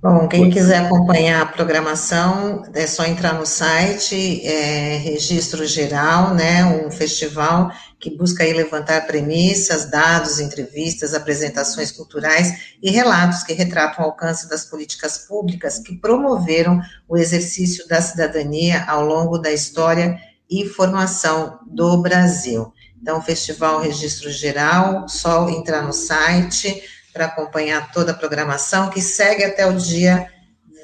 Bom, 0.00 0.28
quem 0.28 0.48
quiser 0.48 0.84
acompanhar 0.84 1.42
a 1.42 1.46
programação, 1.46 2.62
é 2.72 2.86
só 2.86 3.04
entrar 3.04 3.34
no 3.34 3.44
site, 3.44 4.46
é, 4.46 4.96
Registro 4.98 5.66
Geral, 5.66 6.34
né, 6.34 6.64
um 6.64 6.88
festival 6.88 7.72
que 7.98 8.16
busca 8.16 8.44
levantar 8.44 9.08
premissas, 9.08 9.90
dados, 9.90 10.38
entrevistas, 10.38 11.14
apresentações 11.14 11.90
culturais 11.90 12.76
e 12.80 12.92
relatos 12.92 13.42
que 13.42 13.52
retratam 13.52 14.04
o 14.04 14.08
alcance 14.08 14.48
das 14.48 14.64
políticas 14.64 15.18
públicas 15.26 15.80
que 15.80 15.96
promoveram 15.96 16.80
o 17.08 17.16
exercício 17.16 17.84
da 17.88 18.00
cidadania 18.00 18.84
ao 18.86 19.04
longo 19.04 19.36
da 19.36 19.50
história 19.50 20.16
e 20.48 20.64
formação 20.64 21.58
do 21.66 22.00
Brasil. 22.00 22.72
Então, 23.02 23.20
Festival 23.20 23.80
Registro 23.80 24.30
Geral, 24.30 25.08
só 25.08 25.48
entrar 25.48 25.82
no 25.82 25.92
site, 25.92 26.82
para 27.18 27.26
acompanhar 27.26 27.90
toda 27.90 28.12
a 28.12 28.14
programação, 28.14 28.90
que 28.90 29.00
segue 29.00 29.42
até 29.42 29.66
o 29.66 29.76
dia 29.76 30.30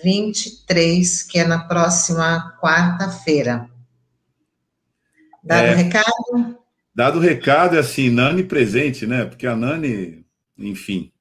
23, 0.02 1.22
que 1.22 1.38
é 1.38 1.44
na 1.44 1.60
próxima 1.60 2.58
quarta-feira. 2.60 3.70
Dado 5.44 5.62
o 5.62 5.70
é, 5.70 5.74
recado? 5.74 6.58
Dado 6.92 7.18
o 7.18 7.22
recado, 7.22 7.76
é 7.76 7.78
assim, 7.78 8.10
Nani 8.10 8.42
presente, 8.42 9.06
né? 9.06 9.24
Porque 9.24 9.46
a 9.46 9.54
Nani, 9.54 10.26
enfim, 10.58 11.12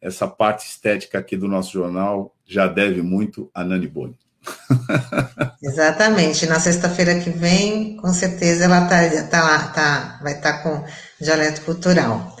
essa 0.00 0.26
parte 0.26 0.66
estética 0.66 1.18
aqui 1.18 1.36
do 1.36 1.46
nosso 1.46 1.70
jornal 1.72 2.34
já 2.46 2.66
deve 2.66 3.02
muito 3.02 3.50
a 3.52 3.62
Nani 3.62 3.86
Boni. 3.86 4.18
Exatamente. 5.62 6.46
Na 6.46 6.58
sexta-feira 6.58 7.20
que 7.20 7.28
vem, 7.28 7.98
com 7.98 8.12
certeza 8.14 8.64
ela 8.64 8.86
tá, 8.86 8.98
tá 9.30 9.44
lá, 9.44 9.68
tá, 9.68 10.20
vai 10.22 10.32
estar 10.32 10.54
tá 10.54 10.62
com 10.62 10.82
dialeto 11.20 11.60
cultural. 11.62 12.34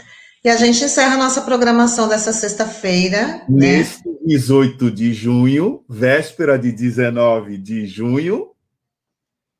E 0.44 0.48
a 0.48 0.56
gente 0.56 0.82
encerra 0.82 1.14
a 1.14 1.18
nossa 1.18 1.42
programação 1.42 2.08
dessa 2.08 2.32
sexta-feira. 2.32 3.42
Nesse 3.48 4.06
né? 4.08 4.14
18 4.26 4.90
de 4.90 5.14
junho, 5.14 5.84
véspera 5.88 6.58
de 6.58 6.72
19 6.72 7.58
de 7.58 7.86
junho. 7.86 8.48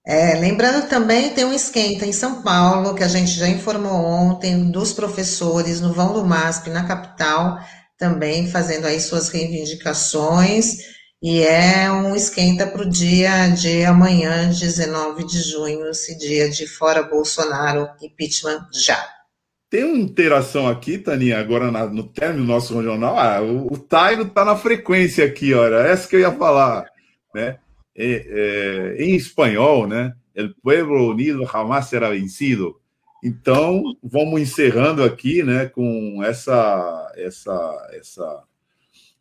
É, 0.04 0.34
lembrando 0.34 0.88
também, 0.88 1.30
tem 1.30 1.44
um 1.44 1.52
esquenta 1.52 2.04
em 2.04 2.12
São 2.12 2.42
Paulo, 2.42 2.96
que 2.96 3.04
a 3.04 3.08
gente 3.08 3.30
já 3.30 3.48
informou 3.48 3.92
ontem, 3.92 4.72
dos 4.72 4.92
professores 4.92 5.80
no 5.80 5.92
vão 5.92 6.12
do 6.12 6.24
MASP, 6.24 6.70
na 6.70 6.84
capital, 6.84 7.60
também 7.96 8.50
fazendo 8.50 8.86
aí 8.86 9.00
suas 9.00 9.28
reivindicações. 9.28 10.78
E 11.22 11.40
é 11.42 11.88
um 11.92 12.16
esquenta 12.16 12.66
para 12.66 12.82
o 12.82 12.90
dia 12.90 13.46
de 13.50 13.84
amanhã, 13.84 14.48
19 14.48 15.24
de 15.24 15.40
junho, 15.40 15.88
esse 15.88 16.18
dia 16.18 16.50
de 16.50 16.66
fora 16.66 17.04
Bolsonaro, 17.04 17.88
impeachment 18.02 18.66
já. 18.72 19.21
Tem 19.72 19.84
uma 19.84 19.96
interação 19.96 20.68
aqui, 20.68 20.98
Taninha, 20.98 21.40
agora 21.40 21.70
na, 21.70 21.86
no 21.86 22.02
término 22.02 22.44
nosso 22.44 22.74
jornal. 22.82 23.18
Ah, 23.18 23.40
o, 23.40 23.72
o 23.72 23.78
Tairo 23.78 24.24
está 24.24 24.44
na 24.44 24.54
frequência 24.54 25.24
aqui, 25.24 25.54
olha. 25.54 25.76
Essa 25.76 26.06
que 26.06 26.16
eu 26.16 26.20
ia 26.20 26.30
falar. 26.30 26.84
Né? 27.34 27.58
É, 27.96 28.96
em 28.98 29.16
espanhol, 29.16 29.86
né? 29.86 30.14
El 30.34 30.54
pueblo 30.56 31.08
unido 31.10 31.48
jamás 31.50 31.86
será 31.86 32.10
vencido. 32.10 32.78
Então, 33.24 33.82
vamos 34.02 34.42
encerrando 34.42 35.02
aqui, 35.02 35.42
né, 35.42 35.64
com 35.64 36.22
essa, 36.22 37.10
essa, 37.16 37.90
essa, 37.94 38.42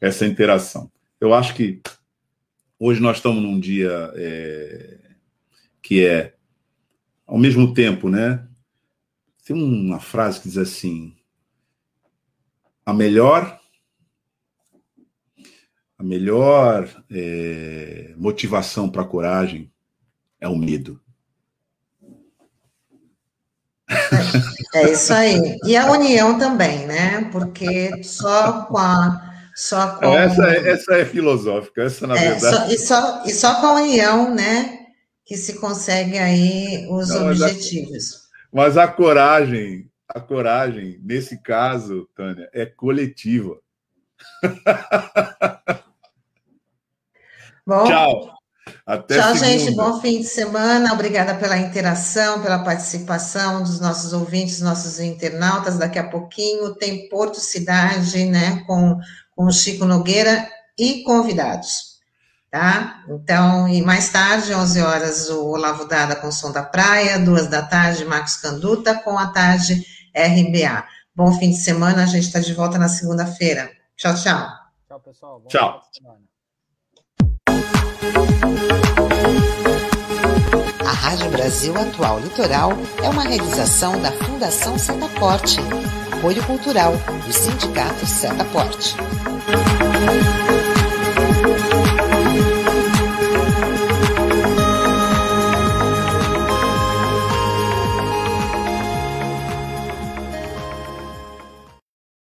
essa 0.02 0.26
interação. 0.26 0.92
Eu 1.22 1.34
acho 1.34 1.56
que 1.56 1.80
hoje 2.78 3.02
nós 3.02 3.18
estamos 3.18 3.42
num 3.42 3.58
dia 3.58 4.12
é, 4.16 4.98
que 5.82 6.06
é, 6.06 6.34
ao 7.26 7.38
mesmo 7.38 7.74
tempo, 7.74 8.10
né, 8.10 8.46
tem 9.46 9.56
uma 9.56 10.00
frase 10.00 10.42
que 10.42 10.50
diz 10.50 10.58
assim: 10.58 11.16
a 12.86 12.94
melhor 12.94 13.60
a 16.02 16.04
melhor 16.04 16.90
é, 17.12 18.16
motivação 18.18 18.90
para 18.90 19.04
a 19.04 19.08
coragem 19.08 19.72
é 20.40 20.48
o 20.48 20.56
medo. 20.56 21.00
É 24.74 24.90
isso 24.90 25.14
aí. 25.14 25.60
E 25.66 25.76
a 25.76 25.92
união 25.92 26.40
também, 26.40 26.88
né? 26.88 27.30
Porque 27.30 28.02
só 28.04 28.64
com 28.64 28.78
a. 28.78 29.22
Só 29.54 29.98
com... 29.98 30.18
Essa, 30.18 30.48
é, 30.48 30.70
essa 30.70 30.94
é 30.94 31.04
filosófica, 31.04 31.84
essa 31.84 32.08
na 32.08 32.18
é, 32.18 32.30
verdade. 32.30 32.56
Só, 32.56 32.68
e, 32.68 32.78
só, 32.78 33.24
e 33.26 33.32
só 33.32 33.60
com 33.60 33.68
a 33.68 33.74
união, 33.82 34.34
né? 34.34 34.88
Que 35.26 35.36
se 35.36 35.60
consegue 35.60 36.18
aí 36.18 36.88
os 36.90 37.10
Não, 37.10 37.28
objetivos. 37.28 38.21
Mas 38.52 38.78
a 38.78 38.88
coragem, 38.88 39.90
a 40.08 40.20
coragem, 40.20 41.00
nesse 41.04 41.42
caso, 41.42 42.08
Tânia, 42.16 42.50
é 42.54 42.66
coletiva. 42.66 43.60
Bom, 47.66 47.86
Tchau. 47.86 48.34
Até 48.86 49.16
Tchau, 49.16 49.36
segunda. 49.36 49.60
gente. 49.60 49.72
Bom 49.76 50.02
fim 50.02 50.20
de 50.20 50.28
semana. 50.28 50.94
Obrigada 50.94 51.36
pela 51.36 51.58
interação, 51.58 52.42
pela 52.42 52.60
participação 52.60 53.64
dos 53.64 53.80
nossos 53.80 54.12
ouvintes, 54.14 54.60
nossos 54.60 55.00
internautas. 55.00 55.78
Daqui 55.78 55.98
a 55.98 56.10
pouquinho 56.10 56.76
tem 56.76 57.08
Porto 57.08 57.40
Cidade, 57.40 58.26
né, 58.26 58.64
com, 58.68 59.00
com 59.36 59.46
o 59.46 59.52
Chico 59.52 59.86
Nogueira 59.86 60.48
e 60.78 61.04
convidados 61.04 61.91
tá? 62.52 63.04
Então, 63.08 63.68
e 63.70 63.82
mais 63.82 64.10
tarde, 64.10 64.54
11 64.54 64.82
horas, 64.82 65.30
o 65.30 65.48
Olavo 65.48 65.86
Dada 65.86 66.18
com 66.18 66.28
o 66.28 66.32
Som 66.32 66.52
da 66.52 66.62
Praia, 66.62 67.18
duas 67.18 67.48
da 67.48 67.62
tarde, 67.62 68.04
Marcos 68.04 68.36
Canduta 68.36 68.94
com 68.94 69.18
a 69.18 69.28
tarde 69.28 69.86
RBA. 70.14 70.86
Bom 71.16 71.32
fim 71.40 71.52
de 71.52 71.58
semana, 71.58 72.04
a 72.04 72.06
gente 72.06 72.28
está 72.28 72.40
de 72.40 72.54
volta 72.54 72.78
na 72.78 72.90
segunda-feira. 72.90 73.72
Tchau, 73.96 74.14
tchau. 74.16 74.48
Tchau, 74.88 75.00
pessoal. 75.00 75.40
Bom 75.40 75.48
tchau. 75.48 75.82
A 80.86 80.92
Rádio 80.92 81.30
Brasil 81.32 81.74
Atual 81.78 82.20
Litoral 82.20 82.72
é 83.02 83.10
uma 83.10 83.24
realização 83.24 84.00
da 84.02 84.12
Fundação 84.12 84.78
Setaporte, 84.78 85.58
apoio 86.18 86.44
cultural 86.46 86.94
do 87.26 87.34
Sindicato 87.34 88.06
Setaporte. 88.06 88.96